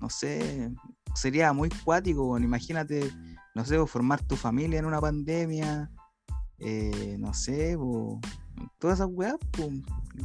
[0.00, 0.72] no sé,
[1.14, 3.12] sería muy cuático, imagínate,
[3.54, 5.90] no sé, formar tu familia en una pandemia,
[6.58, 7.76] eh, no sé,
[8.78, 9.36] todas esas weas,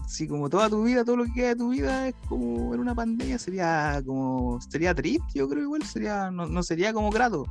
[0.07, 2.79] si como toda tu vida, todo lo que queda de tu vida es como en
[2.79, 7.45] una pandemia, sería como, sería triste, yo creo igual, sería, no, sería como grato.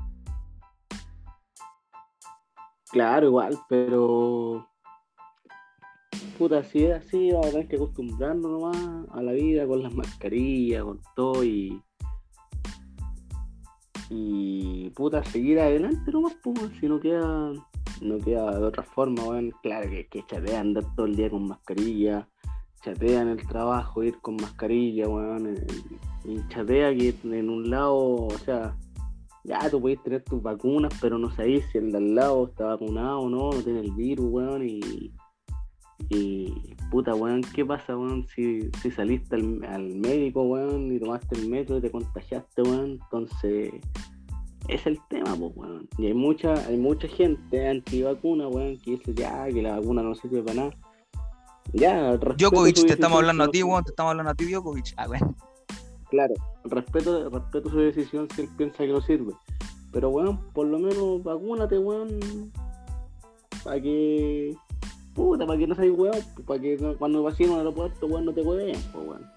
[2.90, 4.68] Claro, igual, pero
[6.38, 9.94] puta, si es así, vamos a tener que acostumbrarnos nomás a la vida con las
[9.94, 11.82] mascarillas, con todo y.
[14.10, 17.52] Y puta, seguir adelante nomás, pues, si no queda,
[18.04, 19.52] no queda de otra forma, weón.
[19.62, 22.28] Claro que, que chatea andar todo el día con mascarilla,
[22.82, 25.56] chatea en el trabajo, ir con mascarilla, weón,
[26.48, 28.76] chatea que en un lado, o sea,
[29.44, 32.66] ya tú puedes tener tus vacunas, pero no sabes si el de al lado está
[32.66, 35.12] vacunado o no, no tiene el virus, weón, y,
[36.10, 41.48] y puta, weón, ¿qué pasa, weón, si, si saliste al, médico, weón, y tomaste el
[41.48, 42.98] metro y te contagiaste, weón?
[43.02, 43.72] Entonces,
[44.68, 45.88] es el tema, pues, weón.
[45.98, 50.14] Y hay mucha, hay mucha gente antivacuna, weón, que dice ya que la vacuna no
[50.14, 50.70] sirve para nada.
[51.72, 54.94] Ya, Djokovic, te estamos hablando a ti, weón, te estamos hablando a ti, Djokovic.
[54.96, 55.36] Ah, weón.
[56.10, 56.34] Claro,
[56.64, 59.32] respeto, respeto su decisión si él piensa que no sirve.
[59.92, 62.52] Pero, weón, por lo menos vacúnate, weón.
[63.62, 64.54] Para que.
[65.14, 66.16] Puta, para que no seas weón.
[66.46, 69.33] Para que cuando vacíen un aeropuerto, weón, no te hueven, pues, weón.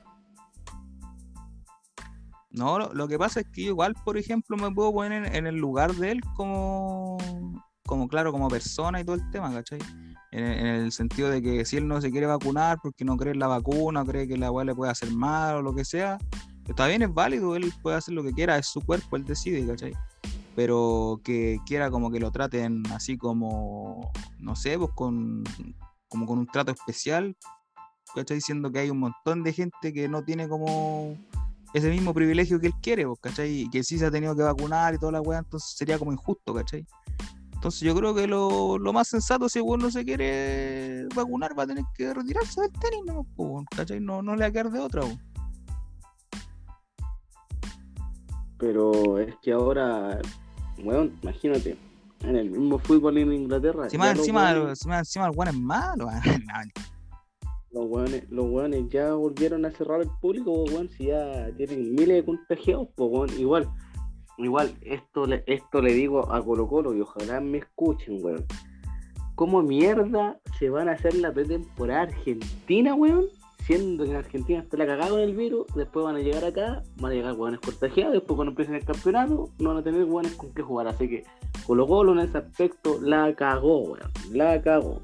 [2.57, 5.93] No, lo, que pasa es que igual, por ejemplo, me puedo poner en, el lugar
[5.93, 7.17] de él como,
[7.85, 9.79] como, claro, como persona y todo el tema, ¿cachai?
[10.31, 13.39] En, el sentido de que si él no se quiere vacunar porque no cree en
[13.39, 16.17] la vacuna, cree que la weá le puede hacer mal o lo que sea,
[16.67, 19.65] está bien, es válido, él puede hacer lo que quiera, es su cuerpo, él decide,
[19.67, 19.93] ¿cachai?
[20.55, 25.43] Pero que quiera como que lo traten así como, no sé, pues con,
[26.07, 27.37] como con un trato especial,
[28.15, 28.37] ¿cachai?
[28.37, 31.15] Diciendo que hay un montón de gente que no tiene como
[31.77, 33.61] ese mismo privilegio que él quiere, ¿cachai?
[33.61, 36.11] Y que sí se ha tenido que vacunar y toda la weá, entonces sería como
[36.11, 36.85] injusto, ¿cachai?
[37.53, 41.67] Entonces yo creo que lo, más sensato si uno no se quiere vacunar va a
[41.67, 43.25] tener que retirarse del tenis, ¿no?
[43.75, 43.99] ¿cachai?
[43.99, 45.01] No, no le va a quedar de otra.
[48.59, 50.19] Pero es que ahora,
[50.83, 51.77] bueno, imagínate,
[52.21, 53.83] en el mismo fútbol en Inglaterra.
[53.85, 54.51] Encima, encima,
[54.99, 56.09] encima, el weón es malo.
[57.71, 62.25] los weones, los ya volvieron a cerrar el público, weón, si ya tienen miles de
[62.25, 63.67] contagiados, pues igual,
[64.37, 68.45] igual, esto le, esto le digo a Colo Colo y ojalá me escuchen, weón.
[69.35, 73.25] ¿Cómo mierda se van a hacer la pretemporada argentina, weón?
[73.65, 76.81] Siendo que en Argentina está la cagada con el virus, después van a llegar acá,
[76.95, 80.33] van a llegar weones contagiados, después cuando empiecen el campeonato, no van a tener weones
[80.35, 80.87] con qué jugar.
[80.87, 81.23] Así que
[81.67, 84.11] Colo Colo en ese aspecto la cagó, weón.
[84.31, 85.01] La cagó.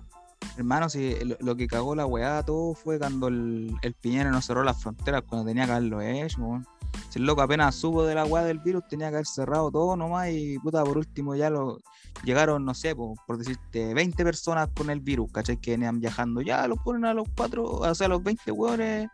[0.57, 4.63] Hermano, si lo, que cagó la weá todo fue cuando el, el Piñera no cerró
[4.63, 6.61] las fronteras cuando tenía que haberlo hecho,
[7.09, 9.95] Si el loco apenas supo de la weá del virus, tenía que haber cerrado todo
[9.95, 11.79] nomás y puta, por último ya lo
[12.23, 15.57] llegaron, no sé, por, decirte, 20 personas con el virus, ¿cachai?
[15.57, 19.09] Que venían viajando, ya los ponen a los cuatro, o sea, a los 20 weones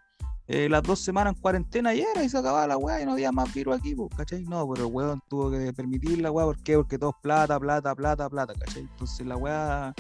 [0.48, 3.12] eh, las dos semanas en cuarentena y era y se acababa la weá y no
[3.14, 4.44] había más virus aquí, pues, ¿cachai?
[4.46, 6.76] No, pero el weón tuvo que permitir la weá, ¿por qué?
[6.76, 8.82] Porque todo es plata, plata, plata, plata, ¿cachai?
[8.82, 9.94] Entonces la weá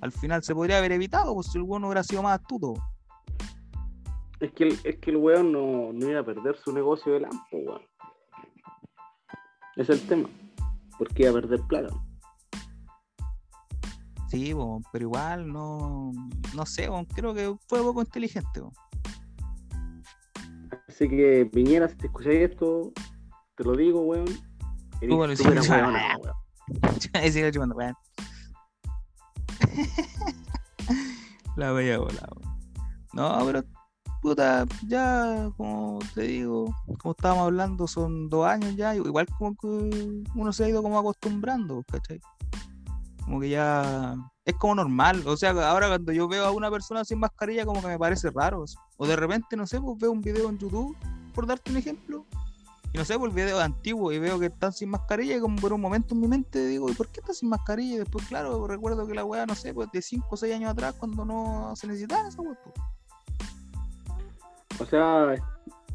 [0.00, 2.74] al final se podría haber evitado, pues si el weón hubiera sido más astuto.
[4.40, 7.20] Es que el, es que el weón no, no iba a perder su negocio de
[7.20, 7.82] lampo, weón.
[9.76, 10.28] Ese es el tema.
[10.98, 11.94] Porque iba a perder plata.
[14.28, 14.54] Sí,
[14.92, 16.12] pero igual no,
[16.54, 18.60] no sé, po, creo que fue poco inteligente.
[18.60, 18.72] po.
[20.88, 22.92] Así que, Piñera, si te escucháis esto,
[23.56, 24.26] te lo digo, weón.
[25.00, 25.94] Eres bueno, sí, weón.
[31.60, 32.16] La bella weón.
[33.12, 33.62] No, pero
[34.22, 40.24] puta, ya como te digo, como estábamos hablando, son dos años ya, igual como que
[40.34, 42.18] uno se ha ido como acostumbrando, ¿cachai?
[43.26, 47.04] Como que ya es como normal, o sea, ahora cuando yo veo a una persona
[47.04, 48.64] sin mascarilla como que me parece raro,
[48.96, 50.96] o de repente, no sé, pues veo un video en YouTube,
[51.34, 52.24] por darte un ejemplo,
[52.92, 55.56] y no sé, por el video antiguo y veo que están sin mascarilla y como
[55.56, 57.94] por un momento en mi mente digo, ¿y por qué están sin mascarilla?
[57.94, 60.70] Y después, claro, recuerdo que la weá, no sé, pues de 5 o 6 años
[60.70, 62.58] atrás cuando no se necesitaba esa weá.
[62.64, 62.74] pues.
[64.80, 65.34] O sea,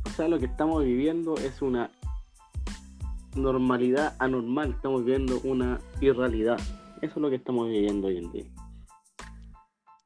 [0.06, 1.89] o sea, lo que estamos viviendo es una
[3.36, 4.72] normalidad anormal.
[4.72, 6.60] Estamos viviendo una irrealidad.
[7.02, 8.46] Eso es lo que estamos viviendo hoy en día.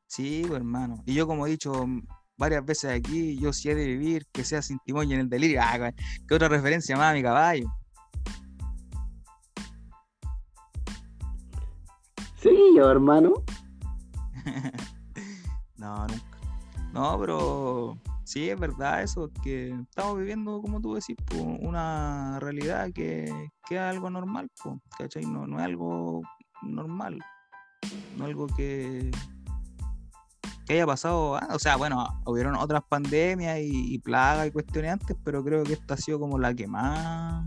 [0.07, 1.03] Sí, pues, hermano.
[1.05, 1.85] Y yo como he dicho
[2.39, 5.29] varias veces aquí, yo si he de vivir, que sea sin timón y en el
[5.29, 5.59] delirio.
[5.61, 5.91] Ah,
[6.27, 7.69] ¿qué otra referencia más a mi caballo?
[12.37, 13.33] Sí, yo, hermano.
[15.77, 16.23] no, nunca.
[16.93, 22.89] No, pero sí, es verdad eso, que estamos viviendo, como tú decís, po, una realidad
[22.93, 25.25] que, que es algo normal, po, ¿cachai?
[25.25, 26.21] No, no es algo
[26.63, 27.19] normal,
[28.17, 29.11] no algo que,
[30.69, 35.17] que haya pasado, ah, o sea, bueno, hubieron otras pandemias y, plagas y cuestiones antes,
[35.23, 37.43] pero creo que esta ha sido como la que más...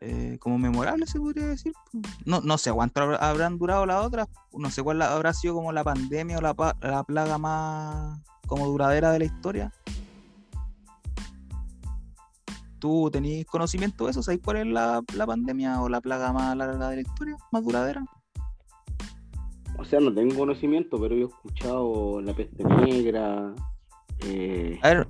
[0.00, 1.72] eh, como memorable se podría decir.
[2.24, 5.70] No, no sé cuánto habrá- habrán durado las otras, no sé cuál habrá sido como
[5.70, 9.72] la pandemia o la, plaga más como duradera de la historia.
[12.80, 14.24] ¿Tú tenés conocimiento de eso?
[14.24, 17.36] ¿Sabés cuál es la pandemia o la plaga más larga de la historia?
[17.52, 18.04] ¿Más duradera?
[19.78, 23.52] O sea, no tengo conocimiento, pero yo he escuchado la peste negra.
[24.24, 25.08] eh, A ver,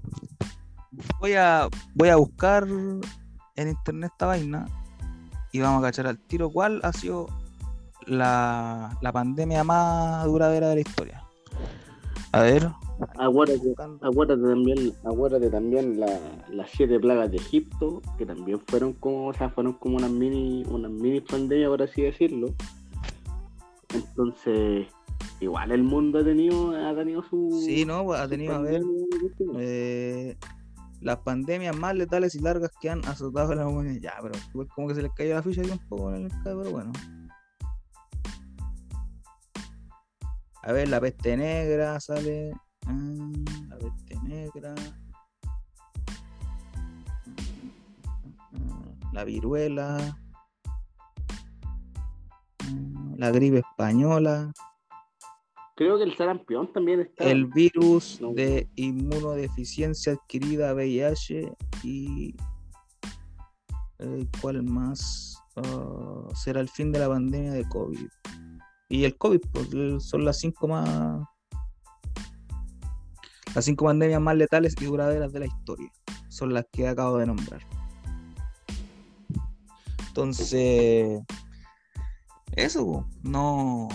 [1.21, 4.67] voy a, voy a buscar en internet esta vaina
[5.53, 7.27] y vamos a cachar al tiro cuál ha sido
[8.07, 11.23] la, la pandemia más duradera de la historia.
[12.33, 12.69] A ver,
[13.19, 19.33] acuérdate, también, acuérdate también la- las siete plagas de Egipto, que también fueron como, o
[19.33, 22.49] sea, fueron como unas mini, unas mini pandemias, por así decirlo.
[23.95, 24.87] Entonces,
[25.41, 27.63] igual el mundo ha tenido, ha tenido su.
[27.65, 28.83] Sí, no, ha tenido, a ver,
[29.59, 30.37] eh,
[31.01, 34.01] las pandemias más letales y largas que han azotado a la humanidad.
[34.01, 36.23] Ya, pero igual como que se les cayó la ficha ahí un poco en el
[36.25, 36.93] mercado, pero bueno.
[40.63, 42.53] A ver, la peste negra sale.
[42.87, 44.75] mm, la peste negra.
[49.13, 50.19] La viruela.
[53.17, 54.53] La gripe española.
[55.75, 57.25] Creo que el sarampión también está.
[57.25, 58.33] El virus No.
[58.33, 61.53] de inmunodeficiencia adquirida VIH
[61.83, 62.35] y
[63.99, 65.39] eh, ¿cuál más?
[65.57, 68.09] Ah, será el fin de la pandemia de COVID.
[68.89, 71.21] Y el COVID, pues eh, son las cinco más
[73.55, 75.91] las cinco pandemias más letales y duraderas de la historia.
[76.29, 77.63] Son las que acabo de nombrar.
[80.09, 81.23] Entonces,
[82.57, 83.89] eso, no.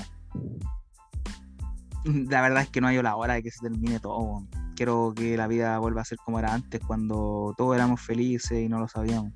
[2.06, 4.48] La verdad es que no hay la hora de que se termine todo.
[4.76, 8.70] Quiero que la vida vuelva a ser como era antes, cuando todos éramos felices y
[8.70, 9.34] no lo sabíamos.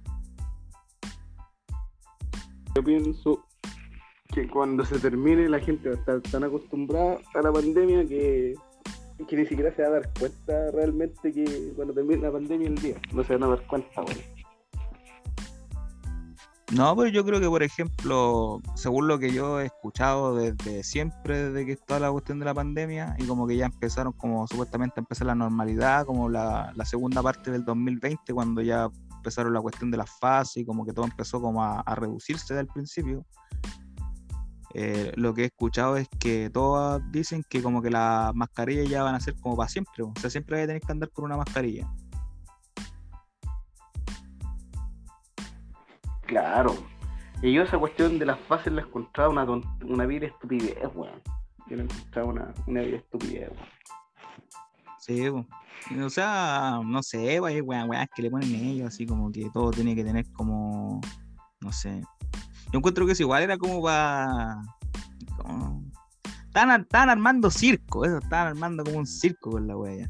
[2.76, 3.45] Yo pienso
[4.34, 8.55] que cuando se termine la gente va a estar tan acostumbrada a la pandemia que,
[9.28, 12.76] que ni siquiera se va a dar cuenta realmente que cuando termine la pandemia el
[12.76, 12.95] día.
[13.13, 14.34] No se van a dar cuenta, güey.
[16.76, 21.45] No, pero yo creo que, por ejemplo, según lo que yo he escuchado desde siempre,
[21.45, 24.95] desde que está la cuestión de la pandemia, y como que ya empezaron, como supuestamente
[24.97, 29.89] a empezar la normalidad, como la, segunda parte del 2020, cuando ya empezaron la cuestión
[29.89, 33.26] de las fases y como que todo empezó como a, a reducirse del principio.
[34.73, 39.03] Eh, lo que he escuchado es que todas dicen que como que las mascarillas ya
[39.03, 41.23] van a ser como para siempre, o sea, siempre vas a tener que andar con
[41.23, 41.89] una mascarilla.
[46.26, 46.76] Claro.
[47.41, 49.43] Y yo esa cuestión de las fases la encontraba una,
[49.84, 51.21] una vil estupidez, weón.
[51.67, 53.76] Yo la encontraba una, una vil estupidez, weón.
[54.99, 55.45] Sí, po.
[56.03, 59.69] o sea, no sé, hay weas, weas que le ponen ellos, así como que todo
[59.69, 60.99] tiene que tener como,
[61.61, 62.01] no sé.
[62.71, 64.61] Yo encuentro que eso igual era como para...
[66.47, 70.09] Estaban, armando circo, eso, estaban armando como un circo con la wea.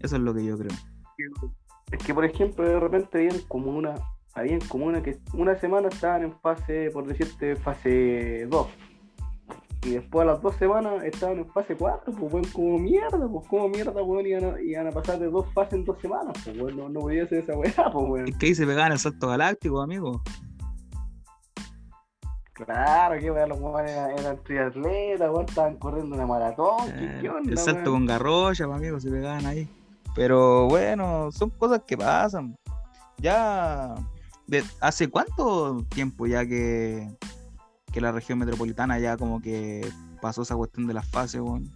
[0.00, 0.76] Eso es lo que yo creo.
[1.90, 3.94] Es que, por ejemplo, de repente habían como una,
[4.38, 8.68] habían como una que una semana estaban en fase, por decirte, fase 2
[9.84, 13.46] y después a las dos semanas estaban en fase 4, pues bueno, como mierda, pues
[13.46, 16.88] como mierda, weón, iban a, a pasar de dos fases en dos semanas, pues bueno,
[16.88, 18.28] no, podía ser esa weá, pues weón.
[18.28, 20.20] Es que ahí se pegaban el salto galáctico, amigo.
[22.52, 27.58] Claro, que weón, los weones eran, triatletas, weón, estaban corriendo una maratón, ¿qué, eh, El
[27.58, 29.68] salto con garrocha, pues, amigo, se pegaban ahí.
[30.14, 32.56] Pero bueno, son cosas que pasan.
[33.18, 33.94] Ya,
[34.48, 37.08] de, ¿hace cuánto tiempo ya que
[37.92, 39.88] que la región metropolitana ya como que
[40.20, 41.70] pasó esa cuestión de las fases, weón.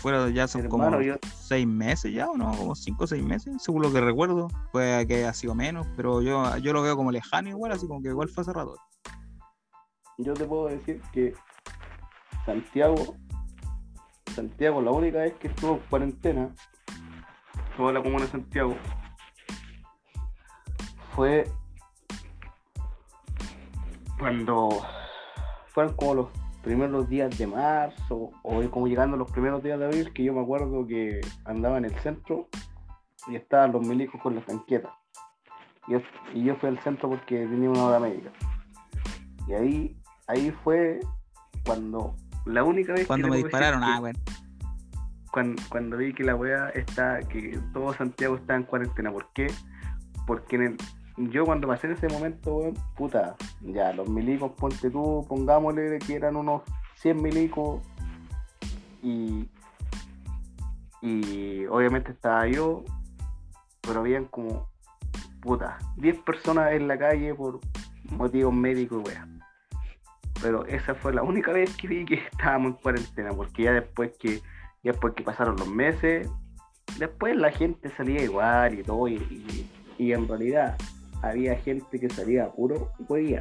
[0.00, 0.88] Fueron ya son como
[1.34, 4.48] seis meses ya, o no, como cinco o seis meses, según lo que recuerdo.
[4.70, 8.02] Puede que haya sido menos, pero yo, yo lo veo como lejano igual, así como
[8.02, 8.76] que igual fue hace rato.
[10.18, 11.34] Yo te puedo decir que
[12.44, 13.16] Santiago,
[14.34, 16.54] Santiago, la única vez que estuvo en cuarentena,
[17.76, 18.76] toda la comuna de Santiago,
[21.16, 21.50] fue
[24.18, 24.68] cuando
[25.68, 26.28] fueron como los
[26.62, 30.42] primeros días de marzo o como llegando los primeros días de abril, que yo me
[30.42, 32.48] acuerdo que andaba en el centro
[33.28, 34.92] y estaban los milicos con las tanquetas.
[36.34, 38.30] Y yo, fui al centro porque tenía una hora médica.
[39.48, 39.96] Y ahí,
[40.26, 41.00] ahí fue
[41.64, 44.18] cuando la única vez cuando me dispararon, ah, bueno.
[45.30, 49.12] Cuando, cuando, vi que la wea está, que todo Santiago está en cuarentena.
[49.12, 49.46] ¿Por qué?
[50.26, 50.76] Porque en el,
[51.16, 56.36] yo cuando pasé en ese momento, puta, ya, los milicos, ponte tú, pongámosle que eran
[56.36, 56.62] unos
[56.96, 57.82] 100 milicos
[59.02, 59.48] y,
[61.00, 62.84] y obviamente estaba yo,
[63.80, 64.68] pero habían como,
[65.40, 67.60] puta, 10 personas en la calle por
[68.10, 69.40] motivos médicos, weón.
[70.42, 74.12] Pero esa fue la única vez que vi que estábamos en cuarentena, porque ya después
[74.18, 74.40] que,
[74.82, 76.28] ya después que pasaron los meses,
[76.98, 80.76] después la gente salía igual y todo, y, y en realidad
[81.30, 83.38] había gente que salía puro día.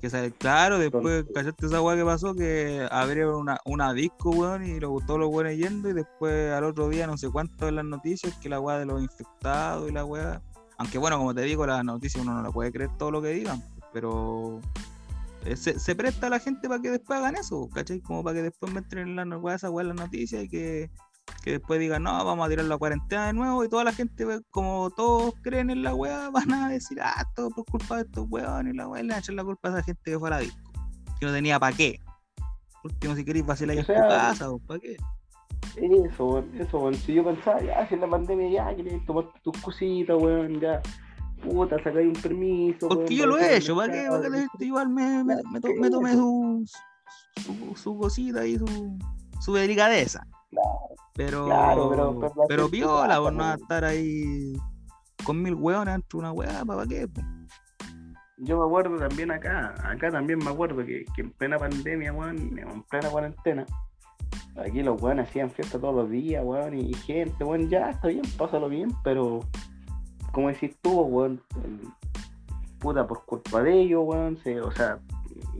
[0.00, 2.34] Que sale, claro, después, ¿cachaste esa weá que pasó?
[2.34, 6.64] Que abrieron una, una disco, weón, y lo gustó los weones yendo, y después al
[6.64, 9.92] otro día, no sé cuánto en las noticias, que la weá de los infectados y
[9.92, 10.42] la weá.
[10.78, 13.30] Aunque bueno, como te digo, las noticias uno no la puede creer todo lo que
[13.30, 13.62] digan,
[13.94, 14.60] pero
[15.46, 18.00] eh, se, presta a la gente para que después hagan eso, ¿cachai?
[18.00, 20.90] Como para que después me entren en la esa weá en las noticias y que
[21.46, 24.26] que después digan, no, vamos a tirar la cuarentena de nuevo y toda la gente,
[24.50, 28.26] como todos creen en la weá, van a decir, ah, todo por culpa de estos
[28.28, 30.28] weones y la weá, le van a echar la culpa a esa gente que fue
[30.28, 30.72] a la disco,
[31.20, 32.00] que no tenía para qué.
[32.82, 34.96] último, si queréis vacilar ahí en tu casa, o para qué.
[35.76, 40.16] Eso, eso, si yo pensaba, ya, si en la pandemia ya queréis tomar tus cositas,
[40.20, 40.82] weón, ya,
[41.44, 42.88] puta, sacáis un permiso.
[42.88, 44.06] Porque yo lo he hecho, ¿para qué?
[44.08, 45.60] Para que la gente igual me, me, me,
[45.90, 46.64] tome su,
[47.36, 48.98] su, su, cosita y su,
[49.40, 50.26] su delicadeza.
[51.16, 54.52] Pero, pero, pero, viola, por no estar ahí
[55.24, 57.08] con mil hueones entre una hueá, ¿para qué?
[58.38, 62.82] Yo me acuerdo también acá, acá también me acuerdo que, en plena pandemia, weón, en
[62.82, 63.64] plena cuarentena,
[64.56, 68.24] aquí los weones hacían fiesta todos los días, weón, y, gente, weón, ya está bien,
[68.36, 69.40] pásalo bien, pero
[70.32, 71.40] como decís tú, weón,
[72.78, 74.98] puta, por culpa de ellos, weón, o sea,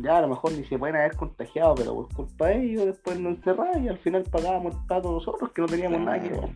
[0.02, 3.18] ya a lo mejor ni se pueden haber contagiado, pero por culpa de ellos después
[3.18, 6.50] nos encerraron y al final pagábamos el pato nosotros que no teníamos nada que ver.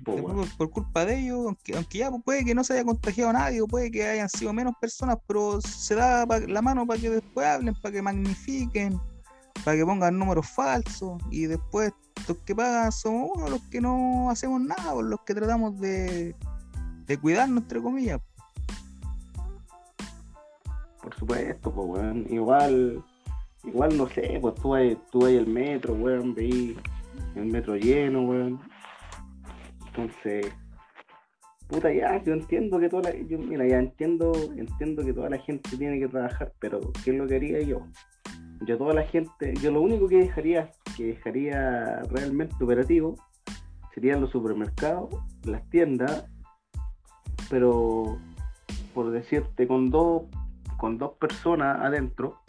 [0.58, 3.66] por, culpa de ellos, aunque, aunque ya puede que no se haya contagiado nadie, o
[3.66, 7.74] puede que hayan sido menos personas, pero se da la mano para que después hablen,
[7.74, 9.00] para que magnifiquen,
[9.64, 11.92] para que pongan números falsos y después
[12.28, 16.34] los que pagan somos uno, los que no hacemos nada, por los que tratamos de,
[17.06, 18.20] de cuidarnos, entre comillas.
[21.02, 23.02] Por supuesto, pues, bueno, igual
[23.64, 26.76] Igual no sé, pues tú hay, tú hay el metro, weón, veí
[27.34, 28.60] el metro lleno, weón.
[29.86, 30.52] Entonces,
[31.66, 35.38] puta ya, yo entiendo que toda la, yo, mira, ya entiendo, entiendo que toda la
[35.38, 37.86] gente tiene que trabajar, pero ¿qué es lo que haría yo?
[38.66, 43.14] Yo toda la gente, yo lo único que dejaría, que dejaría realmente operativo,
[43.94, 45.10] serían los supermercados,
[45.44, 46.28] las tiendas,
[47.48, 48.18] pero
[48.94, 50.22] por decirte, con dos,
[50.76, 52.40] con dos personas adentro,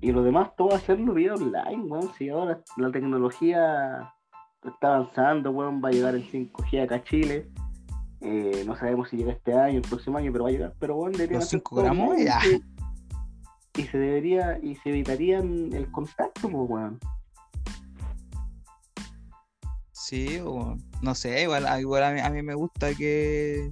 [0.00, 2.10] y lo demás, todo hacerlo vía online, weón.
[2.16, 4.12] Si ahora la tecnología
[4.64, 7.48] está avanzando, weón, va a llegar el 5G acá a Chile.
[8.22, 10.74] Eh, no sabemos si llega este año, el próximo año, pero va a llegar.
[10.78, 11.40] Pero bueno, deberían.
[11.40, 12.38] Los 5 gramos ya.
[13.76, 16.98] Y se debería, y se evitarían el contacto, pues, weón.
[19.92, 23.70] Sí, o no sé, igual, a- igual a, mí, a mí me gusta que,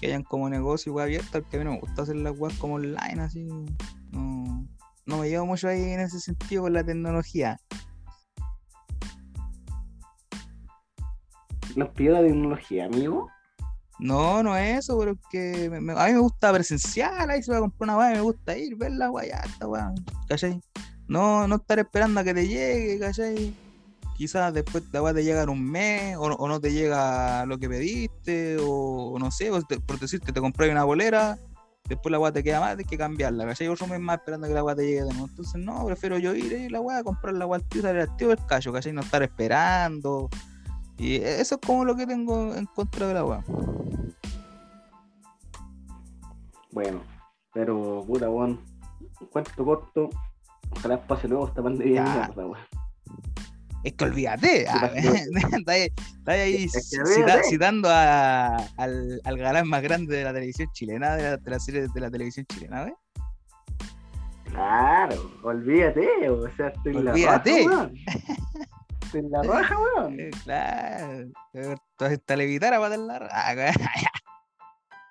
[0.00, 2.52] que hayan como negocio web abierto, porque a mí no me gusta hacer las web
[2.58, 3.48] como online, así.
[5.10, 7.58] No, me llevo mucho ahí en ese sentido con la tecnología.
[11.74, 13.28] Nos pidió la tecnología, amigo.
[13.98, 17.42] No, no es eso, pero es que me- me- a mí me gusta presencial, ahí
[17.42, 19.92] se va a comprar una weá, me gusta ir, ver la weá, ya está weá,
[20.28, 20.60] ¿cachai?
[21.08, 23.52] No, no estar esperando a que te llegue, ¿cachai?
[24.16, 27.44] Quizás después la weá te llega en un mes, o, no- o no te llega
[27.46, 31.36] lo que pediste, o, no sé, o te- por decirte, te compras una bolera,
[31.94, 33.68] después la weá te queda más, tienes que cambiarla, ¿cachai?
[33.68, 35.26] Otro mes más esperando que la weá te llegue de nuevo.
[35.26, 38.16] Entonces, no, prefiero yo ir eh, la weá, comprar la weá al tío, salir al
[38.16, 38.92] tío del cacho, ¿cachai?
[38.92, 40.28] No estar esperando.
[40.96, 43.44] Y eso es como lo que tengo en contra de la weá.
[46.72, 47.00] Bueno,
[47.52, 48.60] pero puta, weón.
[49.30, 50.10] Cuento corto.
[50.70, 52.79] Ojalá pase luego esta pandemia mierda, weón.
[53.82, 55.14] Es que olvídate, ah, pasó?
[55.58, 55.72] está
[56.32, 61.36] ahí, está citando a- al, al galán más grande de la televisión chilena, de la,
[61.38, 62.94] de la serie de la televisión chilena, ¿ves?
[64.44, 67.66] Claro, olvídate, o sea, estoy en la Olvídate.
[67.68, 67.90] raja.
[69.02, 70.20] Estoy en la raja, weón.
[70.20, 71.28] Eh, claro,
[71.96, 73.54] toda esta levitara para dar la ra-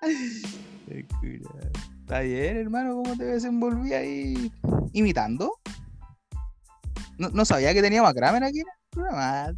[0.00, 1.70] Qué cura.
[2.00, 4.50] Está bien, hermano, ¿cómo te desenvolví ahí
[4.94, 5.59] imitando?
[7.20, 9.52] No, no sabía que teníamos a Kramer aquí programa.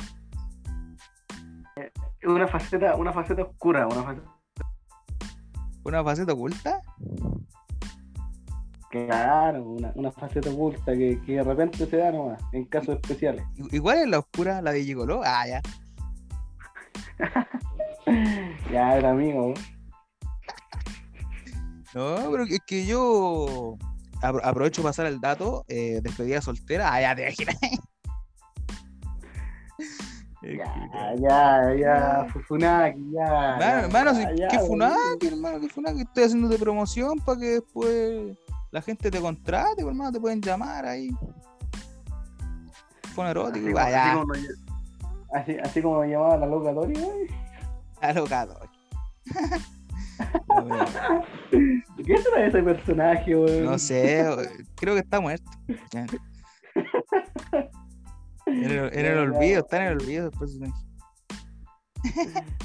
[1.76, 1.92] Es
[2.28, 4.30] una faceta, una faceta oscura, una faceta
[5.84, 6.80] Una faceta oculta.
[8.90, 13.44] Claro, una, una faceta oculta que, que de repente se da nomás, en casos especiales.
[13.70, 14.60] ¿Y cuál es la oscura?
[14.60, 15.22] ¿La de Gigoló?
[15.24, 15.62] Ah, ya.
[18.72, 19.54] Ya era amigo.
[21.94, 23.78] No, pero es que yo
[24.22, 25.64] aprovecho para pasar el dato.
[25.68, 26.92] Eh, despedida soltera.
[26.92, 27.34] Ah, ya te
[30.42, 33.24] Ya, que- ya, ya, Fufunaki, ya.
[33.30, 35.60] Mano, ya, hermano, ¿qué ya, funaki, hermano?
[35.60, 36.00] ¿Qué funaki?
[36.00, 38.36] Estoy haciendo de promoción para que después
[38.72, 40.10] la gente te contrate, pues, hermano.
[40.10, 41.10] Te pueden llamar ahí.
[43.14, 43.78] Fue erótico.
[43.78, 44.32] Así, así como
[45.32, 47.28] así, así como nos llamaba la loca Tori, güey.
[48.00, 48.58] Alocado.
[52.06, 53.60] ¿Qué será ese personaje, güey?
[53.62, 54.24] No sé,
[54.76, 55.50] creo que está muerto.
[58.46, 60.56] En el, olvido, está en el olvido después.
[60.58, 60.72] No,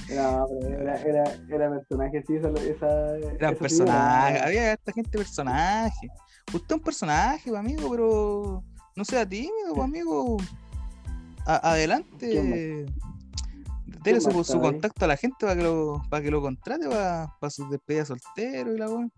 [0.09, 0.47] pero
[0.81, 2.49] era, era, era personaje, sí, esa.
[2.49, 4.45] esa Era un esa personaje, figura.
[4.47, 6.07] había esta gente personaje.
[6.53, 8.63] Usted es un personaje, pues, amigo, pero
[8.95, 10.37] no sea tímido, pues, amigo.
[11.45, 12.85] A- adelante.
[14.07, 17.35] ¿Quién Dele su, contacto a la gente para que lo, para que lo contrate para,
[17.41, 19.11] para sus despedidas solteros y la weón.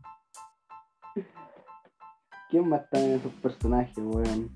[2.50, 4.50] ¿Quién más está en esos personajes, weón?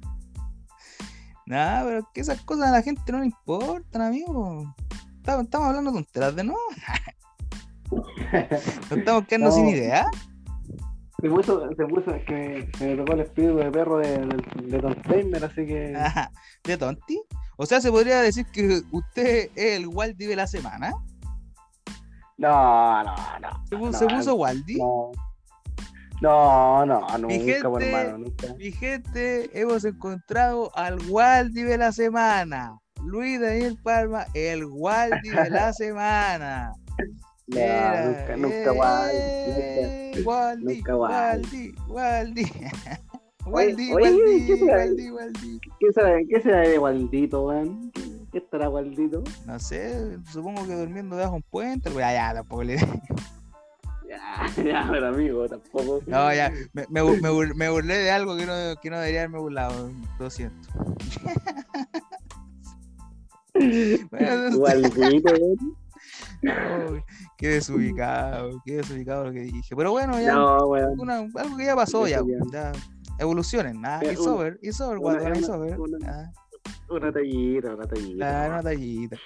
[1.45, 4.73] Nada, pero es que esas cosas a la gente no le importan, amigo.
[5.17, 6.55] Estamos, estamos hablando tonteras de no.
[8.89, 9.51] Nos estamos quedando No.
[9.51, 10.07] sin idea.
[11.21, 15.45] Se puso, se puso, que se me tocó el espíritu de perro de, de, de
[15.45, 15.95] así que.
[15.95, 16.31] Ajá,
[16.63, 17.21] ¿De tonti?
[17.57, 20.91] O sea, se podría decir que usted es el Waldi de la semana.
[22.37, 23.65] No, no, no.
[23.69, 24.75] Se puso, no, se puso Waldi.
[24.77, 25.11] No.
[26.21, 28.53] No, no, nunca, Mi por hermano, nunca.
[28.55, 32.79] Mi gente, hemos encontrado al Waldi de la semana.
[33.03, 36.71] Luis Daniel Palma, el Waldi de la semana.
[37.47, 42.41] No, Era, nunca, nunca, eh, Waldi, Waldi, nunca Waldi, Waldi.
[42.43, 42.71] Waldi, oye,
[43.45, 43.89] Waldi,
[44.47, 44.77] ¿qué será?
[44.77, 45.59] Waldi, Waldi.
[45.79, 47.91] ¿Qué sabe, qué será de Waldito, weón?
[48.31, 49.23] ¿Qué estará Waldito?
[49.45, 51.89] No sé, supongo que durmiendo debajo de un puente.
[51.93, 52.77] Ya, ya, tampoco le.
[54.09, 55.99] Ya, ya, pero amigo, tampoco.
[56.05, 59.21] No, ya, me, me, me bur- me burlé de algo que no, que no debería
[59.21, 59.89] haberme burlado,
[60.19, 60.69] lo siento.
[64.09, 65.75] Bueno, Waldito, weón.
[66.41, 67.03] no,
[67.37, 69.75] qué desubicado, qué desubicado lo que dije.
[69.75, 70.99] Pero bueno, ya, No, weón.
[70.99, 72.21] una- algo que ya pasó, ya,
[72.51, 72.71] ya.
[73.19, 75.79] Evolucionen, Eh, it's una- over, it's over, una- it's over.
[75.79, 76.31] una- Ah,
[76.89, 78.15] Una tallita, una tallita.
[78.17, 79.17] claro, una tallita.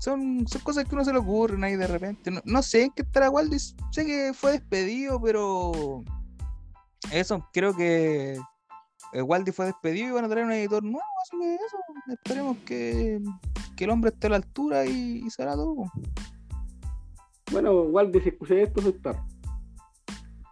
[0.00, 2.30] Son, son cosas que uno se le ocurren ahí de repente.
[2.30, 3.58] No, no sé en qué estará Waldi.
[3.58, 6.04] Sé que fue despedido, pero.
[7.12, 8.38] Eso, creo que.
[9.12, 11.76] eh, Waldi fue despedido y van a traer un editor nuevo, así que eso.
[12.12, 13.20] Esperemos que,
[13.76, 15.84] que el hombre esté a la altura y, y se hará todo.
[17.50, 19.24] Bueno, Waldi, si escuché esto, soy perro.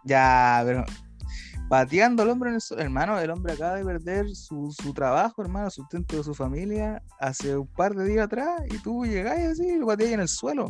[0.03, 0.83] Ya, pero.
[1.69, 2.81] Pateando al hombre en el suelo.
[2.83, 7.57] Hermano, el hombre acaba de perder su, su trabajo, hermano, sustento de su familia hace
[7.57, 10.69] un par de días atrás y tú llegás así y lo pateas en el suelo.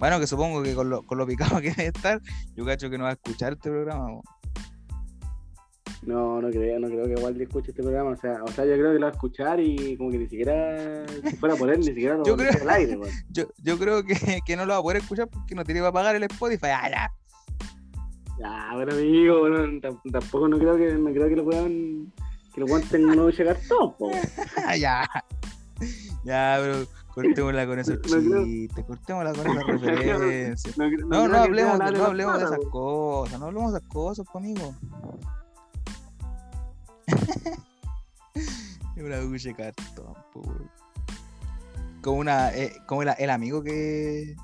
[0.00, 2.20] Bueno, que supongo que con lo, con lo picado que debe estar,
[2.56, 4.08] yo cacho que no va a escuchar este programa.
[6.02, 8.10] No, no creo, no creo que Waldi escuche este programa.
[8.12, 10.26] O sea, o sea, yo creo que lo va a escuchar y como que ni
[10.28, 12.98] siquiera, si fuera por él, ni siquiera lo va a creo- al aire.
[13.30, 15.92] Yo, yo creo que, que no lo va a poder escuchar porque no tiene para
[15.92, 16.68] pagar el Spotify.
[16.74, 17.12] Ah, ya.
[18.40, 22.10] Ya, pero amigo, bueno, tam- tampoco no creo que, no creo que lo puedan,
[22.54, 24.10] que lo puedan no llegar todo, po.
[24.64, 25.06] Ah, ya.
[26.24, 30.78] Ya, pero cortémosla con esos chistes, cortémosla con esas referencias.
[30.78, 34.74] No, No, hablemos, no hablemos de esas cosas, no hablemos de esas cosas, amigo.
[38.96, 40.14] Es una buche cartón.
[42.02, 44.34] Como una, eh, como el amigo que.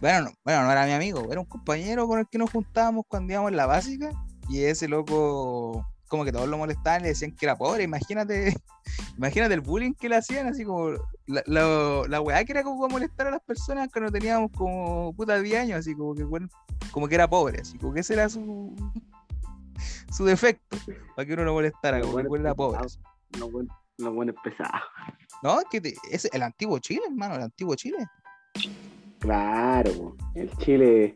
[0.00, 3.04] Bueno no, bueno, no era mi amigo, era un compañero con el que nos juntábamos
[3.08, 4.10] cuando íbamos en la básica.
[4.48, 7.82] Y ese loco, como que todos lo molestaban y le decían que era pobre.
[7.82, 8.54] Imagínate,
[9.16, 10.90] imagínate el bullying que le hacían, así como
[11.26, 15.40] la, la, la weá que era como molestar a las personas cuando teníamos como puta
[15.40, 16.48] 10 años, así como que bueno,
[16.92, 18.74] como que era pobre, así como que ese era su
[20.12, 20.76] su defecto,
[21.14, 22.78] para que uno no molestara, como que era pobre.
[23.38, 24.80] Los buenos, buenos pesados.
[25.42, 27.98] No, es que te- es el antiguo Chile, hermano, el antiguo Chile.
[29.26, 31.12] Claro, el Chile,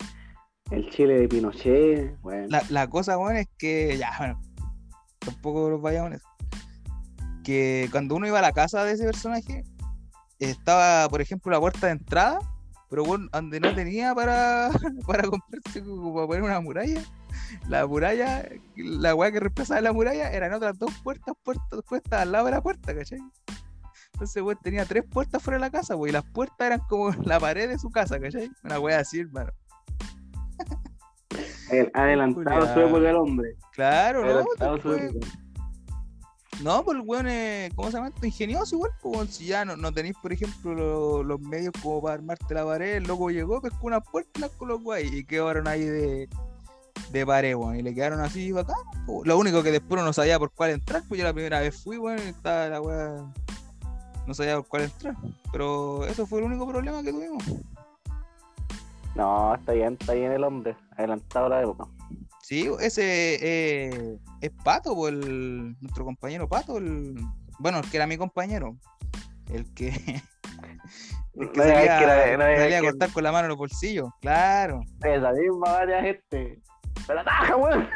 [0.73, 2.49] el Chile de Pinochet, bueno.
[2.49, 4.43] La, la cosa, bueno, es que ya, bueno,
[5.21, 6.21] tampoco nos vayamos.
[7.45, 9.63] Que cuando uno iba a la casa de ese personaje,
[10.41, 12.41] estaba, por ejemplo, la puerta de entrada,
[12.89, 14.71] pero bueno, donde no tenía para,
[15.07, 17.03] para comprarse, para poner una muralla.
[17.69, 18.45] La muralla,
[18.75, 22.51] la weá que reemplazaba la muralla, eran otras dos puertas, puertas puestas al lado de
[22.51, 23.21] la puerta, ¿cachai?
[24.13, 27.11] Entonces, weón, tenía tres puertas fuera de la casa, pues, y las puertas eran como
[27.25, 28.51] la pared de su casa, ¿cachai?
[28.65, 29.51] Una weá así, hermano.
[31.71, 32.89] El- adelantado su Julián.
[32.89, 33.57] época el hombre.
[33.73, 34.31] Claro, ¿no?
[34.31, 35.27] Adelantado su Después- época.
[36.63, 38.27] No, pues el weón es, ¿cómo se llama esto?
[38.27, 42.03] Ingenioso igual, pues weón, si ya no, no tenéis, por ejemplo, lo- los medios como
[42.03, 45.25] para armarte la pared, el loco llegó, pescó una puerta y las colocó ahí y
[45.25, 46.29] quedaron ahí de,
[47.13, 48.77] de pared, weón, y le quedaron así bacán.
[49.07, 49.23] po.
[49.25, 51.97] Lo único que después no sabía por cuál entrar, pues yo la primera vez fui,
[51.97, 53.33] weón, y estaba la weá,
[54.31, 55.17] no sabía por cuál entrar,
[55.51, 57.43] pero eso fue el único problema que tuvimos.
[59.17, 60.77] No, está bien, está bien el hombre.
[60.97, 61.85] Adelantado la época.
[62.41, 67.17] Sí, ese eh, es Pato, pues, el, nuestro compañero Pato, el,
[67.59, 68.77] bueno, el que era mi compañero,
[69.53, 69.89] el que,
[71.35, 73.49] el que No salía, que era- no salía a que- cortar con la mano en
[73.51, 74.81] los bolsillos, claro.
[75.03, 76.63] Esa misma varias gente.
[77.07, 77.89] Pero ataja, weón.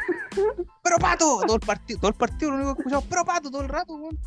[0.83, 3.61] Pero Pato, todo el partido, todo el partido lo único que escuchamos, pero Pato todo
[3.61, 4.19] el rato, weón.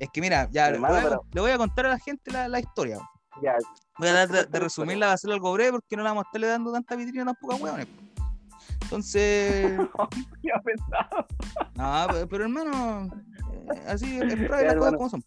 [0.00, 1.98] Es que mira, ya le Hermano, voy a- pero- le voy a contar a la
[1.98, 2.98] gente la, la historia.
[3.42, 3.54] Ya,
[3.98, 6.24] Voy a dar de, de resumirla, va a ser algo breve porque no le vamos
[6.24, 7.86] a estarle dando tanta vitrina tampoco a hueones.
[8.82, 9.78] Entonces,
[10.42, 11.26] ya pensado.
[11.74, 13.08] No, pero, pero, hermano,
[13.74, 14.96] eh, así es las cosas hermano.
[14.96, 15.24] como son.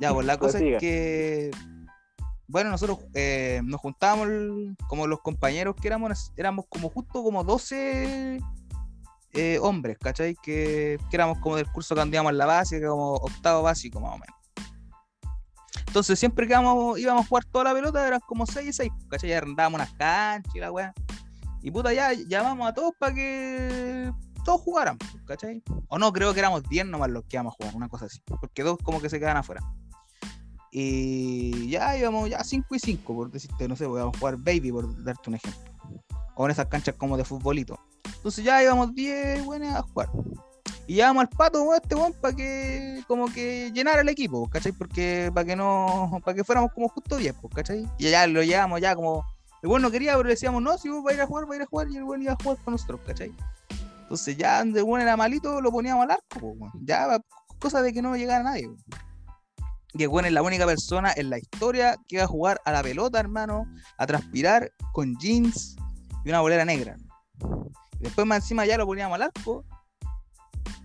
[0.00, 1.50] Ya, pues la Pues cosa es que,
[2.46, 4.28] bueno, nosotros eh, nos juntábamos
[4.86, 8.40] como los compañeros que éramos, éramos como justo como 12
[9.32, 10.34] eh, hombres, ¿cachai?
[10.42, 14.18] Que, éramos como del curso que andábamos en la base, como octavo básico más o
[14.18, 14.36] menos.
[15.86, 19.30] Entonces siempre que íbamos, a jugar toda la pelota eran como 6 y 6, ¿cachai?
[19.30, 20.92] Ya arrendábamos unas canchas y la weá.
[21.62, 24.12] Y puta, ya llamamos a todos para que
[24.44, 25.62] todos jugaran, ¿cachai?
[25.88, 28.20] O no, creo que éramos 10 nomás los que íbamos a jugar, una cosa así.
[28.40, 29.60] Porque dos como que se quedan afuera.
[30.70, 34.70] Y ya íbamos ya 5 y 5, por decirte, no sé, íbamos a jugar baby,
[34.70, 35.72] por darte un ejemplo.
[36.34, 37.78] O en esas canchas como de futbolito.
[38.16, 40.08] Entonces ya íbamos 10 buenas a jugar.
[40.86, 44.72] Y llevamos al pato weón, este weón para que como que llenara el equipo, ¿cachai?
[44.72, 47.86] Porque para que no, para que fuéramos como justo 10, pues, ¿cachai?
[47.98, 49.22] Y ya lo llevamos ya como,
[49.62, 51.52] el weón no quería, pero decíamos, no, si vos vas a ir a jugar, va
[51.52, 53.34] a ir a jugar, y el weón iba a jugar con nosotros, ¿cachai?
[54.00, 56.72] Entonces ya donde el weón era malito, lo poníamos al arco, weón.
[56.82, 57.20] ya
[57.58, 58.66] cosa de que no llegara nadie.
[58.68, 58.78] weón.
[59.92, 62.82] El weón es la única persona en la historia que va a jugar a la
[62.82, 63.66] pelota, hermano,
[63.98, 65.76] a transpirar con jeans
[66.24, 66.96] y una bolera negra.
[68.00, 69.64] Después más encima ya lo poníamos al arco.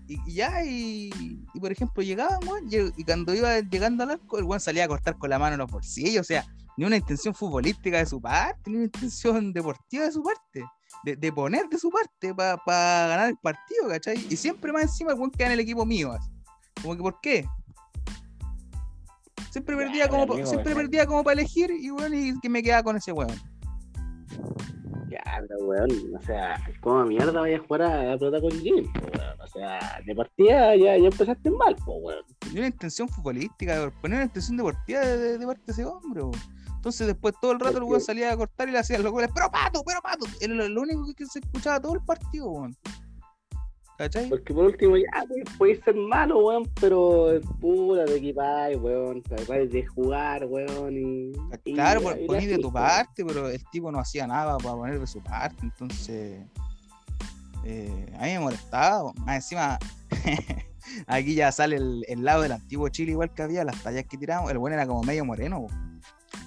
[0.07, 1.10] Y, y ya, y,
[1.53, 2.68] y, por ejemplo, llegaban, weón,
[2.98, 5.60] y, cuando iba llegando al arco, el weón salía a cortar con la mano en
[5.60, 6.22] los bolsillos.
[6.22, 6.45] O sea,
[6.76, 10.65] ni una intención futbolística de su parte, ni una intención deportiva de su parte.
[11.03, 14.26] De, de poner de su parte para ganar el partido, ¿cachai?
[14.30, 16.11] Y siempre más encima el weón queda en el equipo mío.
[16.11, 16.30] así.
[16.81, 17.45] Como que, ¿por qué?
[19.52, 22.84] Siempre perdía como, pa- siempre perdía como para elegir y bueno, y que me quedaba
[22.84, 23.35] con ese weón.
[25.14, 28.91] Ya, pero weón, o sea, ¿cómo mierda vaya a jugar a la pelota con Jim?
[28.94, 29.41] po, weón?
[29.41, 32.26] O sea, de partida ya, ya empezaste mal, pues, weón.
[32.52, 36.22] Ni una intención futbolística, poner una intención deportiva de, de- de parte de ese hombre.
[36.23, 36.34] weón.
[36.76, 39.30] Entonces después todo el rato el weón salía a cortar y le hacía los goles,
[39.34, 40.26] pero pato, pero pato.
[40.41, 42.76] Era lo, lo único que se escuchaba todo el partido, weón.
[44.04, 44.28] ¿Cachai?
[44.30, 45.06] Porque por último, ya,
[45.58, 51.32] podéis ser malo, weón, pero pura de equipar, weón, de jugar, weón, y.
[51.64, 54.76] y- Claro, y así, poní de tu parte, pero el tipo no hacía nada para
[54.76, 56.42] poner de su parte, entonces.
[57.66, 59.14] Eh, a mí me molestaba.
[59.14, 59.80] Más encima,
[61.08, 64.18] aquí ya sale el, el, lado del antiguo Chile, igual que había, las tallas que
[64.18, 64.52] tiramos.
[64.52, 65.68] El buen era como medio moreno.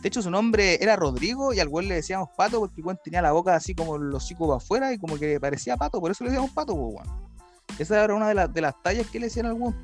[0.03, 2.99] De hecho, su nombre era Rodrigo y al buen le decíamos pato porque el buen
[3.03, 6.11] tenía la boca así como los hocico para afuera y como que parecía pato, por
[6.11, 7.09] eso le decíamos pato, pues,
[7.79, 9.75] Esa era una de, las de las tallas que le decían al buen.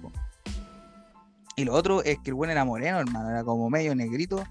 [1.56, 4.42] Y lo otro es que el buen era moreno, hermano, era como medio negrito.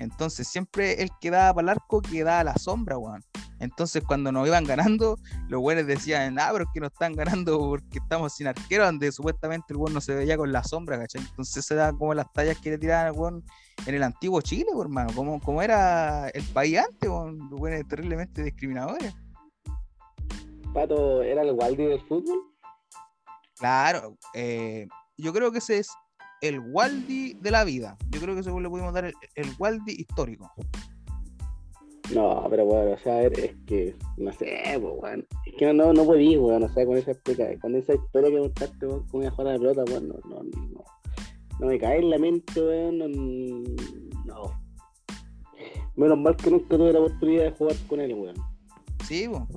[0.00, 3.22] Entonces siempre el que daba para el arco quedaba a la sombra, weón.
[3.60, 7.58] Entonces cuando nos iban ganando, los buenos decían, ah, pero es que nos están ganando
[7.58, 11.22] porque estamos sin arquero, donde supuestamente el weón no se veía con la sombra, ¿cachai?
[11.22, 13.44] Entonces se da como las tallas que le tiraban al weón
[13.86, 18.42] en el antiguo Chile, hermano, como, como era el país antes, weón, los buenos terriblemente
[18.42, 19.14] discriminadores.
[20.72, 22.38] Pato, ¿era el Waldi del fútbol?
[23.58, 24.86] Claro, eh,
[25.16, 25.90] yo creo que ese es
[26.40, 27.96] el Waldi de la vida.
[28.10, 30.52] Yo creo que eso le pudimos dar el, el Waldi histórico.
[32.14, 36.04] No, pero bueno, o sea, es que, no sé, pues, bueno, es que no, no
[36.04, 37.12] podí, weón, o sea, con esa
[37.60, 40.84] con esa historia que contaste, weón, con una jugada de pelota, weón, no, no, no,
[41.60, 43.08] no me cae en la mente, weón, no,
[44.24, 44.60] no.
[45.96, 48.36] Menos mal que nunca tuve la oportunidad de jugar con él, weón.
[49.04, 49.48] Sí, weón.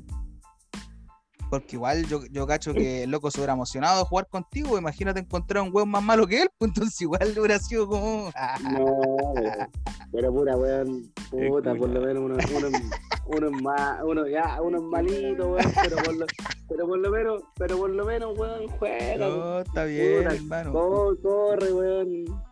[1.52, 4.78] Porque igual yo, yo cacho que el loco se hubiera emocionado de jugar contigo.
[4.78, 8.32] Imagínate encontrar un weón más malo que él, pues entonces igual hubiera sido como.
[8.72, 9.34] no,
[10.14, 12.78] pero pura weón, puta, por lo menos uno, uno,
[13.26, 16.26] uno es más, uno ya, uno es malito, weón, pero por lo,
[16.70, 19.28] pero por lo menos, pero por lo menos, weón, juega.
[19.28, 20.72] No, está bien, puta, hermano.
[20.72, 22.44] Corre, corre, weón.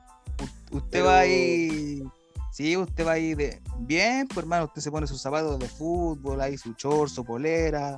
[0.72, 1.06] Usted pero...
[1.06, 2.04] va ahí.
[2.52, 6.42] Sí, usted va ahí de bien, pues hermano, usted se pone sus zapatos de fútbol,
[6.42, 7.98] ahí su short, su polera,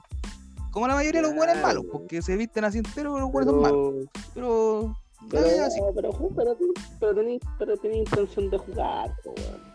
[0.71, 3.61] como la mayoría de los buenos malos, porque se visten así enteros, los buenos son
[3.61, 4.05] malos.
[4.33, 4.95] Pero.
[5.29, 5.79] Pero, pero, así.
[5.93, 6.57] pero, pero,
[6.99, 9.71] pero pero intención de jugar, weón.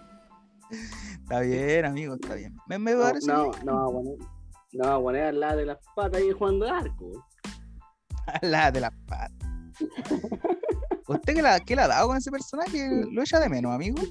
[1.23, 2.57] Está bien, amigo, está bien.
[2.67, 3.27] Me, me no, parece.
[3.29, 4.11] No, no, bueno.
[4.73, 7.25] No, bueno, al lado de las patas ahí jugando de arco.
[8.43, 9.49] Al lado de las patas.
[11.09, 13.05] ¿Usted qué, la, qué le ha dado con ese personaje?
[13.13, 14.03] ¿Lo echa de menos, amigo?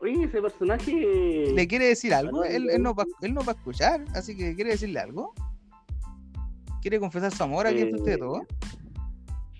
[0.00, 1.52] Oye, ese personaje.
[1.54, 2.44] ¿Le quiere decir algo?
[2.44, 5.34] Él, él, no va, él no va a escuchar, así que ¿quiere decirle algo?
[6.80, 8.46] ¿Quiere confesar su amor aquí eh, frente de todo?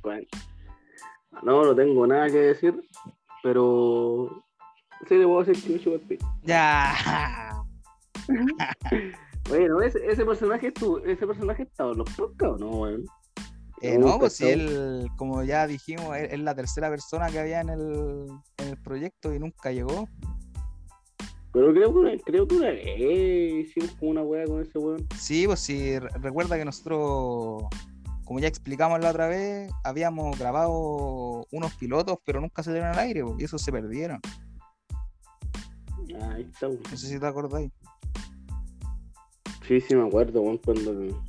[0.03, 0.27] Bueno,
[1.43, 2.81] no, no tengo nada que decir,
[3.43, 4.45] pero
[5.09, 7.65] sí le puedo decir que me chupa el Ya.
[9.49, 13.05] Bueno, ese, ese personaje tú, ese personaje estaba en los podcasts, ¿o no, weón?
[13.81, 17.69] Eh, no, pues si él, como ya dijimos, es la tercera persona que había en
[17.69, 18.27] el,
[18.59, 20.09] en el proyecto y nunca llegó.
[21.53, 25.07] Pero creo que una, creo que una vez hicimos como una wea con ese weón.
[25.17, 27.63] Sí, pues sí, recuerda que nosotros,
[28.25, 32.99] como ya explicamos la otra vez, habíamos grabado unos pilotos, pero nunca se dieron al
[32.99, 34.21] aire, y esos se perdieron.
[36.33, 36.83] Ahí está, weón.
[36.91, 37.71] No sé si te acordáis.
[39.67, 41.23] Sí, sí me acuerdo, weón, cuando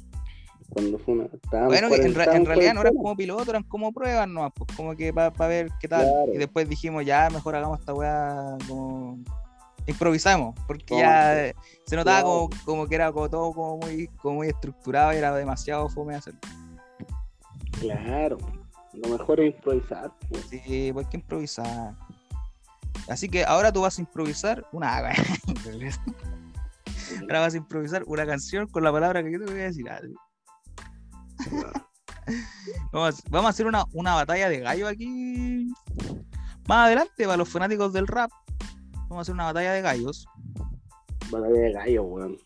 [0.69, 1.27] cuando fue una.
[1.65, 4.49] Bueno, en, en, realidad no eran como pilotos, eran como pruebas, ¿no?
[4.51, 6.05] Pues como que para pa ver qué tal.
[6.05, 6.33] Claro.
[6.33, 9.19] Y después dijimos, ya, mejor hagamos esta weá como
[9.87, 11.53] improvisamos, porque ya
[11.85, 15.35] se notaba como, como, que era como todo como muy, como muy estructurado y era
[15.35, 16.39] demasiado fome hacerlo.
[17.79, 18.37] Claro,
[18.93, 20.11] lo mejor es improvisar.
[20.29, 20.45] Pues.
[20.49, 21.95] Sí, pues hay que improvisar.
[23.07, 24.97] Así que ahora tú vas a improvisar una
[27.21, 29.85] ahora vas a improvisar una canción con la palabra que yo te voy a decir.
[32.91, 35.71] Vamos, vamos, a hacer una, una batalla de gallo aquí.
[36.67, 38.31] Más adelante, para los fanáticos del rap.
[39.09, 40.27] Vamos a hacer una batalla de gallos.
[41.31, 42.37] Batalla de gallos, weón.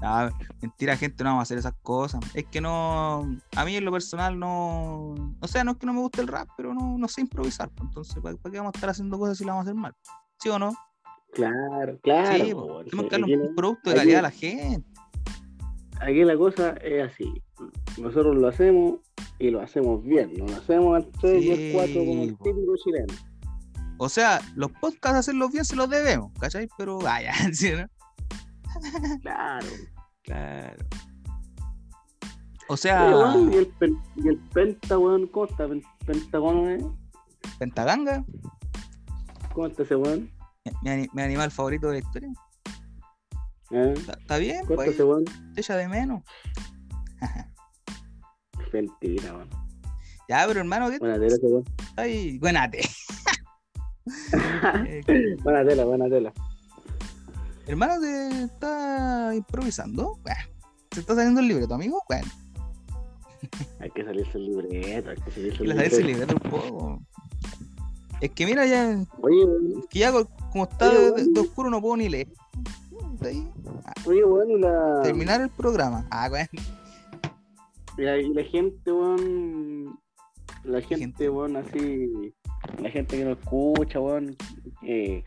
[0.00, 0.30] Ah,
[0.60, 2.20] mentira, gente, no vamos a hacer esas cosas.
[2.34, 3.36] Es que no.
[3.56, 5.14] A mí en lo personal no.
[5.40, 7.68] O sea, no es que no me guste el rap, pero no, no sé improvisar.
[7.70, 9.94] Pues, entonces, ¿para, qué vamos a estar haciendo cosas si las vamos a hacer mal?
[10.40, 10.72] ¿Sí o no?
[11.32, 12.32] Claro, claro.
[12.32, 12.54] Sí,
[12.90, 14.87] tenemos que darle un producto de calidad a la gente.
[16.00, 17.42] Aquí la cosa es así.
[17.98, 19.00] Nosotros lo hacemos
[19.38, 20.32] y lo hacemos bien.
[20.38, 23.14] No lo hacemos al 3 y al 4 como el típico chileno.
[23.98, 26.68] O sea, los podcasts hacerlos bien se los debemos, ¿cachai?
[26.78, 27.86] Pero vaya, ¿sí, no?
[29.22, 29.66] Claro.
[30.22, 30.86] Claro.
[32.68, 33.34] O sea.
[33.36, 33.74] ¿y, el
[34.16, 35.26] ¿Y el penta, weón?
[35.28, 35.66] ¿Cómo está?
[36.06, 36.84] ¿Pentagono, eh?
[37.58, 38.24] ¿Pentaganga?
[39.52, 40.30] ¿Cómo está ese weón?
[40.82, 42.28] Mi, mi, animal favorito de la historia.
[43.70, 43.94] ¿Eh?
[43.96, 44.64] ¿Está bien?
[44.66, 45.24] ¿Cómo está weón?
[45.54, 46.22] Te echa de menos.
[48.72, 49.50] Mentira, weón.
[50.28, 50.98] Ya, pero hermano, ¿qué?
[50.98, 51.64] Buena tela ese weón.
[51.96, 52.80] Ay, buenate.
[55.42, 56.32] buena tela, buena tela.
[57.66, 60.18] Hermano, ¿te está improvisando?
[60.22, 60.40] Bueno,
[60.90, 62.02] ¿se está saliendo el libreto, amigo?
[62.08, 62.26] Bueno.
[63.80, 65.96] hay que salirse el libreto, hay que salirse el libreto.
[65.96, 67.02] el libreto un poco.
[68.20, 69.04] Es que mira ya.
[69.20, 69.46] Oye,
[69.90, 72.28] que ya como está de, de, oscuro no puedo ni leer.
[73.20, 73.46] Ahí.
[74.06, 76.06] Oye, bueno, y la, terminar el programa.
[76.10, 76.48] Ah, bueno.
[77.96, 79.98] y la, y la gente, weón.
[80.64, 81.30] La gente, gente.
[81.30, 82.34] weón, así.
[82.80, 84.36] La gente que nos escucha, weón.
[84.82, 85.22] Eh,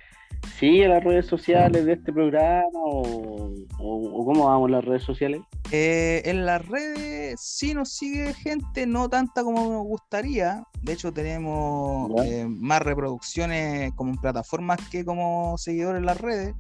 [0.60, 5.42] ¿Sigue las redes sociales de este programa o, o, o cómo vamos las redes sociales?
[5.72, 10.64] Eh, en las redes sí nos sigue gente, no tanta como nos gustaría.
[10.82, 16.54] De hecho, tenemos eh, más reproducciones como en plataformas que como seguidores en las redes.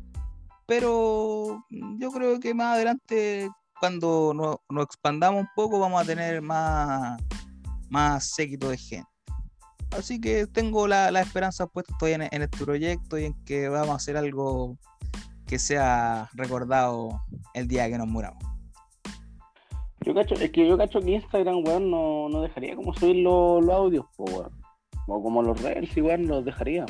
[0.71, 1.65] Pero
[1.99, 7.21] yo creo que más adelante, cuando nos, expandamos un poco, vamos a tener más,
[7.89, 9.09] más séquito de gente.
[9.91, 13.89] Así que tengo la, la esperanza puesta en, en este proyecto y en que vamos
[13.89, 14.77] a hacer algo
[15.45, 17.21] que sea recordado
[17.53, 18.41] el día que nos muramos.
[20.05, 23.61] Yo cacho, es que yo cacho que Instagram, weón, no, no dejaría como subir los,
[23.61, 24.53] los audios, weón.
[25.05, 26.85] O como los reels, igual los dejaría.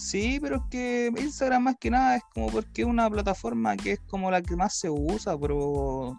[0.00, 3.92] Sí, pero es que Instagram más que nada es como porque es una plataforma que
[3.92, 6.18] es como la que más se usa, pero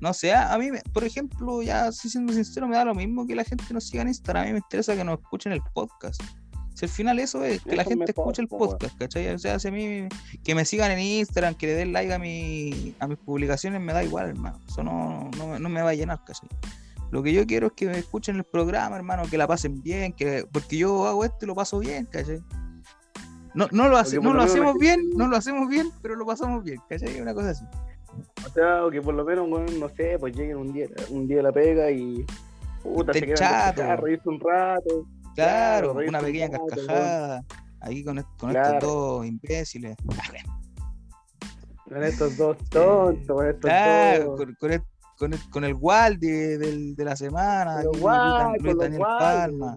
[0.00, 3.26] no sé, a mí, me- por ejemplo, ya si siendo sincero, me da lo mismo
[3.26, 5.60] que la gente nos siga en Instagram, a mí me interesa que nos escuchen el
[5.74, 6.22] podcast.
[6.74, 9.28] Si al final eso es que la Eso es gente escuche el podcast, ¿cachai?
[9.34, 10.06] O sea, si a mí
[10.44, 13.92] que me sigan en Instagram, que le den like a, mi, a mis publicaciones, me
[13.92, 14.60] da igual, hermano.
[14.68, 16.48] Eso no, no, no me va a llenar, ¿cachai?
[17.10, 20.12] Lo que yo quiero es que me escuchen el programa, hermano, que la pasen bien,
[20.12, 22.40] que porque yo hago esto y lo paso bien, ¿cachai?
[23.58, 26.80] No, no lo, hace- no hacemos bien, no lo hacemos bien, pero lo pasamos bien,
[26.88, 27.20] ¿cachai?
[27.20, 27.64] Una cosa así.
[28.46, 31.42] O sea, que por lo menos, no sé, pues lleguen un día, un día a
[31.42, 32.24] la pega y.
[32.84, 33.74] Puta, Estén se quedan chatos.
[33.76, 35.06] despejados, reírse un rato.
[35.34, 37.42] Claro, una un pequeña rato, cascajada.
[37.80, 38.74] Ahí con, con Claro.
[38.74, 39.96] estos dos imbéciles.
[41.88, 44.36] Con estos dos tontos, con estos Claro, dos.
[44.36, 44.82] con, con el,
[45.16, 47.82] con, el, con el Waldi del- de la semana.
[47.82, 49.76] Con con los Daniel guay, Palma.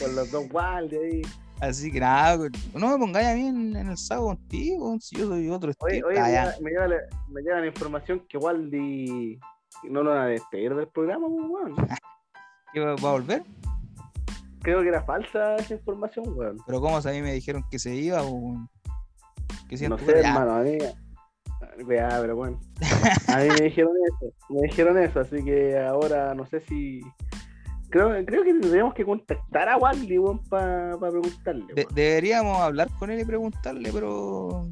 [0.00, 1.22] Con los dos Waldi ahí.
[1.60, 2.36] Así que nada,
[2.74, 6.02] no me pongáis a mí en, en el saco contigo, si yo soy otro Oye,
[6.04, 6.54] oye, me, ya.
[6.58, 6.96] llega la,
[7.28, 9.38] me llega la información que Waldi
[9.84, 11.76] no lo van a despedir del programa, pues, weón.
[12.72, 13.42] ¿Qué va, va a volver?
[14.62, 16.58] Creo que era falsa esa información, weón.
[16.66, 18.54] Pero como a mí me dijeron que se iba o
[19.68, 20.78] que No siento sé, hermano, a mí.
[21.86, 22.60] Pero bueno.
[23.28, 24.32] A mí me dijeron eso.
[24.50, 27.00] Me dijeron eso, así que ahora no sé si.
[27.90, 31.66] Creo, creo que tendríamos que contactar a weón, para preguntarle.
[31.74, 31.94] De- weón.
[31.94, 34.68] deberíamos hablar con él y preguntarle, pero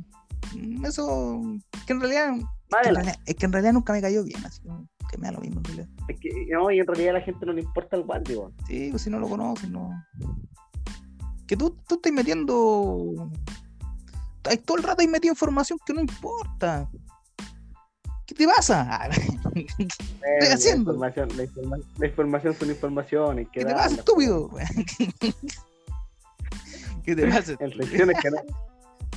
[0.56, 1.40] mm, eso
[1.86, 4.44] que en realidad, Más que en realidad- es que en realidad nunca me cayó bien,
[4.44, 4.62] así
[5.10, 5.88] que me da lo mismo en realidad.
[6.08, 8.52] Es que, no, y en realidad a la gente no le importa el weón.
[8.66, 9.90] Sí, pues si no lo conoces, no.
[11.46, 13.30] Que tú, tú estás metiendo.
[14.64, 16.88] Todo el rato ahí metido información que no importa.
[18.26, 19.08] ¿Qué te pasa?
[19.54, 20.92] Ah, Eh, la haciendo?
[20.92, 23.46] información, la, informa- la información son informaciones.
[23.52, 24.50] ¿Qué te darlas, pasa, estúpido?
[27.04, 27.52] ¿Qué te pasa?
[27.60, 28.32] En secciones que, a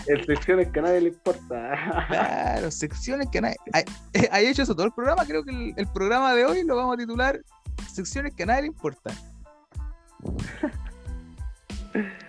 [0.07, 2.05] en secciones que a nadie le importa.
[2.09, 3.55] Claro, secciones que nadie.
[4.31, 5.25] ¿Hay, hecho eso todo el programa?
[5.25, 7.39] Creo que el, el programa de hoy lo vamos a titular
[7.91, 9.15] Secciones que a nadie le importan.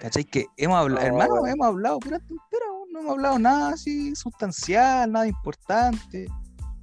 [0.00, 0.24] ¿Cachai?
[0.24, 1.46] Que hemos hablado, No, hermano, bueno.
[1.54, 6.26] hemos hablado pura tontera, no hemos hablado nada así sustancial, nada importante.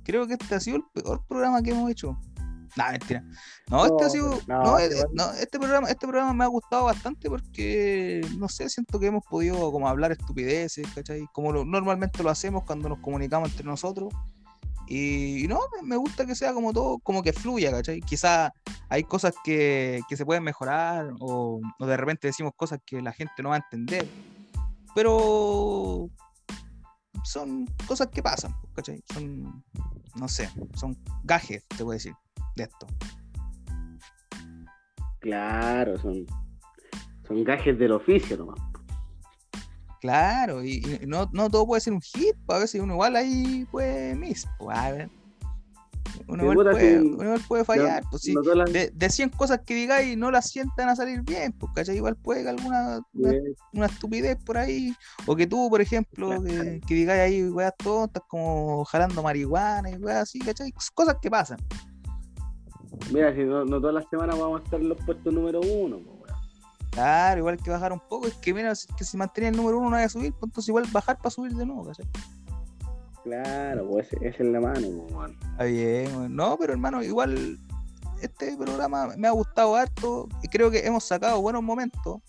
[0.06, 2.18] Creo que este ha sido el peor programa que hemos hecho.
[2.78, 3.24] Nah, mentira.
[3.70, 4.30] No, este No, ha sido.
[4.48, 4.88] no, No, bueno.
[5.14, 9.24] no, este programa, este programa me ha gustado bastante porque, no sé, siento que hemos
[9.26, 11.26] podido como hablar estupideces, ¿cachai?
[11.34, 14.14] Como lo- normalmente lo hacemos cuando nos comunicamos entre nosotros.
[14.88, 18.02] Y, y no, me, me gusta que sea como todo, como que fluya, ¿cachai?
[18.02, 18.52] Quizá
[18.90, 23.12] hay cosas que, que se pueden mejorar o, o de repente decimos cosas que la
[23.14, 24.06] gente no va a entender.
[24.94, 26.10] Pero
[27.24, 29.02] son cosas que pasan, ¿cachai?
[29.14, 29.64] Son,
[30.16, 32.14] no sé, son gajes, te voy a decir,
[32.56, 32.88] de esto.
[35.20, 36.26] Claro, son,
[37.28, 38.60] son gajes del oficio nomás.
[40.02, 43.16] Claro, y, y no, no todo puede ser un hit, pues, a veces uno igual
[43.16, 45.10] ahí puede miss, pues, a ver.
[46.28, 48.34] Uno igual, puede, uno igual puede fallar, pues sí.
[48.34, 51.52] No todas las- De, de 100 cosas que digáis no las sientan a salir bien,
[51.54, 51.98] pues, ¿cachai?
[51.98, 53.34] Igual puede que alguna una,
[53.74, 54.94] una estupidez por ahí,
[55.26, 59.96] o que tú, por ejemplo, que, que digáis ahí weas tontas como jalando marihuana y
[59.96, 60.74] weas así, ¿cachai?
[60.94, 61.60] Cosas que pasan.
[63.12, 66.00] Mira, si no, no todas las semanas vamos a estar en los puestos número uno,
[66.00, 66.16] po.
[66.92, 69.88] Claro, igual que bajar un poco, es que mira, que si mantenía el número uno
[69.90, 72.06] no vaya a subir, pues entonces igual bajar para subir de nuevo, ¿cachai?
[73.26, 75.36] Claro, pues ese esa es la mano, weón.
[75.52, 77.58] Está bien, no, pero hermano, igual
[78.22, 82.22] este programa me ha gustado harto y creo que hemos sacado buenos momentos.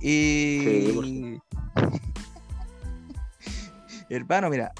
[0.00, 1.40] Y Sí,
[4.10, 4.72] hermano, mira,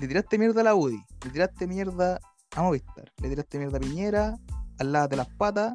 [0.00, 2.20] le tiraste mierda a la UDI, le tiraste mierda
[2.54, 4.36] a Movistar, le tiraste mierda a Piñera,
[4.78, 5.74] al lado de las patas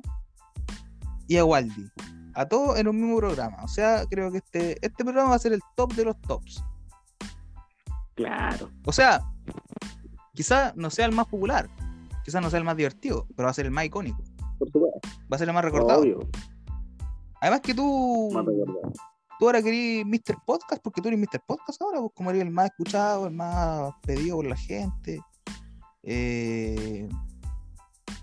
[1.27, 1.91] y a Waldi.
[2.33, 3.57] A todos en un mismo programa.
[3.61, 6.63] O sea, creo que este, este programa va a ser el top de los tops.
[8.15, 8.69] Claro.
[8.85, 9.21] O sea,
[10.33, 11.69] quizá no sea el más popular,
[12.23, 14.21] quizá no sea el más divertido, pero va a ser el más icónico.
[14.59, 14.99] Por supuesto.
[15.31, 16.01] Va a ser el más recordado.
[16.01, 16.19] Obvio.
[17.41, 18.91] Además que tú, Más recordado.
[19.39, 20.37] tú ahora querés Mr.
[20.45, 21.41] Podcast, porque tú eres Mr.
[21.47, 25.19] Podcast ahora, pues, como eres el más escuchado, el más pedido por la gente.
[26.03, 27.07] Eh,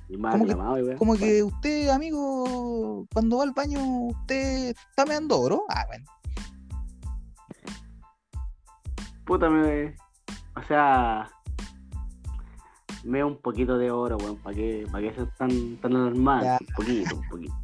[0.09, 5.65] ¿Cómo que- como que usted, amigo, cuando va al baño, usted está meando oro.
[5.69, 6.05] Ah, bueno.
[9.28, 9.94] Puta, me.
[10.56, 11.28] O sea.
[13.05, 14.36] Me un poquito de oro, weón.
[14.38, 16.42] ¿Para qué, pa' qué ser tan, tan normal?
[16.42, 16.59] Ya.
[16.60, 17.55] Un poquito, un poquito.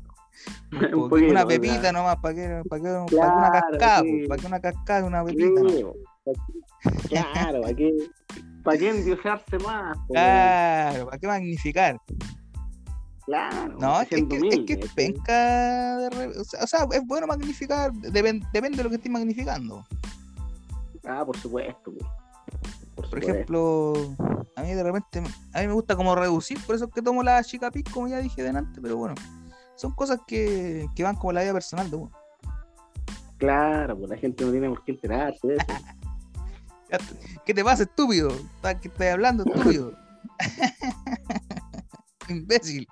[1.30, 4.26] Una pepita nomás, para que, para que, una Claro, cascada, sí.
[4.28, 5.62] para que una cascada una pepita.
[5.62, 7.92] qué- Claro, ¿para qué,
[8.62, 9.96] pa' qué endiosarse más?
[10.08, 11.96] Claro, ¿para qué magnificar?
[13.26, 15.96] Claro, No, es que, es que, es que penca.
[15.98, 19.82] de re- o, sea, es bueno magnificar, depen- depende de lo que estés magnificando.
[21.06, 21.92] Ah, por supuesto.
[21.92, 22.06] po.
[22.94, 23.92] Por, Por ejemplo,
[24.56, 25.22] a mí de repente,
[25.52, 28.06] a mí me gusta como reducir, por eso es que tomo la chica pic, como
[28.08, 29.14] ya dije delante, pero bueno,
[29.74, 32.12] son cosas que, que van como la vida personal de uno.
[33.38, 35.66] Claro, pues la gente no tiene por qué enterarse de eso.
[37.44, 38.30] ¿Qué te pasa, estúpido?
[38.30, 39.92] ¿Estás- ¿Qué estás hablando, estúpido?
[42.28, 42.86] Imbécil.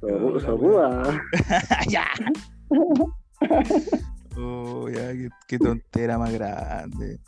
[0.00, 1.22] Sobuda.
[1.88, 2.06] ya.
[4.38, 7.18] Oh, ya, qué, qué tontera más grande.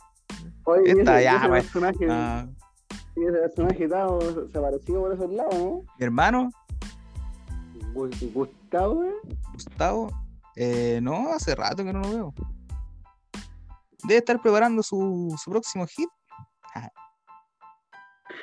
[0.65, 1.63] Oye, Esta ese, ya, ese pues.
[1.63, 2.47] personaje, Ah,
[3.15, 5.81] ese personaje estaba- se parecía por esos lados, ¿no?
[5.97, 6.49] mi hermano,
[7.93, 9.13] Gu- Gustavo, ¿eh?
[9.53, 10.11] Gustavo,
[10.55, 12.33] eh, no, hace rato que no lo veo.
[14.03, 16.09] Debe estar preparando su, su próximo hit.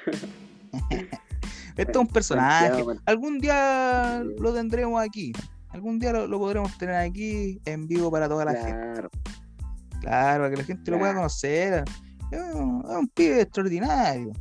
[1.76, 2.84] Esto es un personaje.
[3.05, 5.32] Algún día lo tendremos aquí.
[5.76, 8.70] Algún día lo, lo podremos tener aquí en vivo para toda la gente.
[8.72, 9.10] Claro,
[10.00, 11.18] Claro, para que la gente lo pueda Claro.
[11.28, 11.84] conocer.
[12.30, 14.32] Es un, es un pibe extraordinario.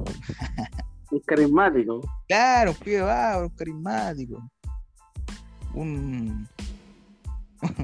[1.12, 2.00] un carismático.
[2.28, 4.50] Claro, un pibe bárbaro, un carismático.
[5.74, 6.48] Un.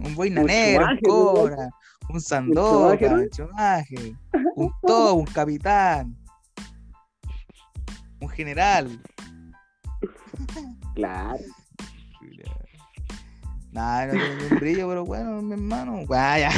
[0.05, 0.99] Un boina Un negra, un.
[1.01, 1.69] Cora,
[2.09, 4.15] un Sandoka, un Schumacher,
[4.55, 6.15] un top, un capitán,
[8.21, 9.01] un general.
[10.95, 11.43] Claro.
[13.71, 16.05] Nada, no tiene ni un brillo, pero bueno, mi hermano.
[16.05, 16.51] Guau, ya,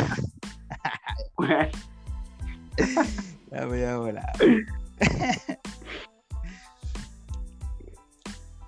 [3.52, 4.34] ya voy a volar.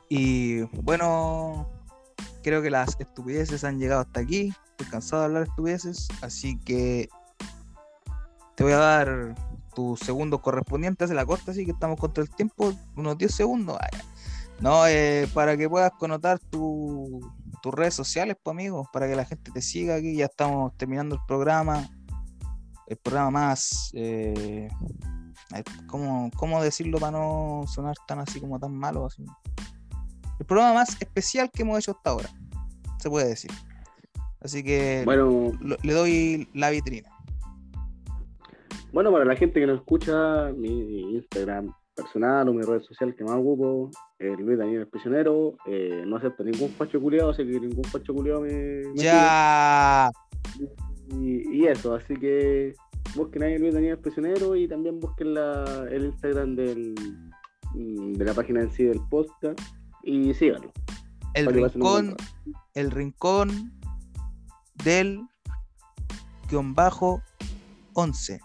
[0.09, 1.67] Y bueno,
[2.43, 4.53] creo que las estupideces han llegado hasta aquí.
[4.71, 7.09] Estoy cansado de hablar de estupideces, así que
[8.55, 9.35] te voy a dar
[9.73, 13.77] tus segundos correspondientes de la corta, así que estamos contra el tiempo, unos 10 segundos.
[13.81, 13.89] Ah.
[14.59, 17.19] No, eh, para que puedas connotar tu-
[17.61, 20.15] tus redes sociales, pues amigos, para que la gente te siga aquí.
[20.15, 21.87] Ya estamos terminando el programa,
[22.87, 24.67] el programa más, eh,
[25.55, 29.05] eh, ¿cómo, cómo decirlo para no sonar tan así como tan malo?
[29.05, 29.23] Así?
[30.39, 32.29] El programa más especial que hemos hecho hasta ahora,
[32.99, 33.51] se puede decir.
[34.41, 37.09] Así que Bueno, lo- le doy la vitrina.
[38.93, 43.23] bueno, para la gente que nos escucha, mi Instagram personal o mi red social que
[43.23, 43.89] más ocupo,
[44.19, 45.57] eh, Luis Daniel el Prisionero.
[45.65, 50.11] eh, no acepto ningún facho culiado, así que ningún facho culiado me, me Ya.
[51.09, 52.73] Y, y eso, así que
[53.15, 56.95] busquen ahí Luis Daniel el Prisionero y también busquen la, el Instagram del,
[57.73, 59.59] de la página en sí del podcast
[60.03, 60.71] y síganlo.
[61.33, 62.15] el rincón,
[62.73, 63.73] el rincón
[64.83, 65.21] del
[66.49, 67.21] guion bajo
[67.93, 68.39] 11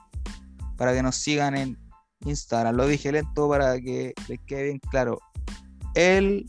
[0.77, 1.77] para que nos sigan en
[2.25, 2.77] Instagram.
[2.77, 5.19] Lo dije lento para que les quede bien claro.
[5.95, 6.47] El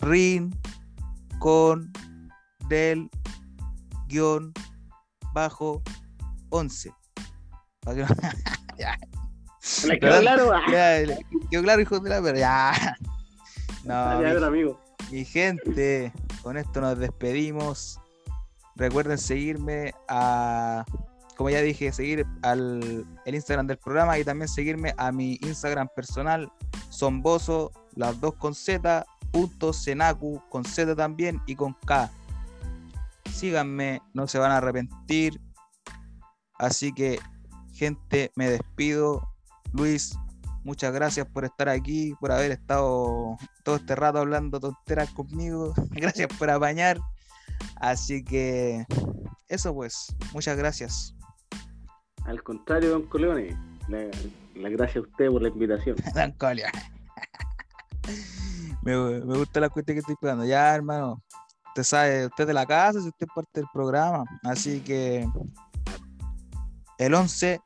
[0.00, 1.92] rincón
[2.68, 3.08] del
[4.08, 4.52] guion
[5.32, 5.82] bajo
[6.50, 6.92] 11.
[7.80, 8.08] Para que no-
[8.78, 8.98] ya,
[9.86, 10.52] ¿Le quedó claro?
[10.54, 10.66] Ah,
[11.50, 12.72] quedó claro, hijo de la pero ya.
[13.84, 14.80] No, mi- amigo.
[15.10, 16.12] mi gente,
[16.42, 18.00] con esto nos despedimos.
[18.76, 20.84] Recuerden seguirme a,
[21.36, 25.88] como ya dije, seguir al el Instagram del programa y también seguirme a mi Instagram
[25.94, 26.50] personal,
[26.88, 32.10] Somboso, las dos con Z, punto Senacu, con Z también y con K.
[33.32, 35.40] Síganme, no se van a arrepentir.
[36.54, 37.18] Así que,
[37.74, 39.28] gente, me despido.
[39.72, 40.16] Luis,
[40.64, 45.74] muchas gracias por estar aquí, por haber estado todo este rato hablando tonteras conmigo.
[45.90, 46.98] Gracias por apañar.
[47.76, 48.86] Así que
[49.48, 51.14] eso pues, muchas gracias.
[52.26, 53.56] Al contrario, don Coleone,
[53.88, 53.98] la,
[54.54, 55.96] la gracias a usted por la invitación.
[56.14, 56.70] Dan Colia.
[58.82, 60.44] me, me gusta la cuestión que estoy pegando.
[60.44, 61.22] Ya, hermano.
[61.68, 64.24] Usted sabe, usted es de la casa, si usted es parte del programa.
[64.42, 65.28] Así que
[66.98, 67.60] el 11